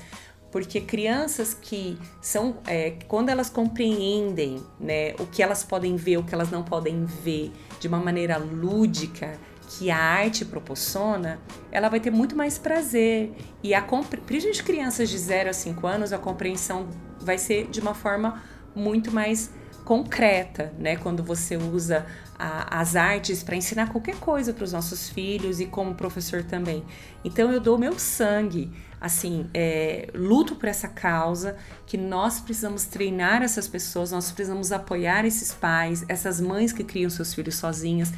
porque 0.51 0.81
crianças 0.81 1.53
que 1.53 1.97
são, 2.21 2.57
é, 2.65 2.91
quando 3.07 3.29
elas 3.29 3.49
compreendem 3.49 4.63
né, 4.79 5.13
o 5.19 5.25
que 5.25 5.43
elas 5.43 5.63
podem 5.63 5.95
ver, 5.95 6.17
o 6.17 6.23
que 6.23 6.33
elas 6.33 6.49
não 6.49 6.63
podem 6.63 7.05
ver, 7.05 7.51
de 7.79 7.87
uma 7.87 7.99
maneira 7.99 8.37
lúdica, 8.37 9.37
que 9.69 9.91
a 9.91 9.97
arte 9.97 10.43
proporciona, 10.43 11.39
ela 11.71 11.89
vai 11.89 11.99
ter 11.99 12.09
muito 12.09 12.35
mais 12.35 12.57
prazer. 12.57 13.31
E 13.61 13.73
a 13.75 13.81
principalmente 13.81 14.63
crianças 14.63 15.09
de 15.09 15.17
0 15.17 15.51
a 15.51 15.53
5 15.53 15.85
anos, 15.85 16.11
a 16.11 16.17
compreensão 16.17 16.87
vai 17.19 17.37
ser 17.37 17.67
de 17.67 17.79
uma 17.79 17.93
forma 17.93 18.41
muito 18.75 19.11
mais 19.11 19.51
concreta, 19.85 20.73
né? 20.79 20.95
Quando 20.95 21.23
você 21.23 21.55
usa 21.55 22.05
a- 22.39 22.79
as 22.79 22.95
artes 22.95 23.43
para 23.43 23.55
ensinar 23.55 23.89
qualquer 23.91 24.15
coisa 24.15 24.53
para 24.53 24.63
os 24.63 24.71
nossos 24.71 25.09
filhos 25.09 25.59
e 25.59 25.65
como 25.65 25.93
professor 25.93 26.43
também. 26.43 26.83
Então 27.23 27.51
eu 27.51 27.59
dou 27.59 27.77
meu 27.77 27.99
sangue, 27.99 28.71
assim, 28.99 29.49
é, 29.53 30.09
luto 30.15 30.55
por 30.55 30.69
essa 30.69 30.87
causa, 30.87 31.57
que 31.85 31.97
nós 31.97 32.39
precisamos 32.39 32.85
treinar 32.85 33.43
essas 33.43 33.67
pessoas, 33.67 34.11
nós 34.11 34.31
precisamos 34.31 34.71
apoiar 34.71 35.25
esses 35.25 35.53
pais, 35.53 36.05
essas 36.07 36.39
mães 36.39 36.71
que 36.71 36.83
criam 36.83 37.09
seus 37.09 37.33
filhos 37.33 37.55
sozinhas 37.55 38.11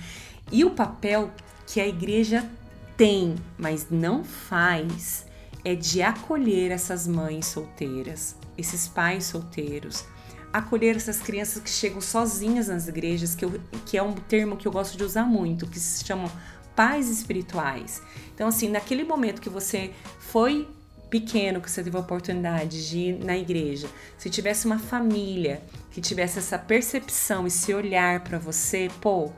e 0.51 0.63
o 0.63 0.69
papel 0.71 1.31
que 1.65 1.81
a 1.81 1.87
igreja 1.87 2.47
tem, 2.95 3.35
mas 3.57 3.87
não 3.89 4.23
faz, 4.23 5.25
é 5.65 5.73
de 5.75 6.01
acolher 6.01 6.71
essas 6.71 7.07
mães 7.07 7.47
solteiras, 7.47 8.35
esses 8.57 8.87
pais 8.87 9.25
solteiros, 9.25 10.05
acolher 10.53 10.95
essas 10.95 11.19
crianças 11.19 11.61
que 11.61 11.69
chegam 11.69 12.01
sozinhas 12.01 12.67
nas 12.67 12.87
igrejas, 12.87 13.35
que, 13.35 13.45
eu- 13.45 13.59
que 13.85 13.97
é 13.97 14.03
um 14.03 14.13
termo 14.13 14.57
que 14.57 14.67
eu 14.67 14.71
gosto 14.71 14.97
de 14.97 15.03
usar 15.03 15.23
muito, 15.25 15.67
que 15.67 15.79
se 15.79 16.05
chamam 16.05 16.29
pais 16.75 17.09
espirituais. 17.09 18.01
Então, 18.33 18.47
assim, 18.47 18.69
naquele 18.69 19.03
momento 19.03 19.41
que 19.41 19.49
você 19.49 19.91
foi 20.19 20.67
pequeno, 21.09 21.59
que 21.59 21.69
você 21.69 21.83
teve 21.83 21.97
a 21.97 21.99
oportunidade 21.99 22.89
de 22.89 22.97
ir 22.97 23.23
na 23.25 23.37
igreja, 23.37 23.87
se 24.17 24.29
tivesse 24.29 24.65
uma 24.65 24.79
família 24.79 25.61
que 25.91 25.99
tivesse 25.99 26.39
essa 26.39 26.57
percepção, 26.57 27.45
esse 27.45 27.73
olhar 27.73 28.21
para 28.21 28.39
você, 28.39 28.89
pô, 29.01 29.29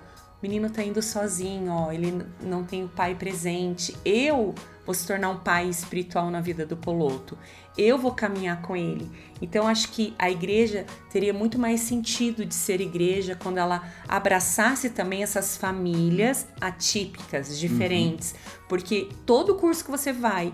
menino 0.41 0.70
tá 0.70 0.84
indo 0.84 1.01
sozinho, 1.01 1.72
ó, 1.72 1.91
ele 1.91 2.24
não 2.41 2.64
tem 2.64 2.84
o 2.84 2.88
pai 2.89 3.16
presente. 3.16 3.95
Eu 4.05 4.53
vou 4.86 4.93
se 4.93 5.05
tornar 5.07 5.29
um 5.29 5.38
pai 5.38 5.69
espiritual 5.69 6.29
na 6.29 6.41
vida 6.41 6.65
do 6.65 6.75
Poloto. 6.75 7.38
Eu 7.77 7.97
vou 7.97 8.11
caminhar 8.11 8.61
com 8.61 8.75
ele. 8.75 9.09
Então 9.41 9.67
acho 9.67 9.89
que 9.89 10.13
a 10.17 10.29
igreja 10.29 10.86
teria 11.11 11.34
muito 11.34 11.57
mais 11.57 11.81
sentido 11.81 12.45
de 12.45 12.53
ser 12.53 12.81
igreja 12.81 13.38
quando 13.41 13.57
ela 13.57 13.84
abraçasse 14.07 14.89
também 14.89 15.23
essas 15.23 15.57
famílias 15.57 16.47
atípicas, 16.61 17.57
diferentes, 17.57 18.36
porque 18.69 19.09
todo 19.25 19.55
curso 19.55 19.84
que 19.84 19.91
você 19.91 20.13
vai 20.13 20.53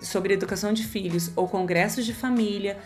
sobre 0.00 0.34
educação 0.34 0.72
de 0.72 0.84
filhos 0.84 1.30
ou 1.34 1.48
congressos 1.48 2.04
de 2.04 2.12
família 2.12 2.78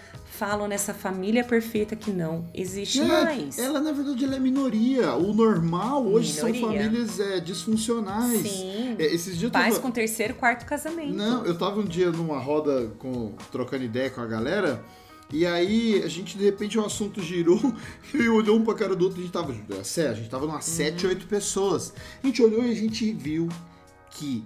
falam 0.43 0.67
nessa 0.67 0.93
família 0.93 1.45
perfeita 1.45 1.95
que 1.95 2.11
não 2.11 2.45
existe 2.53 2.99
É, 3.01 3.05
mais. 3.05 3.57
Ela, 3.61 3.81
na 3.81 3.93
verdade, 3.93 4.25
ela 4.25 4.35
é 4.35 4.41
minoria. 4.41 5.15
O 5.15 5.33
normal 5.33 6.05
hoje 6.05 6.33
são 6.33 6.51
Minoria. 6.51 6.83
famílias 6.83 7.21
é, 7.21 7.39
disfuncionais. 7.39 8.41
Sim. 8.49 8.97
É, 8.99 9.05
esses 9.05 9.39
dias 9.39 9.53
Pais 9.53 9.75
tava- 9.75 9.81
com 9.87 9.93
terceiro, 9.93 10.35
quarto 10.35 10.67
casamento. 10.67 11.15
Não, 11.15 11.45
eu 11.47 11.57
tava 11.57 11.79
um 11.79 11.85
dia 11.85 12.11
numa 12.11 12.41
roda 12.41 12.91
com, 12.99 13.35
trocando 13.53 13.85
ideia 13.85 14.11
com 14.11 14.21
a 14.21 14.27
galera. 14.27 14.85
E 15.33 15.47
aí, 15.47 16.03
a 16.03 16.09
gente, 16.09 16.37
de 16.37 16.45
repente, 16.45 16.77
o 16.77 16.85
assunto 16.85 17.23
girou 17.23 17.61
e 18.13 18.29
olhou 18.29 18.59
um 18.59 18.65
pra 18.65 18.75
cara 18.75 18.97
do 18.97 19.05
outro. 19.05 19.21
A 19.21 19.23
gente 19.23 19.33
tava, 19.33 19.55
sério, 19.85 20.11
a 20.11 20.15
gente 20.15 20.29
tava 20.29 20.45
umas 20.47 20.67
Uhum. 20.67 20.75
7, 20.75 21.07
8 21.07 21.27
pessoas. 21.29 21.95
A 22.21 22.27
gente 22.27 22.43
olhou 22.43 22.65
e 22.65 22.71
a 22.73 22.75
gente 22.75 23.13
viu 23.13 23.49
que 24.11 24.45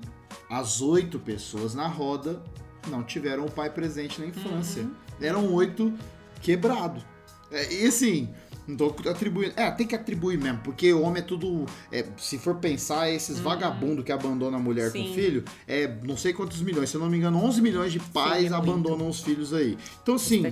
as 0.50 0.82
oito 0.82 1.18
pessoas 1.18 1.74
na 1.74 1.88
roda 1.88 2.42
não 2.88 3.02
tiveram 3.02 3.46
o 3.46 3.50
pai 3.50 3.70
presente 3.70 4.20
na 4.20 4.26
infância. 4.26 4.82
Uhum. 4.82 5.05
Eram 5.20 5.52
oito 5.52 5.92
quebrados. 6.40 7.02
É, 7.50 7.82
e 7.82 7.86
assim, 7.86 8.28
não 8.66 8.76
tô 8.76 9.08
atribuindo. 9.08 9.52
É, 9.56 9.70
tem 9.70 9.86
que 9.86 9.94
atribuir 9.94 10.38
mesmo, 10.38 10.58
porque 10.64 10.92
o 10.92 11.02
homem 11.02 11.22
é 11.22 11.24
tudo. 11.24 11.66
é, 11.92 12.04
se 12.16 12.36
for 12.36 12.56
pensar, 12.56 13.08
é 13.08 13.14
esses 13.14 13.38
vagabundos 13.38 14.04
que 14.04 14.10
abandonam 14.10 14.58
a 14.58 14.62
mulher 14.62 14.90
com. 14.90 14.98
Sim. 14.98 15.14
filho, 15.14 15.44
é 15.68 15.86
não 16.02 16.16
sei 16.16 16.32
quantos 16.32 16.60
milhões, 16.60 16.90
se 16.90 16.96
eu 16.96 17.00
não 17.00 17.08
me 17.08 17.16
engano, 17.16 17.38
11 17.38 17.62
milhões 17.62 17.92
de 17.92 18.00
pais 18.00 18.48
Sim, 18.48 18.54
é 18.54 18.56
abandonam 18.56 19.08
os 19.08 19.20
filhos 19.20 19.54
aí. 19.54 19.78
Então, 20.02 20.16
assim, 20.16 20.44
é 20.44 20.50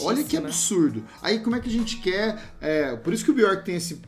olha 0.00 0.22
que 0.22 0.36
absurdo. 0.36 1.02
Aí, 1.22 1.38
como 1.38 1.56
é 1.56 1.60
que 1.60 1.68
a 1.68 1.72
gente 1.72 1.96
quer. 1.96 2.54
é, 2.60 2.94
por 2.96 3.12
isso 3.14 3.24
que 3.24 3.30
o 3.30 3.34
Bjork 3.34 3.64
tem 3.64 3.76
esse. 3.76 4.02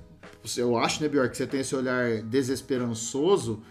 Eu 0.56 0.76
acho, 0.76 1.00
né, 1.02 1.08
Bjork, 1.08 1.30
que 1.30 1.36
você 1.36 1.46
tem 1.46 1.60
esse 1.60 1.74
olhar 1.74 2.20
desesperançoso. 2.22 3.62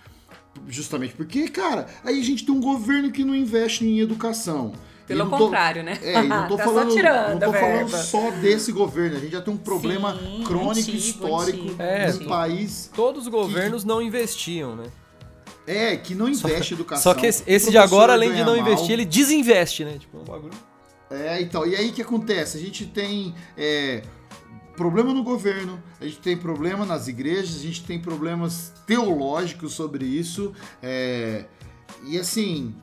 Justamente 0.67 1.13
porque, 1.13 1.47
cara, 1.47 1.87
aí 2.03 2.19
a 2.19 2.23
gente 2.23 2.45
tem 2.45 2.53
um 2.53 2.59
governo 2.59 3.09
que 3.11 3.23
não 3.23 3.33
investe 3.33 3.85
em 3.85 3.99
educação. 3.99 4.73
Pelo 5.15 5.27
E 5.27 5.29
tô- 5.31 5.37
contrário, 5.37 5.83
né? 5.83 5.99
é, 6.01 6.21
não 6.23 6.47
tô 6.49 6.57
Tá 6.57 6.63
falando, 6.63 6.89
só 6.89 6.95
tirando 6.95 7.31
não 7.33 7.39
tô 7.39 7.53
falando 7.53 7.89
só 7.89 8.31
desse 8.31 8.71
governo. 8.71 9.17
A 9.17 9.19
gente 9.19 9.31
já 9.31 9.41
tem 9.41 9.53
um 9.53 9.57
problema 9.57 10.17
Sim, 10.17 10.43
crônico, 10.45 10.71
antigo, 10.79 10.97
histórico 10.97 11.63
antigo, 11.63 11.81
É, 11.81 12.13
no 12.13 12.25
país. 12.25 12.89
Todos 12.95 13.23
os 13.23 13.27
governos 13.27 13.83
não 13.83 14.01
investiam, 14.01 14.75
né? 14.75 14.85
É, 15.67 15.95
que 15.95 16.15
não 16.15 16.27
investe 16.27 16.73
em 16.73 16.75
educação. 16.75 17.03
Só 17.13 17.17
que 17.17 17.25
esse, 17.27 17.43
esse 17.45 17.69
de 17.69 17.77
agora, 17.77 18.13
além 18.13 18.31
de 18.33 18.39
não 18.43 18.57
mal. 18.57 18.57
investir, 18.57 18.91
ele 18.91 19.05
desinveste, 19.05 19.85
né? 19.85 19.97
Tipo, 19.99 20.17
é 20.17 20.21
um 20.21 20.23
bagulho. 20.23 20.53
É, 21.09 21.41
então, 21.41 21.65
e 21.67 21.75
aí 21.75 21.89
o 21.89 21.93
que 21.93 22.01
acontece? 22.01 22.57
A 22.57 22.59
gente 22.61 22.85
tem 22.85 23.35
é, 23.57 24.01
problema 24.75 25.13
no 25.13 25.23
governo, 25.23 25.81
a 25.99 26.05
gente 26.05 26.19
tem 26.19 26.35
problema 26.37 26.85
nas 26.85 27.07
igrejas, 27.07 27.57
a 27.57 27.59
gente 27.59 27.83
tem 27.83 27.99
problemas 27.99 28.73
teológicos 28.87 29.73
sobre 29.73 30.05
isso. 30.05 30.53
é, 30.81 31.45
e 32.05 32.17
assim, 32.17 32.73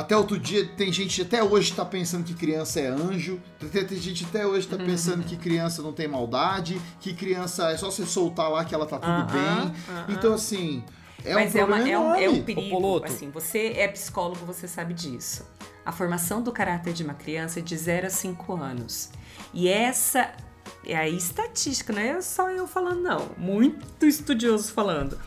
até 0.00 0.16
outro 0.16 0.38
dia 0.38 0.66
tem 0.76 0.92
gente 0.92 1.22
até 1.22 1.42
hoje 1.42 1.70
está 1.70 1.84
pensando 1.84 2.24
que 2.24 2.34
criança 2.34 2.80
é 2.80 2.86
anjo, 2.88 3.40
tem, 3.72 3.84
tem 3.86 3.98
gente 3.98 4.24
até 4.24 4.46
hoje 4.46 4.66
está 4.66 4.76
pensando 4.76 5.24
que 5.24 5.36
criança 5.36 5.82
não 5.82 5.92
tem 5.92 6.06
maldade, 6.08 6.80
que 7.00 7.12
criança 7.14 7.70
é 7.70 7.76
só 7.76 7.90
você 7.90 8.04
soltar 8.06 8.50
lá 8.50 8.64
que 8.64 8.74
ela 8.74 8.86
tá 8.86 8.98
tudo 8.98 9.10
Aham, 9.10 9.26
bem. 9.26 9.74
aham. 9.96 10.06
Então 10.08 10.34
assim, 10.34 10.82
é 11.24 11.34
Mas 11.34 11.54
um 11.54 11.58
é, 11.58 11.64
uma- 11.64 11.88
é 11.88 11.98
um, 11.98 12.14
é 12.14 12.28
um 12.28 12.42
perigo. 12.42 13.04
Assim, 13.04 13.30
você 13.30 13.72
é 13.76 13.88
psicólogo, 13.88 14.44
você 14.44 14.68
sabe 14.68 14.92
disso. 14.94 15.44
A 15.86 15.92
formação 15.92 16.42
do 16.42 16.50
caráter 16.52 16.92
de 16.92 17.02
uma 17.02 17.14
criança 17.14 17.58
é 17.60 17.62
de 17.62 17.76
0 17.76 18.06
a 18.06 18.10
5 18.10 18.54
anos. 18.56 19.10
E 19.52 19.68
essa 19.68 20.32
é 20.86 20.96
a 20.96 21.08
estatística, 21.08 21.92
não 21.92 22.00
é 22.00 22.20
só 22.22 22.50
eu 22.50 22.66
falando, 22.66 23.02
não. 23.02 23.28
Muito 23.36 24.06
estudioso 24.06 24.72
falando. 24.72 25.18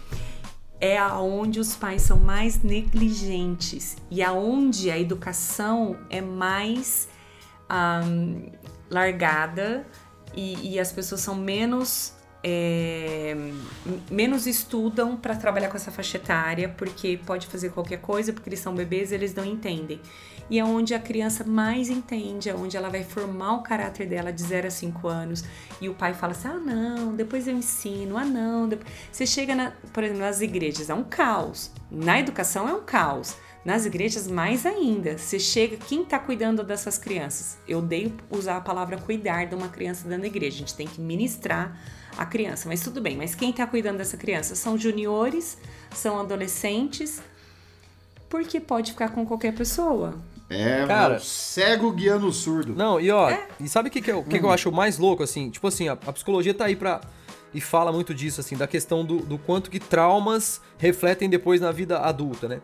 É 0.79 0.97
aonde 0.97 1.59
os 1.59 1.75
pais 1.75 2.03
são 2.03 2.19
mais 2.19 2.61
negligentes. 2.61 3.95
E 4.11 4.21
aonde 4.21 4.91
a 4.91 4.99
educação 4.99 5.97
é 6.09 6.21
mais 6.21 7.09
ahn, 7.69 8.51
largada 8.89 9.85
e, 10.35 10.73
e 10.73 10.79
as 10.79 10.91
pessoas 10.91 11.21
são 11.21 11.35
menos 11.35 12.16
é, 12.49 13.35
menos 14.09 14.47
estudam 14.47 15.17
para 15.17 15.35
trabalhar 15.35 15.67
com 15.67 15.75
essa 15.75 15.91
faixa 15.91 16.17
etária 16.17 16.69
porque 16.69 17.19
pode 17.25 17.47
fazer 17.47 17.71
qualquer 17.71 17.99
coisa 17.99 18.31
porque 18.31 18.47
eles 18.47 18.59
são 18.59 18.73
bebês 18.73 19.11
e 19.11 19.15
eles 19.15 19.35
não 19.35 19.43
entendem 19.43 19.99
e 20.49 20.59
é 20.59 20.63
onde 20.63 20.93
a 20.93 20.99
criança 20.99 21.43
mais 21.43 21.89
entende, 21.89 22.49
é 22.49 22.55
onde 22.55 22.77
ela 22.77 22.89
vai 22.89 23.03
formar 23.03 23.55
o 23.55 23.63
caráter 23.63 24.07
dela 24.07 24.31
de 24.31 24.41
0 24.41 24.67
a 24.67 24.71
5 24.71 25.05
anos 25.05 25.43
e 25.81 25.89
o 25.89 25.93
pai 25.93 26.13
fala 26.13 26.31
assim, 26.31 26.47
ah 26.47 26.59
não, 26.59 27.13
depois 27.13 27.49
eu 27.49 27.53
ensino, 27.53 28.17
ah 28.17 28.23
não, 28.23 28.69
depois... 28.69 28.89
você 29.11 29.25
chega, 29.25 29.53
na, 29.53 29.73
por 29.91 30.05
exemplo, 30.05 30.21
nas 30.21 30.39
igrejas, 30.39 30.89
é 30.89 30.93
um 30.93 31.03
caos, 31.03 31.69
na 31.91 32.17
educação 32.17 32.67
é 32.69 32.73
um 32.73 32.81
caos, 32.81 33.35
nas 33.65 33.85
igrejas, 33.85 34.29
mais 34.29 34.65
ainda. 34.65 35.17
Você 35.17 35.37
chega, 35.37 35.75
quem 35.75 36.03
está 36.03 36.17
cuidando 36.17 36.63
dessas 36.63 36.97
crianças? 36.97 37.57
Eu 37.67 37.79
odeio 37.79 38.15
usar 38.29 38.55
a 38.55 38.61
palavra 38.61 38.97
cuidar 38.97 39.43
de 39.43 39.55
uma 39.55 39.67
criança 39.67 40.07
dentro 40.07 40.21
da 40.21 40.27
igreja. 40.27 40.55
A 40.55 40.59
gente 40.59 40.73
tem 40.73 40.87
que 40.87 41.01
ministrar 41.01 41.77
a 42.17 42.25
criança. 42.25 42.67
Mas 42.67 42.81
tudo 42.81 42.99
bem. 43.01 43.15
Mas 43.15 43.35
quem 43.35 43.51
está 43.51 43.65
cuidando 43.67 43.97
dessa 43.97 44.17
criança? 44.17 44.55
São 44.55 44.77
juniores, 44.77 45.57
são 45.91 46.19
adolescentes, 46.19 47.21
porque 48.29 48.59
pode 48.59 48.91
ficar 48.91 49.09
com 49.09 49.25
qualquer 49.25 49.53
pessoa. 49.53 50.15
É, 50.49 50.85
Cara- 50.87 51.09
mano, 51.09 51.19
cego 51.21 51.91
guiando 51.91 52.27
o 52.27 52.31
surdo. 52.33 52.73
Não, 52.73 52.99
e 52.99 53.11
ó, 53.11 53.29
É. 53.29 53.47
e 53.59 53.67
sabe 53.67 53.89
o 53.89 53.91
que, 53.91 54.01
que, 54.01 54.11
eu, 54.11 54.19
o 54.19 54.23
que, 54.23 54.31
que 54.39 54.45
Hum. 54.45 54.47
eu 54.47 54.51
acho 54.53 54.71
mais 54.71 54.97
louco, 54.97 55.21
assim? 55.23 55.49
Tipo 55.49 55.67
assim, 55.67 55.89
a, 55.89 55.93
a 55.93 56.13
psicologia 56.13 56.53
tá 56.53 56.65
aí 56.65 56.75
pra. 56.75 57.01
E 57.53 57.61
fala 57.61 57.91
muito 57.91 58.13
disso, 58.13 58.39
assim, 58.41 58.55
da 58.57 58.67
questão 58.67 59.03
do, 59.05 59.17
do 59.19 59.37
quanto 59.37 59.69
que 59.71 59.79
traumas 59.79 60.61
refletem 60.77 61.29
depois 61.29 61.59
na 61.61 61.71
vida 61.71 61.97
adulta, 61.99 62.47
né? 62.47 62.61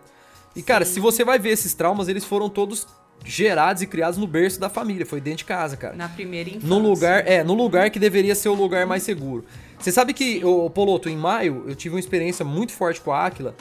E, 0.56 0.62
cara, 0.62 0.86
se 0.86 1.00
você 1.00 1.24
vai 1.24 1.40
ver 1.40 1.50
esses 1.50 1.74
traumas, 1.74 2.08
eles 2.08 2.24
foram 2.24 2.48
todos 2.50 2.86
gerados 3.24 3.82
e 3.82 3.88
criados 3.88 4.18
no 4.18 4.28
berço 4.28 4.60
da 4.60 4.70
família, 4.70 5.06
foi 5.06 5.22
dentro 5.22 5.40
de 5.40 5.46
casa, 5.46 5.78
cara. 5.78 5.96
Na 5.96 6.10
primeira 6.10 6.50
infância. 6.50 6.68
No 6.68 6.78
lugar, 6.80 7.28
é, 7.28 7.44
no 7.44 7.54
lugar 7.54 7.90
que 7.90 8.00
deveria 8.00 8.36
ser 8.36 8.50
o 8.50 8.54
lugar 8.54 8.86
mais 8.86 9.04
seguro. 9.04 9.46
Você 9.80 9.92
sabe 9.92 10.14
que, 10.14 10.44
o 10.44 10.70
Poloto, 10.70 11.10
em 11.10 11.18
maio, 11.18 11.64
eu 11.68 11.76
tive 11.76 11.96
uma 11.96 12.00
experiência 12.00 12.44
muito 12.46 12.72
forte 12.74 13.02
com 13.02 13.12
a 13.12 13.26
Aquila, 13.26 13.56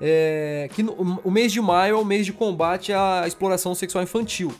é, 0.00 0.68
que 0.72 0.82
no- 0.82 1.20
o 1.24 1.30
mês 1.30 1.52
de 1.52 1.60
maio 1.60 1.96
é 1.96 1.98
o 1.98 2.04
mês 2.04 2.24
de 2.26 2.32
combate 2.32 2.92
à 2.92 3.24
exploração 3.26 3.74
sexual 3.74 4.02
infantil. 4.04 4.52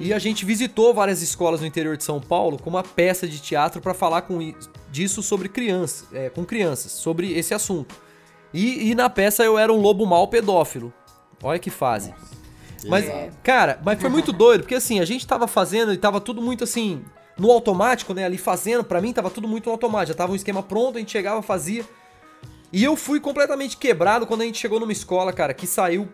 E 0.00 0.12
a 0.12 0.18
gente 0.18 0.44
visitou 0.44 0.92
várias 0.92 1.22
escolas 1.22 1.60
no 1.60 1.66
interior 1.66 1.96
de 1.96 2.02
São 2.02 2.20
Paulo 2.20 2.58
com 2.58 2.68
uma 2.68 2.82
peça 2.82 3.28
de 3.28 3.38
teatro 3.40 3.80
para 3.80 3.94
falar 3.94 4.22
com 4.22 4.52
disso 4.90 5.22
sobre 5.22 5.48
crianças, 5.48 6.08
é, 6.12 6.28
com 6.30 6.44
crianças, 6.44 6.90
sobre 6.90 7.32
esse 7.38 7.54
assunto. 7.54 7.94
E, 8.52 8.90
e 8.90 8.94
na 8.96 9.08
peça 9.08 9.44
eu 9.44 9.56
era 9.56 9.72
um 9.72 9.80
lobo 9.80 10.04
mau 10.04 10.26
pedófilo. 10.26 10.92
Olha 11.40 11.60
que 11.60 11.70
fase. 11.70 12.12
Mas, 12.88 13.04
cara, 13.42 13.80
mas 13.84 14.00
foi 14.00 14.10
muito 14.10 14.32
doido, 14.32 14.62
porque 14.62 14.74
assim, 14.74 15.00
a 15.00 15.04
gente 15.04 15.26
tava 15.26 15.46
fazendo 15.46 15.92
e 15.92 15.96
tava 15.96 16.20
tudo 16.20 16.42
muito 16.42 16.64
assim, 16.64 17.02
no 17.38 17.50
automático, 17.50 18.12
né? 18.14 18.24
Ali 18.24 18.38
fazendo, 18.38 18.84
pra 18.84 19.00
mim 19.00 19.12
tava 19.12 19.30
tudo 19.30 19.48
muito 19.48 19.66
no 19.66 19.72
automático. 19.72 20.08
Já 20.12 20.14
tava 20.14 20.32
um 20.32 20.36
esquema 20.36 20.62
pronto, 20.62 20.96
a 20.96 20.98
gente 20.98 21.12
chegava, 21.12 21.40
fazia. 21.42 21.84
E 22.72 22.82
eu 22.82 22.96
fui 22.96 23.20
completamente 23.20 23.76
quebrado 23.76 24.26
quando 24.26 24.42
a 24.42 24.44
gente 24.44 24.58
chegou 24.58 24.80
numa 24.80 24.92
escola, 24.92 25.32
cara, 25.32 25.54
que 25.54 25.66
saiu 25.66 26.08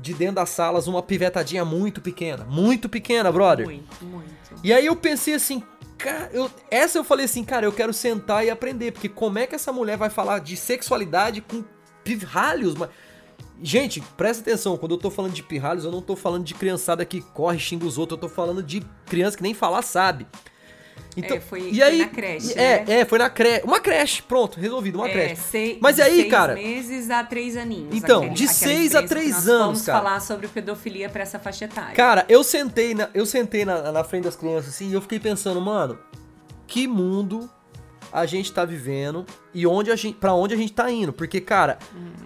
de 0.00 0.12
dentro 0.14 0.36
das 0.36 0.48
salas 0.50 0.86
uma 0.88 1.02
pivetadinha 1.02 1.64
muito 1.64 2.00
pequena. 2.00 2.44
Muito 2.44 2.88
pequena, 2.88 3.30
brother. 3.30 3.66
Muito, 3.66 4.04
muito. 4.04 4.26
E 4.64 4.72
aí 4.72 4.84
eu 4.86 4.96
pensei 4.96 5.34
assim, 5.34 5.62
cara, 5.96 6.28
eu- 6.32 6.50
essa 6.70 6.98
eu 6.98 7.04
falei 7.04 7.26
assim, 7.26 7.44
cara, 7.44 7.64
eu 7.66 7.72
quero 7.72 7.92
sentar 7.92 8.44
e 8.44 8.50
aprender, 8.50 8.90
porque 8.92 9.08
como 9.08 9.38
é 9.38 9.46
que 9.46 9.54
essa 9.54 9.72
mulher 9.72 9.96
vai 9.96 10.10
falar 10.10 10.40
de 10.40 10.56
sexualidade 10.56 11.40
com 11.40 11.62
pirralhos? 12.02 12.74
Mas... 12.74 12.90
Gente, 13.62 14.00
presta 14.16 14.42
atenção, 14.42 14.76
quando 14.76 14.92
eu 14.92 14.98
tô 14.98 15.10
falando 15.10 15.32
de 15.32 15.42
pirralhos, 15.42 15.84
eu 15.84 15.92
não 15.92 16.02
tô 16.02 16.16
falando 16.16 16.44
de 16.44 16.52
criançada 16.54 17.04
que 17.04 17.20
corre, 17.20 17.58
xinga 17.58 17.86
os 17.86 17.96
outros, 17.96 18.16
eu 18.16 18.28
tô 18.28 18.34
falando 18.34 18.62
de 18.62 18.82
criança 19.06 19.36
que 19.36 19.42
nem 19.42 19.54
falar 19.54 19.82
sabe. 19.82 20.26
É, 21.14 21.40
foi- 21.40 21.70
e 21.70 21.82
aí, 21.82 21.98
na 21.98 22.08
creche, 22.08 22.52
É, 22.58 22.84
né? 22.84 23.00
é, 23.00 23.04
foi 23.04 23.18
na 23.18 23.28
creche. 23.28 23.62
Uma 23.66 23.78
creche, 23.80 24.22
pronto, 24.22 24.58
resolvido, 24.58 24.96
uma 24.96 25.08
É, 25.08 25.12
creche. 25.12 25.42
sei- 25.42 25.78
Mas 25.80 26.00
aí, 26.00 26.16
seis 26.22 26.30
cara- 26.30 26.54
meses 26.54 27.10
a 27.10 27.22
três 27.22 27.54
aninhos. 27.56 27.94
Então, 27.94 28.20
aquele- 28.22 28.34
de 28.34 28.48
seis 28.48 28.94
a 28.94 29.02
três 29.02 29.46
anos, 29.46 29.48
Vamos 29.66 29.82
cara. 29.82 29.98
falar 29.98 30.20
sobre 30.20 30.48
pedofilia 30.48 31.10
pra 31.10 31.22
essa 31.22 31.38
faixa 31.38 31.66
etária. 31.66 31.94
Cara, 31.94 32.24
eu 32.30 32.42
sentei 32.42 32.94
na, 32.94 33.10
eu 33.12 33.26
sentei 33.26 33.64
na, 33.64 33.92
na 33.92 34.02
frente 34.02 34.24
das 34.24 34.36
crianças 34.36 34.70
assim 34.74 34.88
e 34.88 34.94
eu 34.94 35.02
fiquei 35.02 35.20
pensando, 35.20 35.60
mano, 35.60 35.98
que 36.66 36.86
mundo 36.88 37.48
a 38.12 38.26
gente 38.26 38.52
tá 38.52 38.64
vivendo 38.64 39.24
e 39.54 39.66
onde 39.66 39.90
a 39.90 39.96
gente, 39.96 40.16
para 40.18 40.34
onde 40.34 40.54
a 40.54 40.56
gente 40.56 40.72
tá 40.72 40.90
indo? 40.90 41.12
Porque, 41.12 41.40
cara, 41.40 41.78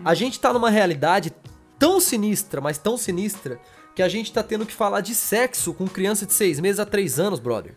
a 0.05 0.15
gente 0.15 0.41
tá 0.41 0.53
numa 0.53 0.69
realidade 0.71 1.33
tão 1.79 2.01
sinistra, 2.01 2.61
mas 2.61 2.77
tão 2.79 2.97
sinistra, 2.97 3.61
que 3.95 4.03
a 4.03 4.09
gente 4.09 4.33
tá 4.33 4.43
tendo 4.43 4.67
que 4.67 4.73
falar 4.73 5.01
de 5.01 5.15
sexo 5.15 5.73
com 5.73 5.87
criança 5.87 6.27
de 6.27 6.33
seis 6.33 6.59
meses 6.61 6.81
a 6.81 6.85
três 6.87 7.19
anos, 7.19 7.39
brother. 7.39 7.75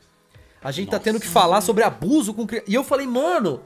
A 0.62 0.72
gente 0.72 0.89
tá 0.89 0.99
tendo 0.99 1.20
que 1.20 1.28
falar 1.28 1.62
sobre 1.62 1.84
abuso 1.84 2.34
com 2.34 2.45
criança. 2.45 2.66
E 2.70 2.74
eu 2.76 2.84
falei, 2.84 3.07
mano, 3.07 3.62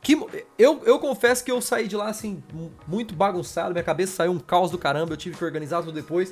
Que, 0.00 0.14
eu, 0.56 0.82
eu 0.84 1.00
confesso 1.00 1.42
que 1.42 1.50
eu 1.50 1.60
saí 1.60 1.88
de 1.88 1.96
lá, 1.96 2.08
assim, 2.08 2.40
mu- 2.52 2.70
muito 2.86 3.12
bagunçado, 3.12 3.72
minha 3.72 3.82
cabeça 3.82 4.12
saiu 4.14 4.30
um 4.30 4.38
caos 4.38 4.70
do 4.70 4.78
caramba, 4.78 5.14
eu 5.14 5.16
tive 5.16 5.36
que 5.36 5.44
organizar 5.44 5.80
tudo 5.80 5.90
depois. 5.90 6.30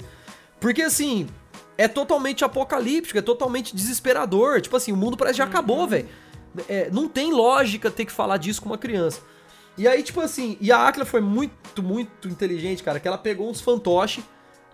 Porque, 0.61 0.81
assim, 0.83 1.27
é 1.77 1.89
totalmente 1.89 2.45
apocalíptico, 2.45 3.19
é 3.19 3.23
totalmente 3.23 3.75
desesperador. 3.75 4.61
Tipo 4.61 4.77
assim, 4.77 4.93
o 4.93 4.97
mundo 4.97 5.17
parece 5.17 5.35
que 5.35 5.39
já 5.39 5.45
acabou, 5.45 5.89
velho. 5.89 6.09
É, 6.69 6.89
não 6.91 7.09
tem 7.09 7.33
lógica 7.33 7.91
ter 7.91 8.05
que 8.05 8.13
falar 8.13 8.37
disso 8.37 8.63
com 8.63 8.69
uma 8.69 8.79
criança. 8.79 9.21
E 9.77 9.89
aí, 9.89 10.03
tipo 10.03 10.21
assim, 10.21 10.57
e 10.61 10.71
a 10.71 10.87
Aquila 10.87 11.05
foi 11.05 11.21
muito, 11.21 11.83
muito 11.83 12.29
inteligente, 12.29 12.83
cara, 12.83 13.01
que 13.01 13.09
ela 13.09 13.19
pegou 13.19 13.51
uns 13.51 13.61
fantoches 13.61 14.23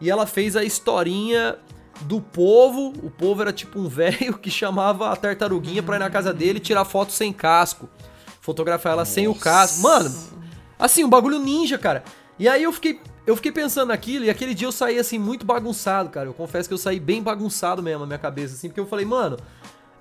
e 0.01 0.11
ela 0.11 0.27
fez 0.27 0.57
a 0.57 0.65
historinha 0.65 1.57
do 2.03 2.21
povo. 2.21 2.93
O 3.03 3.11
povo 3.11 3.43
era 3.43 3.53
tipo 3.53 3.79
um 3.79 3.89
velho 3.89 4.37
que 4.39 4.51
chamava 4.51 5.11
a 5.11 5.17
tartaruguinha 5.17 5.83
pra 5.83 5.97
ir 5.97 6.01
na 6.01 6.11
casa 6.11 6.33
dele 6.33 6.59
e 6.59 6.61
tirar 6.61 6.85
foto 6.85 7.13
sem 7.13 7.33
casco. 7.33 7.89
Fotografar 8.41 8.93
ela 8.93 9.05
sem 9.05 9.29
o 9.29 9.35
casco. 9.35 9.81
Mano, 9.83 10.15
assim, 10.79 11.05
um 11.05 11.09
bagulho 11.09 11.39
ninja, 11.39 11.79
cara. 11.79 12.03
E 12.39 12.49
aí 12.49 12.63
eu 12.63 12.73
fiquei, 12.73 13.01
eu 13.27 13.37
fiquei 13.37 13.53
pensando 13.53 13.89
naquilo 13.89 14.25
e 14.25 14.31
aquele 14.31 14.55
dia 14.55 14.67
eu 14.67 14.73
saí 14.73 14.99
assim 14.99 15.19
muito 15.19 15.45
bagunçado, 15.45 16.09
cara. 16.09 16.27
Eu 16.27 16.35
confesso 16.35 16.69
que 16.69 16.73
eu 16.73 16.79
saí 16.79 16.99
bem 16.99 17.23
bagunçado 17.23 17.83
mesmo 17.83 18.01
na 18.01 18.07
minha 18.07 18.19
cabeça, 18.19 18.55
assim, 18.55 18.69
porque 18.69 18.81
eu 18.81 18.87
falei, 18.87 19.05
mano, 19.05 19.37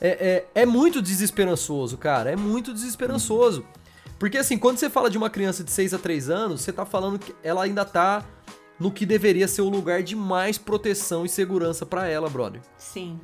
é, 0.02 0.45
é, 0.56 0.62
é 0.62 0.66
muito 0.66 1.02
desesperançoso, 1.02 1.97
cara. 1.97 2.32
É 2.32 2.36
muito 2.36 2.74
desesperançoso. 2.74 3.66
Porque 4.18 4.38
assim, 4.38 4.58
quando 4.58 4.78
você 4.78 4.89
fala 4.89 5.10
de 5.10 5.18
uma 5.18 5.30
criança 5.30 5.64
de 5.64 5.72
6 5.72 5.93
a 5.93 5.97
3 5.97 6.30
anos, 6.30 6.62
você 6.62 6.74
tá 6.74 6.86
falando 6.86 7.18
que 7.18 7.34
ela 7.43 7.64
ainda 7.64 7.86
tá 7.86 8.24
no 8.80 8.91
que 8.91 9.06
deveria 9.06 9.47
ser 9.47 9.62
o 9.62 9.70
lugar 9.70 10.04
de 10.04 10.16
mais 10.16 10.58
proteção 10.58 11.26
e 11.26 11.30
segurança 11.30 11.86
pra 11.86 12.08
ela, 12.08 12.30
brother. 12.30 12.62
Sim. 12.78 13.20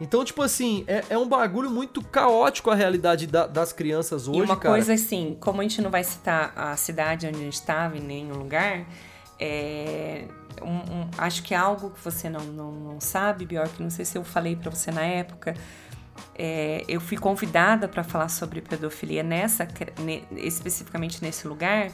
Então, 0.00 0.24
tipo 0.24 0.42
assim, 0.42 0.84
é, 0.88 1.04
é 1.10 1.18
um 1.18 1.28
bagulho 1.28 1.70
muito 1.70 2.02
caótico 2.02 2.70
a 2.70 2.74
realidade 2.74 3.26
da- 3.26 3.46
das 3.46 3.72
crianças 3.72 4.26
hoje, 4.26 4.40
e 4.40 4.42
uma 4.42 4.56
cara. 4.56 4.74
coisa 4.74 4.94
assim, 4.94 5.36
como 5.40 5.60
a 5.60 5.62
gente 5.62 5.80
não 5.80 5.90
vai 5.90 6.02
citar 6.02 6.52
a 6.56 6.76
cidade 6.76 7.26
onde 7.26 7.36
a 7.36 7.40
gente 7.40 7.54
estava 7.54 7.96
em 7.96 8.00
nenhum 8.00 8.34
lugar, 8.34 8.84
é, 9.38 10.24
um- 10.60 11.02
um- 11.02 11.08
acho 11.18 11.42
que 11.42 11.54
é 11.54 11.56
algo 11.56 11.90
que 11.90 12.00
você 12.00 12.28
não, 12.28 12.40
não, 12.44 12.72
não 12.72 13.00
sabe, 13.00 13.44
Bjork, 13.44 13.80
não 13.82 13.90
sei 13.90 14.04
se 14.04 14.16
eu 14.18 14.24
falei 14.24 14.56
pra 14.56 14.70
você 14.70 14.90
na 14.90 15.02
época, 15.02 15.54
é, 16.34 16.84
eu 16.88 17.00
fui 17.00 17.16
convidada 17.16 17.88
para 17.88 18.02
falar 18.02 18.28
sobre 18.28 18.60
pedofilia 18.60 19.22
nessa, 19.22 19.66
ne- 19.98 20.24
especificamente 20.36 21.22
nesse 21.22 21.46
lugar, 21.46 21.90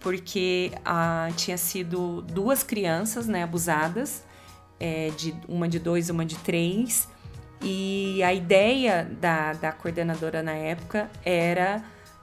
porque 0.00 0.72
ah, 0.84 1.28
tinha 1.36 1.56
sido 1.56 2.22
duas 2.22 2.62
crianças 2.62 3.26
né, 3.26 3.42
abusadas, 3.42 4.24
é, 4.78 5.10
de, 5.16 5.34
uma 5.48 5.68
de 5.68 5.78
dois 5.78 6.10
uma 6.10 6.24
de 6.24 6.36
três, 6.36 7.08
e 7.62 8.22
a 8.22 8.34
ideia 8.34 9.08
da, 9.20 9.52
da 9.54 9.72
coordenadora 9.72 10.42
na 10.42 10.52
época 10.52 11.10
era 11.24 11.82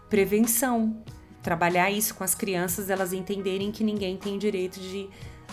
prevenção, 0.09 1.03
trabalhar 1.41 1.89
isso 1.89 2.13
com 2.13 2.23
as 2.23 2.35
crianças, 2.35 2.89
elas 2.89 3.13
entenderem 3.13 3.71
que 3.71 3.83
ninguém 3.83 4.15
tem 4.15 4.37
direito 4.37 4.79
de 4.79 5.09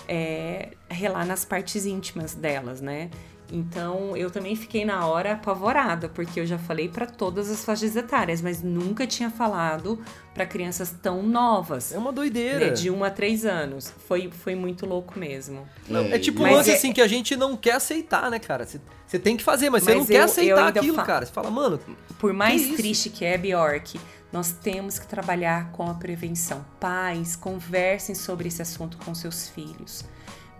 é, 0.06 0.70
relar 0.88 1.26
nas 1.26 1.44
partes 1.44 1.86
íntimas 1.86 2.34
delas, 2.34 2.80
né? 2.80 3.10
Então 3.52 4.16
eu 4.16 4.30
também 4.30 4.54
fiquei 4.54 4.84
na 4.84 5.06
hora 5.06 5.32
apavorada, 5.32 6.08
porque 6.08 6.38
eu 6.40 6.46
já 6.46 6.58
falei 6.58 6.88
para 6.88 7.06
todas 7.06 7.50
as 7.50 7.64
faixas 7.64 7.96
etárias, 7.96 8.40
mas 8.40 8.62
nunca 8.62 9.06
tinha 9.06 9.28
falado 9.30 9.98
para 10.34 10.46
crianças 10.46 10.94
tão 11.02 11.22
novas. 11.22 11.92
É 11.92 11.98
uma 11.98 12.12
doideira. 12.12 12.66
né, 12.66 12.72
de 12.72 12.90
1 12.90 13.02
a 13.04 13.10
3 13.10 13.44
anos. 13.44 13.92
Foi, 14.06 14.30
foi 14.30 14.54
muito 14.54 14.86
louco 14.86 15.18
mesmo. 15.18 15.66
Não, 15.88 16.02
é 16.04 16.18
tipo 16.18 16.42
um 16.42 16.52
lance 16.52 16.70
é- 16.70 16.74
assim 16.74 16.92
que 16.92 17.00
a 17.00 17.08
gente 17.08 17.34
não 17.36 17.56
quer 17.56 17.72
aceitar, 17.74 18.30
né, 18.30 18.38
cara? 18.38 18.66
Você 19.06 19.18
tem 19.18 19.36
que 19.36 19.42
fazer, 19.42 19.68
mas, 19.70 19.82
você 19.82 19.94
não 19.94 20.06
quer 20.06 20.14
eu- 20.14 20.18
eu 20.20 20.24
aceitar 20.26 20.68
aquilo, 20.68 20.96
fa- 20.96 21.04
cara. 21.04 21.26
Você 21.26 21.32
fala, 21.32 21.50
mano, 21.50 21.80
Por 22.18 22.32
mais 22.32 22.62
isso? 22.62 22.76
triste 22.76 23.10
que 23.10 23.24
é, 23.24 23.36
Bjork, 23.36 23.98
nós 24.32 24.52
temos 24.52 24.98
que 24.98 25.08
trabalhar 25.08 25.72
com 25.72 25.90
a 25.90 25.94
prevenção. 25.94 26.64
Pais, 26.78 27.34
conversem 27.34 28.14
sobre 28.14 28.46
esse 28.46 28.62
assunto 28.62 28.96
com 28.98 29.12
seus 29.12 29.48
filhos. 29.48 30.04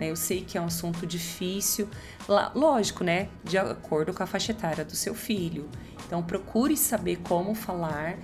Né, 0.00 0.10
Eu 0.10 0.16
sei 0.16 0.40
que 0.40 0.56
é 0.56 0.60
um 0.60 0.64
assunto 0.64 1.06
difícil, 1.06 1.86
lá- 2.26 2.50
lógico, 2.54 3.04
né? 3.04 3.28
De 3.44 3.58
acordo 3.58 4.14
com 4.14 4.22
a 4.22 4.26
faixa 4.26 4.52
etária 4.52 4.82
do 4.82 4.96
seu 4.96 5.14
filho. 5.14 5.68
Então, 6.06 6.22
procure 6.22 6.74
saber 6.74 7.18
como 7.18 7.54
falar 7.54 8.16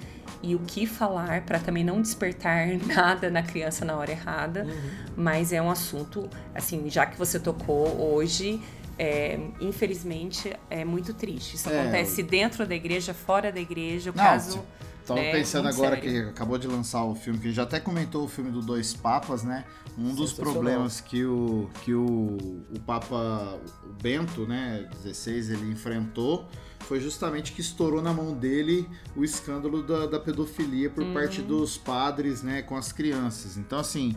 e 0.42 0.54
o 0.54 0.60
que 0.60 0.86
falar 0.86 1.42
para 1.42 1.58
também 1.58 1.84
não 1.84 2.00
despertar 2.00 2.66
nada 2.86 3.28
na 3.30 3.42
criança 3.42 3.84
na 3.84 3.94
hora 3.94 4.10
errada. 4.10 4.64
Uhum. 4.64 4.90
Mas 5.18 5.52
é 5.52 5.60
um 5.60 5.70
assunto, 5.70 6.30
assim, 6.54 6.88
já 6.88 7.04
que 7.04 7.18
você 7.18 7.38
tocou 7.38 7.86
hoje, 8.14 8.58
é, 8.98 9.38
infelizmente 9.60 10.50
é 10.70 10.82
muito 10.82 11.12
triste. 11.12 11.56
Isso 11.56 11.68
É, 11.68 11.78
acontece 11.78 12.22
dentro 12.22 12.66
da 12.66 12.74
igreja, 12.74 13.12
fora 13.12 13.52
da 13.52 13.60
igreja. 13.60 14.10
O 14.10 14.16
Não, 14.16 14.24
caso. 14.24 14.64
Tava 15.06 15.20
né, 15.20 15.32
pensando 15.32 15.64
muito 15.64 15.76
agora 15.76 15.96
sério. 16.00 16.24
que 16.24 16.30
acabou 16.30 16.58
de 16.58 16.66
lançar 16.66 17.04
o 17.04 17.14
filme, 17.14 17.38
que 17.38 17.46
a 17.46 17.48
gente 17.48 17.56
já 17.56 17.62
até 17.62 17.78
comentou 17.78 18.24
o 18.24 18.28
filme 18.28 18.50
do 18.50 18.60
Dois 18.60 18.92
Papas, 18.92 19.42
né? 19.44 19.64
Um 19.96 20.14
dos 20.14 20.32
problemas 20.32 21.00
que 21.00 21.24
o, 21.24 21.70
que 21.84 21.94
o, 21.94 22.36
o 22.74 22.80
Papa 22.84 23.58
o 23.84 24.02
Bento, 24.02 24.46
né, 24.46 24.86
16, 25.02 25.50
ele 25.50 25.70
enfrentou 25.72 26.46
foi 26.80 27.00
justamente 27.00 27.52
que 27.52 27.60
estourou 27.60 28.00
na 28.02 28.12
mão 28.12 28.32
dele 28.34 28.88
o 29.16 29.24
escândalo 29.24 29.82
da, 29.82 30.06
da 30.06 30.20
pedofilia 30.20 30.88
por 30.90 31.04
parte 31.12 31.40
Uhum. 31.40 31.46
dos 31.46 31.76
padres, 31.78 32.42
né, 32.42 32.62
com 32.62 32.76
as 32.76 32.92
crianças. 32.92 33.56
Então, 33.56 33.78
assim, 33.80 34.14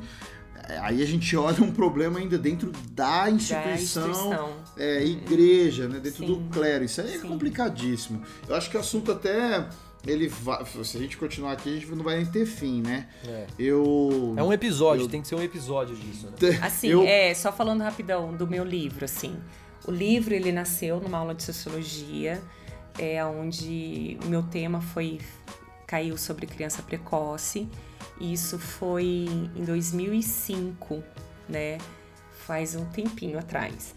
é, 0.67 0.77
aí 0.79 1.01
a 1.01 1.05
gente 1.05 1.35
olha 1.37 1.63
um 1.63 1.71
problema 1.71 2.19
ainda 2.19 2.37
dentro 2.37 2.71
da 2.91 3.23
Da 3.23 3.31
instituição, 3.31 4.09
instituição. 4.09 4.53
é, 4.77 5.03
igreja, 5.05 5.87
né, 5.87 5.99
dentro 5.99 6.25
Sim. 6.25 6.27
do 6.27 6.49
clero. 6.51 6.83
Isso 6.83 6.99
aí 7.01 7.15
é 7.15 7.19
Sim. 7.19 7.27
complicadíssimo. 7.27 8.21
Eu 8.47 8.55
acho 8.55 8.69
que 8.69 8.77
o 8.77 8.79
assunto 8.79 9.11
até 9.11 9.67
ele 10.07 10.27
vai, 10.27 10.63
se 10.65 10.97
a 10.97 10.99
gente 10.99 11.17
continuar 11.17 11.51
aqui, 11.53 11.69
a 11.69 11.73
gente 11.79 11.87
não 11.93 12.03
vai 12.03 12.17
nem 12.17 12.25
ter 12.25 12.45
fim, 12.45 12.81
né? 12.81 13.07
é, 13.27 13.47
Eu 13.57 14.33
é 14.37 14.43
um 14.43 14.53
episódio, 14.53 15.03
eu- 15.05 15.09
tem 15.09 15.21
que 15.21 15.27
ser 15.27 15.35
um 15.35 15.41
episódio 15.43 15.95
disso, 15.95 16.27
né? 16.27 16.59
Assim, 16.61 16.87
eu- 16.87 17.03
é, 17.05 17.33
só 17.33 17.51
falando 17.51 17.81
rapidão 17.81 18.33
do 18.35 18.47
meu 18.47 18.63
livro, 18.63 19.03
assim. 19.05 19.35
O 19.87 19.91
livro, 19.91 20.33
ele 20.33 20.51
nasceu 20.51 20.99
numa 20.99 21.17
aula 21.17 21.33
de 21.35 21.43
sociologia, 21.43 22.41
é, 22.97 23.23
onde 23.25 24.17
o 24.23 24.27
meu 24.27 24.43
tema 24.43 24.81
foi, 24.81 25.19
caiu 25.87 26.17
sobre 26.17 26.45
criança 26.45 26.81
precoce. 26.83 27.67
E 28.19 28.33
isso 28.33 28.59
foi 28.59 29.25
em 29.55 29.63
2005, 29.63 31.03
né? 31.47 31.77
Faz 32.45 32.75
um 32.75 32.85
tempinho 32.85 33.37
atrás. 33.39 33.95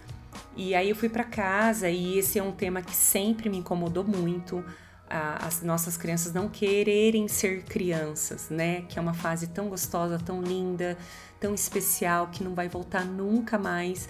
E 0.57 0.75
aí 0.75 0.89
eu 0.91 0.97
fui 0.97 1.09
para 1.09 1.25
casa 1.25 1.89
e 1.91 2.19
esse 2.19 2.39
é 2.39 2.43
um 2.43 2.53
tema 2.53 2.83
que 2.83 2.95
sempre 2.95 3.49
me 3.49 3.59
incomodou 3.59 4.05
muito. 4.05 4.65
As 5.13 5.63
nossas 5.63 5.97
crianças 5.99 6.33
não 6.33 6.49
quererem 6.49 7.29
ser 7.29 7.65
crianças, 7.65 8.49
né? 8.49 8.83
Que 8.89 8.99
é 8.99 9.03
uma 9.03 9.13
fase 9.13 9.47
tão 9.49 9.69
gostosa, 9.69 10.19
tão 10.19 10.41
linda, 10.41 10.97
tão 11.39 11.55
especial 11.55 12.29
que 12.29 12.43
não 12.43 12.55
vai 12.55 12.67
voltar 12.67 13.05
nunca 13.05 13.59
mais, 13.59 14.09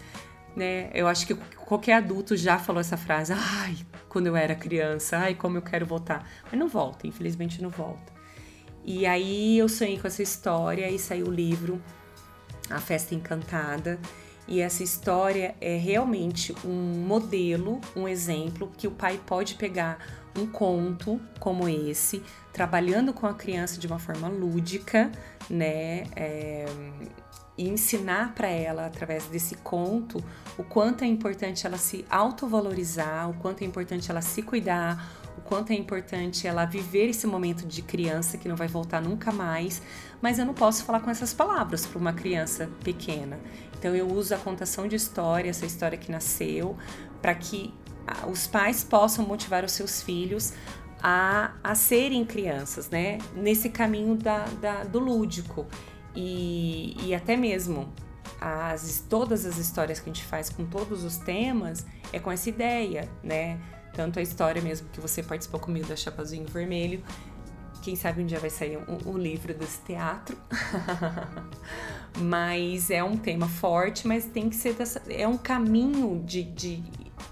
né? 0.55 0.91
Eu 0.95 1.09
acho 1.09 1.27
que 1.27 1.35
qualquer 1.35 1.95
adulto 1.95 2.37
já 2.37 2.57
falou 2.57 2.81
essa 2.81 2.97
frase: 2.97 3.33
"Ai, 3.33 3.77
quando 4.09 4.29
eu 4.29 4.37
era 4.37 4.55
criança, 4.55 5.19
ai, 5.19 5.35
como 5.35 5.59
eu 5.59 5.63
quero 5.63 5.85
voltar". 5.85 6.25
Mas 6.45 6.61
não 6.61 6.69
volta, 6.69 7.07
infelizmente 7.07 7.61
não 7.61 7.71
volta. 7.71 8.13
E 8.85 9.05
aí 9.05 9.59
eu 9.59 9.69
sonhei 9.69 9.99
com 9.99 10.07
essa 10.07 10.23
história 10.23 10.89
e 10.89 10.99
saiu 10.99 11.27
o 11.27 11.31
livro 11.31 11.83
A 12.71 12.81
Festa 12.81 13.15
Encantada. 13.15 13.99
E 14.47 14.61
essa 14.61 14.83
história 14.83 15.55
é 15.61 15.77
realmente 15.77 16.55
um 16.65 17.05
modelo, 17.07 17.81
um 17.95 18.09
exemplo 18.09 18.71
que 18.77 18.89
o 18.89 18.91
pai 18.91 19.21
pode 19.25 19.55
pegar 19.55 20.22
um 20.37 20.47
conto 20.47 21.21
como 21.39 21.69
esse, 21.69 22.23
trabalhando 22.53 23.13
com 23.13 23.27
a 23.27 23.35
criança 23.35 23.79
de 23.79 23.87
uma 23.87 23.99
forma 23.99 24.29
lúdica, 24.29 25.11
né? 25.51 26.05
é, 26.17 26.67
e 27.57 27.69
ensinar 27.69 28.35
para 28.35 28.49
ela 28.49 28.87
através 28.87 29.27
desse 29.27 29.57
conto 29.57 30.23
o 30.57 30.65
quanto 30.65 31.05
é 31.05 31.07
importante 31.07 31.67
ela 31.67 31.77
se 31.77 32.05
autovalorizar, 32.09 33.29
o 33.29 33.35
quanto 33.35 33.63
é 33.63 33.67
importante 33.67 34.11
ela 34.11 34.23
se 34.23 34.43
cuidar, 34.43 35.13
o 35.37 35.41
quanto 35.43 35.71
é 35.71 35.75
importante 35.75 36.47
ela 36.47 36.65
viver 36.65 37.09
esse 37.09 37.27
momento 37.27 37.67
de 37.67 37.83
criança 37.83 38.39
que 38.39 38.49
não 38.49 38.57
vai 38.57 38.69
voltar 38.69 39.01
nunca 39.01 39.31
mais, 39.31 39.83
mas 40.21 40.39
eu 40.39 40.47
não 40.47 40.55
posso 40.55 40.85
falar 40.85 41.01
com 41.01 41.11
essas 41.11 41.33
palavras 41.35 41.87
para 41.87 41.99
uma 41.99 42.13
criança 42.13 42.71
pequena. 42.83 43.39
Então 43.79 43.95
eu 43.95 44.07
uso 44.07 44.35
a 44.35 44.39
contação 44.39 44.87
de 44.87 44.97
história, 44.97 45.51
essa 45.51 45.67
história 45.67 45.99
que 45.99 46.11
nasceu, 46.11 46.77
para 47.21 47.35
que 47.35 47.75
os 48.31 48.47
pais 48.47 48.83
possam 48.85 49.25
motivar 49.25 49.65
os 49.65 49.73
seus 49.73 50.03
filhos 50.03 50.53
a, 51.03 51.53
a 51.63 51.75
serem 51.75 52.25
crianças, 52.25 52.89
né? 52.91 53.19
Nesse 53.35 53.69
caminho 53.69 54.15
da, 54.15 54.45
da- 54.61 54.85
do 54.85 54.99
lúdico. 54.99 55.67
E, 56.15 56.97
e 57.07 57.15
até 57.15 57.37
mesmo 57.37 57.93
as, 58.41 59.05
todas 59.09 59.47
as 59.47 59.57
histórias 59.57 59.99
que 59.99 60.11
a 60.11 60.13
gente 60.13 60.25
faz 60.25 60.49
com 60.49 60.65
todos 60.67 61.05
os 61.05 61.17
temas 61.17 61.87
é 62.13 62.19
com 62.19 62.31
essa 62.31 62.49
ideia, 62.49 63.09
né? 63.23 63.59
Tanto 63.95 64.19
a 64.19 64.23
história 64.23 64.61
mesmo 64.63 64.89
que 64.91 65.01
você 65.01 65.23
participou 65.23 65.61
comigo 65.61 65.87
da 65.87 65.97
Chapazinho 65.97 66.47
Vermelho. 66.47 67.03
Quem 67.83 67.97
sabe 67.97 68.23
um 68.23 68.27
dia 68.27 68.39
vai 68.39 68.49
sair 68.51 68.79
um, 68.79 69.11
um 69.11 69.19
livro 69.19 69.53
desse 69.53 69.81
teatro. 69.81 70.37
mas 72.19 72.91
é 72.91 73.03
um 73.03 73.17
tema 73.17 73.49
forte, 73.49 74.07
mas 74.07 74.25
tem 74.25 74.49
que 74.49 74.57
ser 74.57 74.75
dessa, 74.75 75.03
é 75.09 75.27
um 75.27 75.37
caminho 75.37 76.23
de, 76.25 76.43
de 76.45 76.83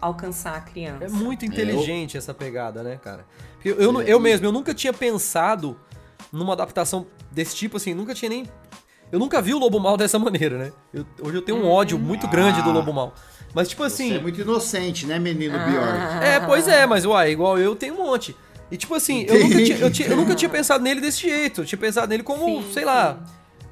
alcançar 0.01 0.57
a 0.57 0.61
criança. 0.61 1.05
É 1.05 1.09
muito 1.09 1.45
inteligente 1.45 2.17
essa 2.17 2.35
pegada, 2.35 2.83
né, 2.83 2.99
cara? 3.03 3.25
Porque 3.55 3.71
eu, 3.71 3.77
eu, 3.81 4.03
eu 4.03 4.21
mesmo, 4.21 4.47
eu 4.47 4.53
nunca 4.53 4.75
tinha 4.75 4.93
pensado 4.93 5.79
numa 6.33 6.53
adaptação 6.53 7.07
desse 7.31 7.55
tipo, 7.57 7.77
assim, 7.77 7.95
nunca 7.95 8.15
tinha 8.15 8.29
nem. 8.29 8.45
Eu 9.13 9.19
nunca 9.19 9.43
vi 9.43 9.53
o 9.55 9.59
Lobo 9.59 9.81
Mal 9.81 9.97
dessa 9.99 10.19
maneira, 10.19 10.57
né? 10.59 10.73
Eu- 10.95 11.07
hoje 11.23 11.37
eu 11.37 11.43
tenho 11.43 11.59
um 11.59 11.69
ódio 11.69 11.99
muito 11.99 12.29
grande 12.29 12.63
do 12.63 12.71
Ah. 12.71 12.75
Lobo 12.75 12.93
Mal. 12.93 13.15
Mas, 13.53 13.69
tipo 13.69 13.83
Você 13.83 14.03
assim. 14.05 14.15
é 14.17 14.21
muito 14.21 14.41
inocente, 14.41 15.07
né, 15.07 15.19
menino 15.19 15.57
Ah. 15.57 15.65
Bjork? 15.67 16.25
É, 16.25 16.41
pois 16.41 16.69
é, 16.69 16.87
mas 16.87 17.05
uai, 17.05 17.33
igual 17.33 17.59
eu 17.59 17.75
tem 17.75 17.91
um 17.91 17.97
monte. 17.97 18.37
E 18.71 18.77
tipo 18.77 18.95
assim, 18.95 19.25
eu 19.29 19.41
nunca, 19.41 19.57
tinha, 19.65 19.79
eu, 19.79 19.91
tinha- 19.91 20.09
eu 20.09 20.17
nunca 20.17 20.35
tinha 20.37 20.49
pensado 20.49 20.85
nele 20.85 21.01
desse 21.01 21.23
jeito. 21.23 21.63
Eu 21.63 21.65
tinha 21.65 21.79
pensado 21.79 22.07
nele 22.09 22.23
como, 22.23 22.63
Sim, 22.63 22.73
sei 22.73 22.85
lá, 22.85 23.19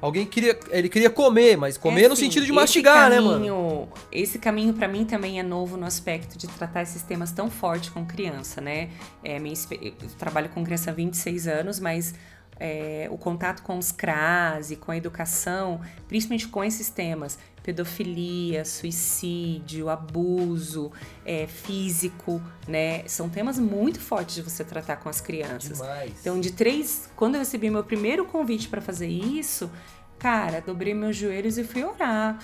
alguém 0.01 0.25
queria. 0.25 0.57
Ele 0.69 0.89
queria 0.89 1.09
comer, 1.09 1.57
mas 1.57 1.77
comer 1.77 2.03
É 2.05 2.07
no 2.07 2.13
assim, 2.13 2.23
sentido 2.25 2.45
de 2.45 2.51
mastigar, 2.51 3.09
né, 3.09 3.19
mano? 3.19 3.33
caminho- 3.33 3.87
Esse 4.11 4.39
caminho 4.39 4.73
pra 4.73 4.87
mim 4.87 5.05
também 5.05 5.39
é 5.39 5.43
novo 5.43 5.77
no 5.77 5.85
aspecto 5.85 6.37
de 6.37 6.47
tratar 6.47 6.81
esses 6.83 7.01
temas 7.03 7.31
tão 7.31 7.49
forte 7.49 7.91
com 7.91 8.05
criança, 8.05 8.59
né? 8.61 8.89
É, 9.23 9.39
minha 9.39 9.53
eu 9.81 9.93
trabalho 10.17 10.49
com 10.49 10.63
criança 10.63 10.91
há 10.91 10.93
26 10.93 11.47
anos, 11.47 11.79
mas 11.79 12.13
é, 12.59 13.07
o 13.11 13.17
contato 13.17 13.61
com 13.63 13.77
os 13.77 13.91
CRAS 13.91 14.69
e 14.71 14.75
com 14.75 14.91
a 14.91 14.97
educação, 14.97 15.79
principalmente 16.07 16.47
com 16.47 16.61
esses 16.63 16.89
temas, 16.89 17.39
pedofilia, 17.69 18.65
suicídio, 18.65 19.89
abuso 19.89 20.91
é, 21.23 21.45
físico, 21.45 22.41
né? 22.67 23.07
São 23.07 23.29
temas 23.29 23.59
muito 23.59 23.99
fortes 23.99 24.35
de 24.35 24.41
você 24.41 24.63
tratar 24.63 24.95
com 24.95 25.07
as 25.07 25.21
crianças. 25.21 25.77
Demais. 25.77 26.13
Então, 26.19 26.39
de 26.39 26.51
três, 26.51 27.07
quando 27.15 27.35
eu 27.35 27.39
recebi 27.39 27.69
meu 27.69 27.83
primeiro 27.83 28.25
convite 28.25 28.67
para 28.67 28.81
fazer 28.81 29.07
isso, 29.07 29.69
cara, 30.17 30.63
dobrei 30.65 30.95
meus 30.95 31.15
joelhos 31.15 31.59
e 31.59 31.63
fui 31.63 31.83
orar. 31.83 32.39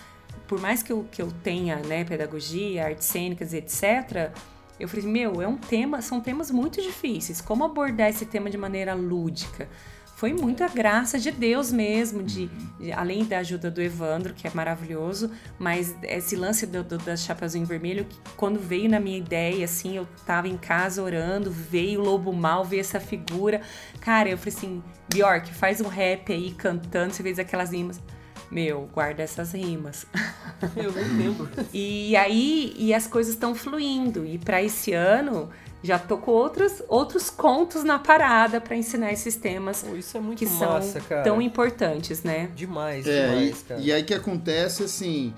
Por 0.48 0.62
mais 0.62 0.84
que 0.84 0.92
eu, 0.92 1.08
que 1.12 1.24
eu 1.24 1.32
tenha, 1.44 1.78
né, 1.78 2.04
pedagogia, 2.04 2.86
artes 2.86 3.08
cênicas, 3.08 3.52
etc., 3.52 4.32
eu 4.80 4.88
falei, 4.88 5.08
meu, 5.08 5.42
é 5.42 5.48
um 5.48 5.58
tema, 5.58 6.04
são 6.04 6.22
temas 6.22 6.52
muito 6.52 6.82
difíceis. 6.82 7.42
Como 7.42 7.64
abordar 7.64 8.10
esse 8.10 8.28
tema 8.28 8.48
de 8.48 8.58
maneira 8.58 8.94
lúdica? 8.94 9.68
Foi 10.26 10.34
muita 10.34 10.68
graça 10.68 11.20
de 11.20 11.30
Deus 11.30 11.72
mesmo, 11.72 12.24
de, 12.24 12.48
de- 12.80 12.92
além 12.92 13.24
da 13.26 13.38
ajuda 13.38 13.70
do 13.70 13.80
Evandro, 13.80 14.34
que 14.34 14.48
é 14.48 14.52
maravilhoso, 14.52 15.30
mas 15.60 15.96
esse 16.02 16.36
lance 16.36 16.66
do, 16.66 16.84
do, 16.84 16.98
da 16.98 17.16
Chapeuzinho 17.16 17.64
Vermelho, 17.64 18.06
que 18.06 18.18
quando 18.36 18.60
veio 18.60 18.90
na 18.90 19.00
minha 19.00 19.20
ideia, 19.20 19.64
assim, 19.64 19.98
eu 19.98 20.08
tava 20.26 20.48
em 20.48 20.58
casa 20.58 21.04
orando, 21.04 21.52
veio 21.52 22.02
o 22.02 22.04
Lobo 22.04 22.34
Mal, 22.34 22.66
veio 22.66 22.80
essa 22.80 23.00
figura. 23.00 23.62
Cara, 24.02 24.28
eu 24.28 24.36
falei 24.36 24.56
assim, 24.58 24.84
Bjork, 25.14 25.54
faz 25.54 25.80
um 25.80 25.88
rap 25.88 26.34
aí 26.34 26.50
cantando, 26.54 27.14
você 27.14 27.22
fez 27.22 27.38
aquelas 27.38 27.72
rimas. 27.72 28.02
Meu, 28.50 28.90
guarda 28.92 29.22
essas 29.22 29.52
rimas. 29.54 30.08
Eu 30.76 30.92
nem 30.92 31.04
lembro. 31.18 31.48
E 31.72 32.16
aí, 32.16 32.74
e 32.80 32.96
as 32.96 33.06
coisas 33.06 33.36
estão 33.36 33.54
fluindo. 33.54 34.26
E 34.26 34.40
para 34.40 34.64
esse 34.64 34.92
ano, 34.92 35.52
já 35.86 36.00
tô 36.00 36.18
com 36.18 36.32
outros, 36.32 36.82
outros 36.88 37.30
contos 37.30 37.84
na 37.84 38.00
parada 38.00 38.60
para 38.60 38.76
ensinar 38.76 39.14
esses 39.14 39.36
temas 39.36 39.84
Pô, 39.84 39.96
isso 39.96 40.18
é 40.18 40.20
muito 40.20 40.40
que 40.40 40.46
massa, 40.46 41.00
são 41.00 41.02
cara. 41.04 41.24
tão 41.24 41.42
importantes, 41.42 42.24
né? 42.24 42.50
Demais, 42.56 43.06
É, 43.06 43.28
demais, 43.30 43.62
e, 43.62 43.64
cara. 43.64 43.82
e 43.82 43.92
aí 43.94 44.04
que 44.04 44.14
acontece, 44.14 44.84
assim, 44.84 45.34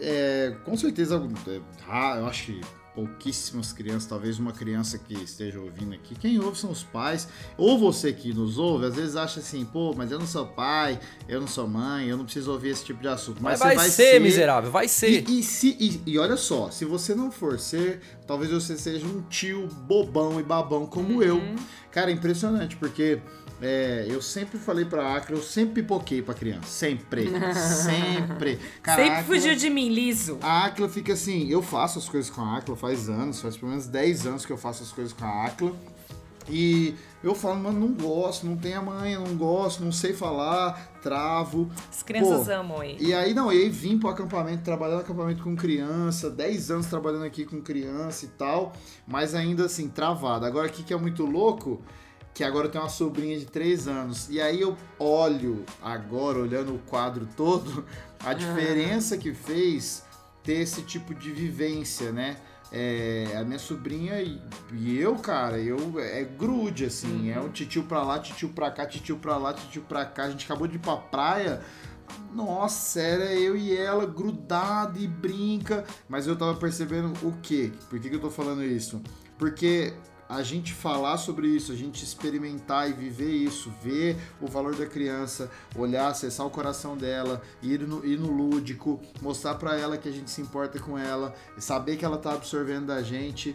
é, 0.00 0.54
com 0.64 0.76
certeza, 0.76 1.22
é, 1.48 2.18
eu 2.18 2.26
acho 2.26 2.46
que 2.46 2.60
pouquíssimas 2.94 3.72
crianças, 3.72 4.06
talvez 4.06 4.38
uma 4.38 4.52
criança 4.52 4.98
que 4.98 5.14
esteja 5.14 5.58
ouvindo 5.60 5.94
aqui, 5.94 6.14
quem 6.14 6.38
ouve 6.38 6.58
são 6.58 6.70
os 6.70 6.82
pais, 6.82 7.28
ou 7.56 7.78
você 7.78 8.12
que 8.12 8.32
nos 8.32 8.58
ouve, 8.58 8.86
às 8.86 8.94
vezes 8.96 9.16
acha 9.16 9.40
assim, 9.40 9.64
pô, 9.64 9.94
mas 9.96 10.10
eu 10.10 10.18
não 10.18 10.26
sou 10.26 10.46
pai, 10.46 10.98
eu 11.28 11.40
não 11.40 11.46
sou 11.48 11.66
mãe, 11.68 12.08
eu 12.08 12.16
não 12.16 12.24
preciso 12.24 12.50
ouvir 12.52 12.70
esse 12.70 12.84
tipo 12.84 13.00
de 13.00 13.08
assunto. 13.08 13.42
Mas 13.42 13.52
Mas, 13.52 13.60
vai, 13.60 13.76
vai 13.76 13.88
ser, 13.88 14.20
miserável, 14.20 14.70
vai 14.70 14.88
ser. 14.88 15.28
E, 15.28 15.40
e 15.40 15.42
se- 15.42 15.76
e- 15.80 16.02
e 16.12 16.18
olha 16.18 16.36
só, 16.36 16.70
se 16.70 16.84
você 16.84 17.14
não 17.14 17.30
for 17.30 17.58
ser, 17.58 18.00
talvez 18.26 18.50
você 18.50 18.76
seja 18.76 19.06
um 19.06 19.22
tio 19.22 19.66
bobão 19.86 20.38
e 20.40 20.42
babão 20.42 20.86
como 20.86 21.22
eu. 21.22 21.40
Cara, 21.90 22.10
é 22.10 22.14
impressionante, 22.14 22.76
porque 22.76 23.20
é, 23.60 24.06
eu 24.08 24.22
sempre 24.22 24.58
falei 24.58 24.84
pra 24.84 25.16
Acra, 25.16 25.34
eu 25.36 25.42
sempre 25.42 25.82
pipoquei 25.82 26.22
pra 26.22 26.34
criança. 26.34 26.66
Sempre. 26.66 27.28
sempre. 27.54 28.58
Cara, 28.82 29.02
Sempre 29.02 29.18
Acla- 29.18 29.24
fugiu 29.24 29.54
de 29.54 29.68
mim, 29.70 29.88
liso. 29.88 30.38
A 30.40 30.66
Acla 30.66 30.88
fica 30.88 31.12
assim, 31.12 31.48
eu 31.48 31.62
faço 31.62 31.98
as 31.98 32.08
coisas 32.08 32.30
com 32.30 32.40
a 32.42 32.56
Acla 32.58 32.74
faz 32.76 33.08
anos, 33.08 33.40
faz 33.40 33.56
pelo 33.56 33.70
menos 33.70 33.86
10 33.86 34.26
anos 34.26 34.46
que 34.46 34.52
eu 34.52 34.58
faço 34.58 34.82
as 34.82 34.92
coisas 34.92 35.12
com 35.12 35.24
a 35.24 35.44
Acla. 35.46 35.72
E 36.48 36.96
eu 37.22 37.34
falo, 37.34 37.60
mano, 37.60 37.78
não 37.80 37.92
gosto, 37.92 38.46
não 38.46 38.56
tenho 38.56 38.80
a 38.80 38.82
não 38.82 39.36
gosto, 39.36 39.84
não 39.84 39.92
sei 39.92 40.12
falar, 40.12 40.98
travo. 41.02 41.70
As 41.90 42.02
crianças 42.02 42.46
Pô, 42.46 42.52
amam 42.52 42.82
ele. 42.82 43.04
E 43.04 43.14
aí, 43.14 43.32
não, 43.34 43.52
e 43.52 43.62
aí 43.62 43.68
vim 43.68 43.98
pro 43.98 44.08
acampamento, 44.08 44.62
trabalhando 44.64 44.96
no 44.96 45.02
acampamento 45.02 45.42
com 45.42 45.54
criança, 45.54 46.30
10 46.30 46.70
anos 46.70 46.86
trabalhando 46.86 47.24
aqui 47.24 47.44
com 47.44 47.60
criança 47.60 48.24
e 48.24 48.28
tal, 48.28 48.72
mas 49.06 49.34
ainda 49.34 49.66
assim, 49.66 49.88
travado. 49.88 50.44
Agora, 50.46 50.66
o 50.66 50.70
que, 50.70 50.82
que 50.82 50.92
é 50.92 50.96
muito 50.96 51.24
louco? 51.24 51.82
Que 52.32 52.44
agora 52.44 52.66
eu 52.66 52.70
tenho 52.70 52.84
uma 52.84 52.90
sobrinha 52.90 53.38
de 53.38 53.46
3 53.46 53.88
anos. 53.88 54.28
E 54.30 54.40
aí 54.40 54.60
eu 54.60 54.76
olho 54.98 55.64
agora, 55.82 56.38
olhando 56.38 56.74
o 56.74 56.78
quadro 56.78 57.28
todo, 57.36 57.84
a 58.24 58.32
diferença 58.32 59.16
que 59.16 59.34
fez 59.34 60.04
ter 60.42 60.54
esse 60.54 60.82
tipo 60.82 61.14
de 61.14 61.30
vivência, 61.30 62.12
né? 62.12 62.36
É, 62.72 63.36
a 63.36 63.42
minha 63.42 63.58
sobrinha 63.58 64.22
e, 64.22 64.40
e 64.72 64.96
eu, 64.96 65.16
cara, 65.16 65.58
eu 65.58 65.98
é 65.98 66.22
grude, 66.22 66.84
assim, 66.84 67.28
é 67.28 67.40
um 67.40 67.48
titio 67.48 67.82
pra 67.82 68.04
lá, 68.04 68.20
titio 68.20 68.48
pra 68.50 68.70
cá, 68.70 68.86
titio 68.86 69.16
pra 69.16 69.36
lá, 69.36 69.52
titio 69.52 69.82
pra 69.82 70.04
cá. 70.04 70.24
A 70.24 70.30
gente 70.30 70.44
acabou 70.44 70.68
de 70.68 70.76
ir 70.76 70.78
pra 70.78 70.96
praia, 70.96 71.60
nossa, 72.32 73.00
era 73.00 73.34
eu 73.34 73.56
e 73.56 73.76
ela 73.76 74.06
grudado 74.06 74.98
e 74.98 75.06
brinca. 75.06 75.84
Mas 76.08 76.26
eu 76.26 76.36
tava 76.36 76.54
percebendo 76.54 77.12
o 77.26 77.32
quê? 77.42 77.72
Por 77.88 77.98
que, 77.98 78.08
que 78.08 78.16
eu 78.16 78.20
tô 78.20 78.30
falando 78.30 78.62
isso? 78.62 79.02
Porque 79.38 79.92
a 80.30 80.42
gente 80.44 80.72
falar 80.72 81.16
sobre 81.18 81.48
isso, 81.48 81.72
a 81.72 81.74
gente 81.76 82.04
experimentar 82.04 82.88
e 82.88 82.92
viver 82.92 83.30
isso, 83.32 83.70
ver 83.82 84.16
o 84.40 84.46
valor 84.46 84.76
da 84.76 84.86
criança, 84.86 85.50
olhar, 85.74 86.06
acessar 86.08 86.46
o 86.46 86.50
coração 86.50 86.96
dela, 86.96 87.42
ir 87.60 87.80
no, 87.80 88.06
ir 88.06 88.16
no 88.18 88.30
lúdico, 88.30 89.00
mostrar 89.20 89.56
pra 89.56 89.76
ela 89.76 89.98
que 89.98 90.08
a 90.08 90.12
gente 90.12 90.30
se 90.30 90.40
importa 90.40 90.78
com 90.78 90.96
ela, 90.96 91.34
saber 91.58 91.96
que 91.96 92.04
ela 92.04 92.16
tá 92.16 92.32
absorvendo 92.34 92.86
da 92.86 93.02
gente. 93.02 93.54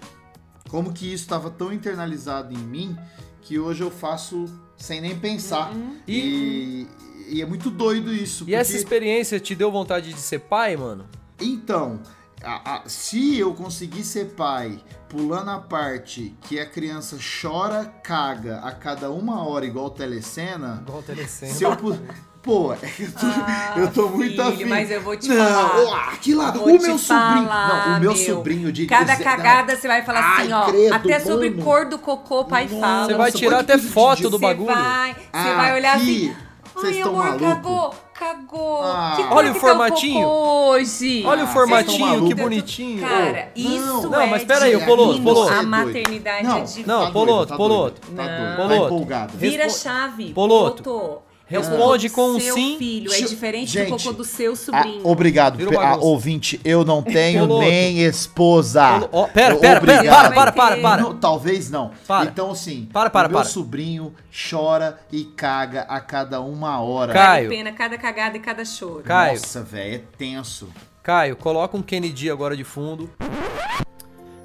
Como 0.69 0.91
que 0.91 1.05
isso 1.13 1.23
estava 1.23 1.49
tão 1.49 1.71
internalizado 1.71 2.53
em 2.53 2.57
mim 2.57 2.97
que 3.41 3.57
hoje 3.57 3.81
eu 3.81 3.89
faço 3.91 4.45
sem 4.75 4.99
nem 4.99 5.17
pensar. 5.17 5.71
E, 6.07 6.87
e 7.29 7.41
é 7.41 7.45
muito 7.45 7.69
doido 7.69 8.13
isso. 8.13 8.43
E 8.47 8.53
essa 8.53 8.71
porque- 8.71 8.83
experiência 8.83 9.39
te 9.39 9.55
deu 9.55 9.71
vontade 9.71 10.11
de 10.13 10.19
ser 10.19 10.39
pai, 10.39 10.75
mano? 10.75 11.05
então, 11.39 12.01
a- 12.43 12.75
a- 12.83 12.89
se 12.89 13.37
eu 13.37 13.53
conseguir 13.53 14.03
ser 14.03 14.31
pai, 14.35 14.79
pulando 15.15 15.49
a 15.49 15.59
parte 15.59 16.35
que 16.41 16.59
a 16.59 16.65
criança 16.65 17.17
chora, 17.41 17.85
caga 18.03 18.59
a 18.59 18.71
cada 18.73 19.09
uma 19.09 19.47
hora, 19.47 19.65
igual 19.65 19.89
telecena, 19.89 20.83
Igual 20.85 21.01
telecena. 21.03 21.53
se 21.53 21.63
eu 21.63 21.75
pu- 21.77 21.97
Pô, 22.43 22.73
é 22.75 22.75
que 22.77 23.03
eu 23.03 23.11
tô, 23.11 23.79
eu 23.79 23.91
tô 23.91 24.09
muito 24.09 24.39
Ah, 24.39 24.51
filho, 24.51 24.55
afim. 24.61 24.65
mas 24.65 24.91
eu 24.91 25.01
vou 25.01 25.17
te 25.17 25.27
não, 25.29 25.35
falar. 25.35 26.09
aqui 26.13 26.35
lá, 26.35 26.51
Vou 26.51 26.63
o 26.75 26.81
meu 26.81 26.97
sobrinho. 26.99 27.47
falar, 27.47 27.67
não, 27.67 27.97
o 27.97 27.99
meu, 28.01 28.13
meu. 28.13 28.15
sobrinho 28.15 28.71
de 28.71 28.85
Cada 28.85 29.15
cagada 29.15 29.75
você 29.75 29.87
vai 29.87 30.03
falar 30.03 30.19
assim, 30.19 30.51
Ai, 30.51 30.53
ó. 30.53 30.65
credo, 30.69 30.93
até 30.93 31.19
sobre 31.21 31.49
mano. 31.49 31.63
cor 31.63 31.85
do 31.89 31.97
cocô, 31.97 32.45
pai 32.45 32.65
Nossa, 32.65 32.79
fala. 32.81 33.05
Você 33.07 33.13
vai 33.15 33.31
tirar 33.31 33.59
até 33.61 33.77
foto 33.79 34.29
do 34.29 34.37
Você 34.37 34.45
bagulho. 34.45 34.75
vai, 34.75 35.13
você 35.15 35.23
Ah, 35.33 35.53
vai 35.55 35.73
olhar 35.73 35.95
aqui, 35.97 36.35
assim. 36.75 36.87
Ai, 36.87 37.01
amor, 37.01 37.23
maluco? 37.23 37.39
cagou, 37.45 37.95
cagou. 38.17 38.81
Ah. 38.81 39.27
Olha 39.31 39.51
o 39.51 39.53
que 39.53 39.59
tá 39.59 39.67
formatinho. 39.67 40.27
hoje. 40.27 41.23
Olha 41.25 41.43
o 41.43 41.47
formatinho, 41.47 42.27
que 42.27 42.33
bonitinho. 42.33 43.01
Cara, 43.05 43.51
Ô, 43.55 43.59
isso 43.59 43.85
não. 43.85 44.09
Não, 44.09 44.21
é 44.21 44.27
mas 44.27 44.43
pera 44.43 44.65
aí, 44.65 44.71
divino. 44.71 44.93
o 44.93 44.97
Poloto, 44.97 45.21
Poloto. 45.21 45.51
A 45.51 45.55
doido. 45.55 45.67
maternidade 45.69 46.43
Não, 46.43 46.57
é 46.57 46.61
divina. 46.61 46.93
Não, 46.93 47.05
tá 47.05 47.11
Poloto, 47.11 47.47
tá 47.49 47.57
Poloto. 47.57 48.01
Tá 48.15 48.23
Não. 48.23 48.55
Poloto. 48.55 49.05
tá. 49.07 49.27
Vira 49.33 49.69
chave. 49.69 50.33
Poloto. 50.33 51.21
Responde 51.47 52.07
É 52.07 52.09
o 52.09 52.13
com 52.13 52.29
um 52.31 52.39
sim. 52.39 52.75
filho. 52.79 53.13
É 53.13 53.21
diferente 53.21 53.71
Gente, 53.71 53.91
do 53.91 53.97
cocô 53.97 54.11
do 54.13 54.23
seu 54.23 54.53
Ah, 54.53 54.55
sobrinho. 54.55 55.01
obrigado, 55.07 55.57
Virou 55.57 55.71
pe- 55.73 55.77
ah, 55.77 55.89
bagunça. 55.91 56.05
ouvinte. 56.07 56.59
Eu 56.65 56.83
não 56.83 57.03
tenho 57.03 57.45
nem 57.59 57.99
esposa. 58.01 59.07
Ó, 59.11 59.27
pera, 59.27 59.55
pera, 59.55 59.79
pera, 59.79 59.97
Obrigado. 59.99 60.15
para, 60.15 60.31
para, 60.33 60.51
para, 60.51 60.77
para. 60.81 61.01
Não, 61.03 61.15
talvez 61.15 61.69
não. 61.69 61.91
Para. 62.07 62.25
Então, 62.29 62.49
assim, 62.51 62.89
Para, 62.91 63.11
para, 63.11 63.27
o 63.27 63.31
meu 63.31 63.39
para. 63.41 63.47
sobrinho 63.49 64.11
chora 64.49 64.99
e 65.11 65.23
caga 65.23 65.81
a 65.83 65.99
cada 65.99 66.41
uma 66.41 66.81
hora. 66.81 67.13
Vale 67.13 67.25
Caio. 67.25 67.47
a 67.47 67.49
pena 67.51 67.71
cada 67.73 67.97
cagada 67.97 68.37
e 68.37 68.39
cada 68.39 68.65
choro. 68.65 69.03
Caio. 69.03 69.33
Nossa, 69.39 69.61
velho, 69.61 69.95
é 69.95 70.01
tenso. 70.17 70.67
Caio, 71.03 71.35
coloca 71.35 71.77
um 71.77 71.83
Kennedy 71.83 72.31
agora 72.31 72.57
de 72.57 72.63
fundo. 72.63 73.07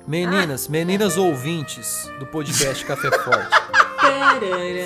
Meninas, 0.06 0.68
meninas 0.68 1.16
ouvintes 1.16 2.10
do 2.18 2.26
podcast 2.26 2.84
Café 2.84 3.10
Forte. 3.10 3.56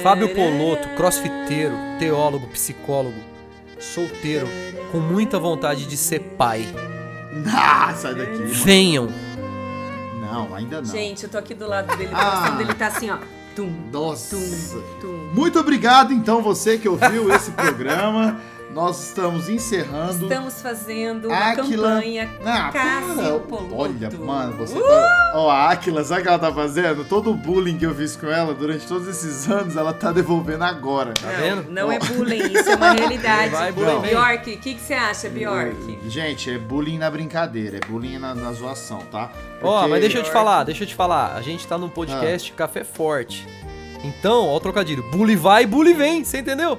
Fábio 0.02 0.34
Poloto, 0.34 0.88
crossfiteiro, 0.96 1.74
teólogo, 1.98 2.46
psicólogo, 2.48 3.18
solteiro, 3.78 4.46
com 4.92 4.98
muita 4.98 5.38
vontade 5.38 5.86
de 5.86 5.96
ser 5.96 6.20
pai. 6.20 6.66
Ah, 7.52 7.92
sai 7.96 8.14
daqui. 8.14 8.36
Venham. 8.44 9.08
Não, 10.20 10.54
ainda 10.54 10.80
não. 10.80 10.84
Gente, 10.84 11.24
eu 11.24 11.28
tô 11.28 11.38
aqui 11.38 11.54
do 11.54 11.66
lado 11.66 11.96
dele, 11.96 12.10
Ah. 12.14 12.56
ele 12.60 12.74
tá 12.74 12.86
assim, 12.88 13.10
ó. 13.10 13.18
Tum, 13.56 13.70
Nossa. 13.92 14.36
tum, 14.36 14.82
tum. 15.00 15.30
Muito 15.32 15.58
obrigado, 15.60 16.12
então, 16.12 16.42
você 16.42 16.76
que 16.78 16.88
ouviu 16.88 17.32
esse 17.34 17.50
programa. 17.52 18.40
Nós 18.74 19.00
estamos 19.08 19.48
encerrando. 19.48 20.24
Estamos 20.24 20.60
fazendo 20.60 21.28
uma 21.28 21.36
Áquila- 21.36 21.88
campanha 21.94 22.30
Ah, 22.44 22.70
Cássio. 22.72 23.40
Poluto. 23.40 23.76
Olha, 23.76 24.10
mano, 24.18 24.56
você 24.56 24.74
tá. 24.80 25.32
Ó, 25.36 25.48
a 25.48 25.70
Aquila, 25.70 26.02
sabe 26.02 26.20
o 26.20 26.22
que 26.24 26.28
ela 26.28 26.38
tá 26.38 26.52
fazendo? 26.52 27.04
Todo 27.04 27.30
o 27.30 27.34
bullying 27.34 27.78
que 27.78 27.86
eu 27.86 27.94
fiz 27.94 28.16
com 28.16 28.26
ela 28.26 28.52
durante 28.52 28.86
todos 28.86 29.06
esses 29.06 29.48
anos, 29.48 29.76
ela 29.76 29.92
tá 29.92 30.10
devolvendo 30.10 30.64
agora. 30.64 31.14
Tá 31.14 31.28
não, 31.32 31.38
vendo? 31.38 31.70
não 31.70 31.92
é 31.92 31.98
bullying, 32.00 32.52
isso 32.52 32.68
é 32.70 32.74
uma 32.76 32.90
realidade. 32.94 33.50
Vai, 33.50 33.70
bullying. 33.72 34.00
Bjork, 34.00 34.54
o 34.54 34.58
que, 34.58 34.74
que 34.74 34.80
você 34.80 34.94
acha, 34.94 35.28
Bjork? 35.28 35.98
Gente, 36.08 36.50
é 36.50 36.58
bullying 36.58 36.98
na 36.98 37.10
brincadeira, 37.10 37.76
é 37.76 37.80
bullying 37.86 38.18
na, 38.18 38.34
na 38.34 38.52
zoação, 38.52 38.98
tá? 39.10 39.30
Ó, 39.62 39.76
Porque- 39.78 39.90
mas 39.90 40.00
deixa 40.00 40.18
eu 40.18 40.22
te 40.24 40.30
falar, 40.32 40.64
deixa 40.64 40.82
eu 40.82 40.88
te 40.88 40.94
falar. 40.96 41.34
A 41.36 41.42
gente 41.42 41.66
tá 41.66 41.78
num 41.78 41.88
podcast 41.88 42.52
Café 42.52 42.82
Forte. 42.82 43.46
Então, 44.02 44.46
ó 44.48 44.56
o 44.56 44.60
trocadilho. 44.60 45.02
Bully 45.10 45.36
vai, 45.36 45.64
bully 45.64 45.94
vem, 45.94 46.24
você 46.24 46.38
entendeu? 46.38 46.78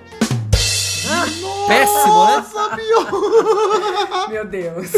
Péssimo, 1.67 2.25
né? 2.25 2.35
Nossa! 2.37 2.75
Meu 4.29 4.45
Deus. 4.45 4.91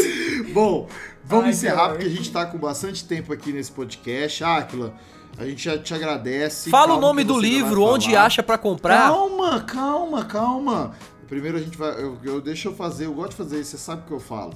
Bom, 0.52 0.88
vamos 1.24 1.44
Ai, 1.46 1.50
encerrar 1.50 1.88
Bjork. 1.88 1.92
porque 1.98 2.06
a 2.06 2.16
gente 2.16 2.30
tá 2.32 2.46
com 2.46 2.58
bastante 2.58 3.04
tempo 3.04 3.32
aqui 3.32 3.52
nesse 3.52 3.70
podcast. 3.72 4.42
Aquila, 4.44 4.94
a 5.38 5.44
gente 5.44 5.62
já 5.62 5.78
te 5.78 5.94
agradece. 5.94 6.70
Fala 6.70 6.86
o 6.86 6.88
Calma 6.88 7.06
nome 7.06 7.22
que 7.22 7.28
do 7.28 7.38
livro, 7.38 7.82
onde 7.82 8.14
acha 8.16 8.42
pra 8.42 8.56
comprar. 8.58 9.08
Calma, 9.10 9.60
calma, 9.60 10.24
calma. 10.24 10.92
Primeiro 11.28 11.58
a 11.58 11.60
gente 11.60 11.76
vai. 11.76 11.90
Eu, 11.92 12.16
eu- 12.24 12.40
deixa 12.40 12.68
eu 12.68 12.74
fazer, 12.74 13.06
eu 13.06 13.12
gosto 13.12 13.30
de 13.30 13.36
fazer 13.36 13.60
isso, 13.60 13.72
você 13.72 13.78
sabe 13.78 14.02
o 14.02 14.06
que 14.06 14.12
eu 14.12 14.20
falo. 14.20 14.54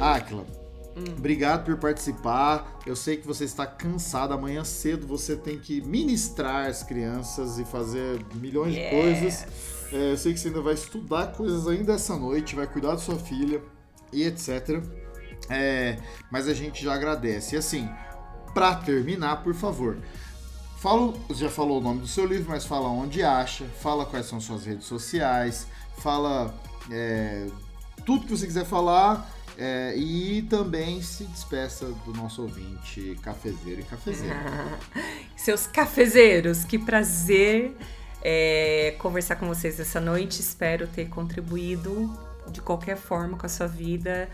Aquila, 0.00 0.46
obrigado 1.16 1.64
por 1.64 1.76
participar. 1.76 2.78
Eu 2.86 2.94
sei 2.96 3.16
que 3.16 3.26
você 3.26 3.44
está 3.44 3.66
cansado. 3.66 4.32
Amanhã 4.32 4.64
cedo 4.64 5.06
você 5.06 5.36
tem 5.36 5.58
que 5.58 5.80
ministrar 5.80 6.66
as 6.66 6.82
crianças 6.82 7.58
e 7.58 7.64
fazer 7.64 8.24
milhões 8.34 8.74
de 8.74 8.90
coisas. 8.90 9.46
É, 9.92 10.12
eu 10.12 10.16
sei 10.16 10.32
que 10.32 10.40
você 10.40 10.48
ainda 10.48 10.60
vai 10.60 10.74
estudar 10.74 11.32
coisas 11.32 11.66
ainda 11.66 11.94
essa 11.94 12.16
noite, 12.16 12.54
vai 12.54 12.66
cuidar 12.66 12.92
da 12.92 12.98
sua 12.98 13.16
filha 13.16 13.60
e 14.12 14.24
etc. 14.24 14.82
É, 15.48 15.96
mas 16.30 16.46
a 16.46 16.54
gente 16.54 16.84
já 16.84 16.94
agradece. 16.94 17.54
E 17.54 17.58
assim, 17.58 17.88
pra 18.52 18.74
terminar, 18.74 19.42
por 19.42 19.54
favor, 19.54 19.98
fala, 20.80 21.14
já 21.30 21.48
falou 21.48 21.78
o 21.78 21.80
nome 21.80 22.00
do 22.00 22.06
seu 22.06 22.26
livro, 22.26 22.50
mas 22.50 22.64
fala 22.64 22.88
onde 22.88 23.22
acha, 23.22 23.64
fala 23.80 24.06
quais 24.06 24.26
são 24.26 24.40
suas 24.40 24.64
redes 24.64 24.86
sociais, 24.86 25.66
fala 25.98 26.54
é, 26.90 27.46
tudo 28.04 28.26
que 28.26 28.30
você 28.30 28.46
quiser 28.46 28.64
falar. 28.64 29.28
é, 29.58 29.92
e 29.96 30.42
também 30.42 31.02
se 31.02 31.24
despeça 31.24 31.86
do 32.06 32.12
nosso 32.14 32.42
ouvinte 32.42 33.18
cafezeiro 33.20 33.80
e 33.80 33.84
cafezeira. 33.84 34.36
Seus 35.36 35.66
cafezeiros, 35.66 36.62
que 36.64 36.78
prazer 36.78 37.76
é, 38.22 38.94
conversar 38.98 39.34
com 39.34 39.48
vocês 39.48 39.80
essa 39.80 40.00
noite. 40.00 40.40
Espero 40.40 40.86
ter 40.86 41.08
contribuído 41.08 42.08
de 42.52 42.60
qualquer 42.60 42.96
forma 42.96 43.36
com 43.36 43.46
a 43.46 43.48
sua 43.48 43.66
vida. 43.66 44.28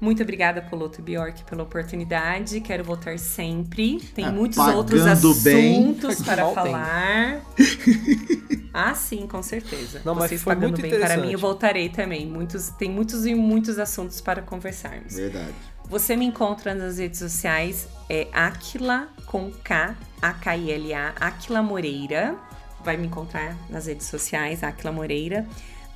Muito 0.00 0.22
obrigada, 0.22 0.62
Poloto 0.62 1.00
e 1.00 1.02
Bjork, 1.02 1.42
pela 1.44 1.64
oportunidade. 1.64 2.60
Quero 2.60 2.84
voltar 2.84 3.18
sempre. 3.18 3.98
Tem 4.14 4.24
Ah, 4.26 4.30
muitos 4.32 4.56
outros 4.58 5.02
bem. 5.42 5.82
assuntos 5.88 6.22
para 6.22 6.44
Mal 6.44 6.54
tem. 6.54 6.64
falar. 6.72 7.40
ah, 8.72 8.94
sim, 8.94 9.26
com 9.26 9.42
certeza. 9.42 10.00
Não, 10.04 10.14
mas 10.14 10.28
Vocês 10.28 10.42
foi 10.42 10.54
pagando 10.54 10.70
muito 10.78 10.82
bem 10.82 11.00
para 11.00 11.16
mim, 11.16 11.32
eu 11.32 11.38
voltarei 11.38 11.88
também. 11.88 12.26
Muitos, 12.26 12.68
tem 12.70 12.88
muitos 12.90 13.26
e 13.26 13.34
muitos 13.34 13.78
assuntos 13.78 14.20
para 14.20 14.40
conversarmos. 14.40 15.14
Verdade. 15.14 15.52
Você 15.90 16.14
me 16.14 16.26
encontra 16.26 16.74
nas 16.74 16.98
redes 16.98 17.18
sociais, 17.18 17.88
é 18.08 18.28
Aquila 18.32 19.08
com 19.26 19.50
K, 19.50 19.96
A-K-I-L-A, 20.22 21.14
Aquila 21.18 21.62
Moreira. 21.62 22.36
Vai 22.84 22.96
me 22.96 23.06
encontrar 23.06 23.56
nas 23.68 23.86
redes 23.86 24.06
sociais, 24.06 24.62
Aquila 24.62 24.92
Moreira. 24.92 25.46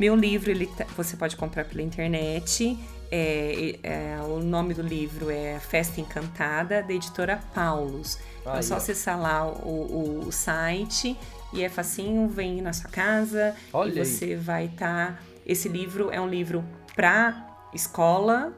Meu 0.01 0.17
livro, 0.17 0.51
ele 0.51 0.67
tá- 0.67 0.87
você 0.97 1.17
pode 1.17 1.37
comprar 1.37 1.65
pela 1.67 1.83
internet. 1.83 2.77
É, 3.15 3.79
é, 3.83 4.17
o 4.23 4.39
nome 4.39 4.73
do 4.73 4.81
livro 4.81 5.31
é 5.31 5.59
Festa 5.61 6.01
Encantada, 6.01 6.83
da 6.83 6.95
editora 6.95 7.39
Paulus. 7.55 8.19
Aí, 8.47 8.61
é 8.61 8.63
só 8.63 8.77
acessar 8.77 9.21
lá 9.21 9.47
o, 9.47 10.25
o- 10.27 10.33
site 10.33 11.15
e 11.53 11.63
é 11.63 11.69
facinho, 11.69 12.27
vem 12.27 12.63
na 12.63 12.73
sua 12.73 12.89
casa 12.91 13.55
Olha 13.71 13.93
e 13.97 13.99
aí. 13.99 14.07
você 14.07 14.35
vai 14.35 14.65
estar. 14.65 15.23
Esse 15.45 15.69
livro 15.69 16.11
é 16.11 16.19
um 16.19 16.27
livro 16.27 16.65
para 16.97 17.47
escola, 17.75 18.55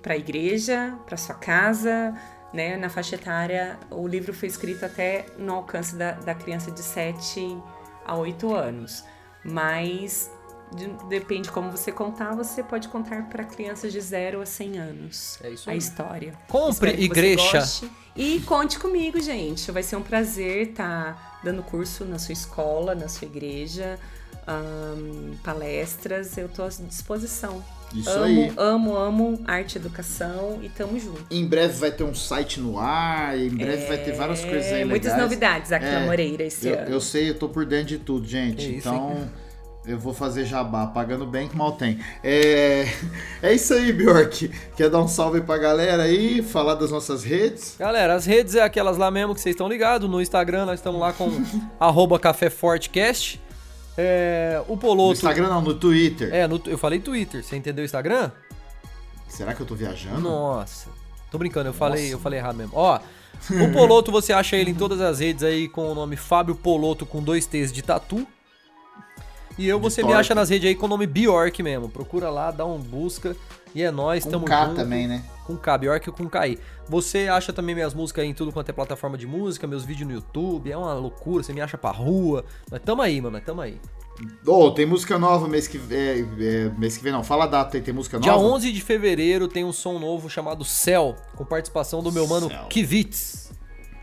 para 0.00 0.16
igreja, 0.16 0.94
para 1.04 1.16
sua 1.16 1.34
casa, 1.34 2.14
né? 2.54 2.76
Na 2.76 2.88
faixa 2.88 3.16
etária, 3.16 3.76
o 3.90 4.06
livro 4.06 4.32
foi 4.32 4.48
escrito 4.48 4.84
até 4.86 5.26
no 5.36 5.52
alcance 5.54 5.96
da, 5.96 6.12
da 6.12 6.32
criança 6.32 6.70
de 6.70 6.80
7 6.80 7.58
a 8.06 8.14
8 8.14 8.54
anos. 8.54 9.02
Mas 9.44 10.30
de- 10.74 11.08
depende 11.08 11.50
como 11.50 11.70
você 11.70 11.92
contar, 11.92 12.34
você 12.34 12.62
pode 12.62 12.88
contar 12.88 13.28
para 13.28 13.44
crianças 13.44 13.92
de 13.92 14.00
0 14.00 14.40
a 14.40 14.46
100 14.46 14.78
anos. 14.78 15.38
É 15.42 15.50
isso 15.50 15.68
a 15.68 15.72
aí. 15.72 15.78
história. 15.78 16.32
Compre, 16.48 16.90
igreja. 17.02 17.62
E 18.16 18.40
conte 18.40 18.78
comigo, 18.78 19.20
gente. 19.20 19.70
Vai 19.70 19.82
ser 19.82 19.96
um 19.96 20.02
prazer 20.02 20.70
estar 20.70 21.40
dando 21.44 21.62
curso 21.62 22.04
na 22.04 22.18
sua 22.18 22.32
escola, 22.32 22.94
na 22.94 23.08
sua 23.08 23.26
igreja, 23.26 23.98
ahn, 24.46 25.34
palestras. 25.44 26.36
Eu 26.36 26.48
tô 26.48 26.62
à 26.64 26.68
disposição. 26.68 27.62
Isso 27.94 28.10
amo, 28.10 28.24
aí. 28.24 28.52
amo, 28.56 28.96
amo 28.96 29.40
arte 29.46 29.76
e 29.76 29.78
educação 29.78 30.58
e 30.60 30.68
tamo 30.68 30.98
junto. 30.98 31.24
Em 31.30 31.46
breve 31.46 31.74
vai 31.78 31.90
ter 31.92 32.02
um 32.02 32.14
site 32.14 32.58
no 32.58 32.78
ar, 32.80 33.38
em 33.38 33.48
breve 33.48 33.86
vai 33.86 33.96
ter 33.98 34.12
várias 34.12 34.44
coisas 34.44 34.72
aí 34.72 34.80
É, 34.82 34.84
Muitas 34.84 35.12
legais. 35.12 35.22
novidades 35.22 35.72
aqui 35.72 35.84
na 35.84 36.00
É, 36.00 36.04
Moreira 36.06 36.42
esse 36.42 36.66
Eu, 36.66 36.78
ano. 36.80 36.88
eu 36.90 37.00
sei, 37.00 37.30
eu 37.30 37.38
tô 37.38 37.48
por 37.48 37.64
dentro 37.64 37.86
de 37.86 37.98
tudo, 37.98 38.26
gente. 38.26 38.66
É 38.66 38.68
isso, 38.70 38.88
então, 38.88 39.30
eu 39.86 39.98
vou 39.98 40.12
fazer 40.12 40.44
jabá, 40.44 40.86
pagando 40.86 41.24
bem 41.26 41.48
que 41.48 41.56
mal 41.56 41.72
tem. 41.72 41.98
É, 42.24 42.86
é 43.42 43.52
isso 43.54 43.72
aí, 43.74 43.92
Bjork. 43.92 44.48
Quer 44.76 44.90
dar 44.90 45.00
um 45.00 45.08
salve 45.08 45.40
pra 45.40 45.56
galera 45.58 46.02
aí, 46.02 46.42
falar 46.42 46.74
das 46.74 46.90
nossas 46.90 47.22
redes? 47.24 47.76
Galera, 47.78 48.14
as 48.14 48.26
redes 48.26 48.54
é 48.54 48.62
aquelas 48.62 48.96
lá 48.96 49.10
mesmo 49.10 49.34
que 49.34 49.40
vocês 49.40 49.54
estão 49.54 49.68
ligados. 49.68 50.08
No 50.10 50.20
Instagram 50.20 50.66
nós 50.66 50.80
estamos 50.80 51.00
lá 51.00 51.12
com 51.12 51.30
arroba 51.78 52.18
Café 52.18 52.50
Fortecast. 52.50 53.40
É, 53.98 54.60
o 54.68 54.72
No 54.72 54.78
Poloto. 54.78 55.12
Instagram 55.14 55.48
não, 55.48 55.62
no 55.62 55.72
Twitter. 55.74 56.34
É, 56.34 56.46
no- 56.46 56.60
eu 56.66 56.76
falei 56.76 56.98
Twitter. 56.98 57.42
Você 57.44 57.56
entendeu 57.56 57.82
o 57.82 57.86
Instagram? 57.86 58.30
Será 59.28 59.54
que 59.54 59.60
eu 59.60 59.66
tô 59.66 59.74
viajando? 59.74 60.20
Nossa. 60.20 60.88
Tô 61.30 61.38
brincando, 61.38 61.68
eu 61.68 61.72
falei, 61.74 62.02
Nossa. 62.04 62.14
eu 62.14 62.18
falei 62.18 62.38
errado 62.38 62.56
mesmo. 62.56 62.72
Ó, 62.74 62.98
o 63.50 63.72
Poloto 63.72 64.12
você 64.12 64.32
acha 64.32 64.56
ele 64.56 64.70
em 64.70 64.74
todas 64.74 65.00
as 65.00 65.20
redes 65.20 65.42
aí 65.42 65.68
com 65.68 65.90
o 65.90 65.94
nome 65.94 66.16
Fábio 66.16 66.54
Poloto 66.54 67.04
com 67.06 67.22
dois 67.22 67.46
T's 67.46 67.72
de 67.72 67.82
tatu. 67.82 68.26
E 69.58 69.66
eu 69.66 69.80
você 69.80 70.02
me 70.02 70.12
acha 70.12 70.34
nas 70.34 70.50
redes 70.50 70.68
aí 70.68 70.74
com 70.74 70.86
o 70.86 70.88
nome 70.88 71.06
Bjork 71.06 71.62
mesmo. 71.62 71.88
Procura 71.88 72.28
lá, 72.30 72.50
dá 72.50 72.66
um 72.66 72.78
busca. 72.78 73.36
E 73.74 73.82
é 73.82 73.90
nóis, 73.90 74.24
Com 74.24 74.30
tamo 74.30 74.44
K 74.46 74.66
junto. 74.66 74.76
também, 74.76 75.06
né? 75.06 75.24
Com 75.46 75.56
K, 75.56 75.78
Bjork 75.78 76.10
com 76.10 76.28
KI. 76.28 76.58
Você 76.88 77.28
acha 77.28 77.52
também 77.52 77.74
minhas 77.74 77.92
músicas 77.92 78.24
aí 78.24 78.30
em 78.30 78.34
tudo 78.34 78.50
quanto 78.50 78.68
é 78.68 78.72
plataforma 78.72 79.18
de 79.18 79.26
música, 79.26 79.66
meus 79.66 79.84
vídeos 79.84 80.08
no 80.08 80.14
YouTube, 80.14 80.70
é 80.70 80.76
uma 80.76 80.94
loucura, 80.94 81.42
você 81.42 81.52
me 81.52 81.60
acha 81.60 81.76
pra 81.76 81.90
rua. 81.90 82.44
Nós 82.70 82.80
tamo 82.82 83.02
aí, 83.02 83.20
mano, 83.20 83.40
tamo 83.40 83.60
aí. 83.60 83.78
Ô, 84.46 84.70
tem 84.70 84.86
música 84.86 85.18
nova 85.18 85.46
mês 85.46 85.68
que, 85.68 85.78
é, 85.90 86.20
é, 86.20 86.70
mês 86.78 86.96
que 86.96 87.04
vem, 87.04 87.12
não. 87.12 87.22
Fala 87.22 87.44
a 87.44 87.46
data 87.46 87.76
aí, 87.76 87.82
tem 87.82 87.92
música 87.92 88.18
Dia 88.18 88.32
nova? 88.32 88.44
11 88.46 88.72
de 88.72 88.80
fevereiro 88.80 89.46
tem 89.46 89.62
um 89.62 89.72
som 89.72 89.98
novo 89.98 90.30
chamado 90.30 90.64
Céu, 90.64 91.14
com 91.34 91.44
participação 91.44 92.02
do 92.02 92.10
meu 92.10 92.26
mano 92.26 92.48
Céu. 92.48 92.66
Kivitz. 92.70 93.52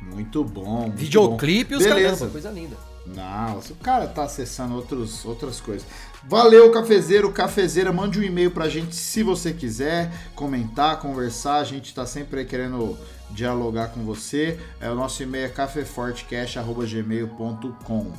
Muito 0.01 0.43
bom. 0.43 0.82
muito 0.82 0.97
Videoclipe 0.97 1.74
e 1.74 1.78
os 1.78 1.84
Beleza. 1.84 2.18
caramba, 2.18 2.32
coisa 2.32 2.51
linda. 2.51 2.93
Nossa, 3.06 3.74
o 3.74 3.76
cara 3.76 4.08
tá 4.08 4.24
acessando 4.24 4.76
outros, 4.76 5.26
outras 5.26 5.60
coisas. 5.60 5.86
Valeu, 6.26 6.72
cafezeiro, 6.72 7.30
cafezeira. 7.32 7.91
Mande 7.91 8.18
um 8.20 8.24
e-mail 8.24 8.51
pra 8.51 8.70
gente 8.70 8.95
se 8.95 9.22
você 9.22 9.51
quiser 9.51 10.10
comentar, 10.36 10.99
conversar. 10.99 11.58
A 11.58 11.66
gente 11.66 11.93
tá 11.93 12.06
sempre 12.06 12.39
aí 12.39 12.45
querendo 12.45 12.97
dialogar 13.30 13.89
com 13.89 14.06
você. 14.06 14.58
É, 14.80 14.89
o 14.89 14.95
nosso 14.95 15.22
e-mail 15.22 15.43
é 15.45 15.49
cafefortecast.gmail.com 15.49 18.12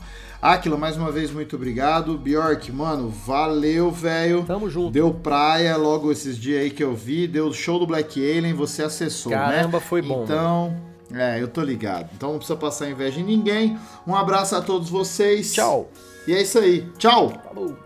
Aquila, 0.43 0.77
mais 0.77 0.99
uma 0.99 1.11
vez, 1.11 1.31
muito 1.31 1.57
obrigado. 1.57 2.19
Bjork, 2.19 2.71
mano, 2.71 3.09
valeu, 3.09 3.91
velho. 3.91 4.45
Tamo 4.45 4.69
junto. 4.69 4.91
Deu 4.91 5.11
praia 5.11 5.75
logo 5.79 6.13
esses 6.13 6.37
dias 6.37 6.61
aí 6.61 6.69
que 6.71 6.85
eu 6.85 6.95
vi. 6.95 7.27
Deu 7.27 7.51
show 7.55 7.79
do 7.79 7.87
Black 7.87 8.21
Alien, 8.21 8.53
você 8.53 8.83
acessou, 8.83 9.33
né? 9.33 9.39
Caramba, 9.39 9.81
foi 9.81 10.03
bom, 10.03 10.25
Então, 10.25 10.77
é, 11.13 11.41
eu 11.41 11.49
tô 11.49 11.63
ligado. 11.63 12.11
Então 12.15 12.31
não 12.31 12.39
precisa 12.39 12.59
passar 12.59 12.89
inveja 12.89 13.21
em 13.21 13.25
ninguém. 13.25 13.79
Um 14.07 14.15
abraço 14.15 14.57
a 14.57 14.63
todos 14.63 14.89
vocês. 14.89 15.53
Tchau. 15.53 15.91
E 16.27 16.35
é 16.35 16.43
isso 16.43 16.59
aí. 16.59 16.91
Tchau. 16.99 17.33
Falou. 17.45 17.79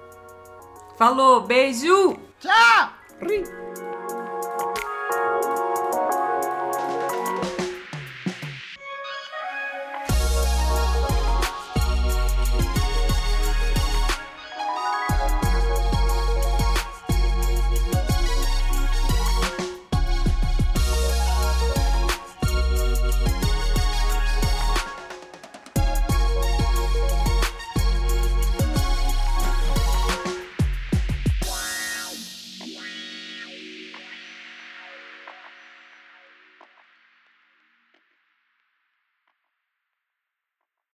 Falou, 0.96 1.40
beijo! 1.42 2.16
Tchau. 2.40 3.67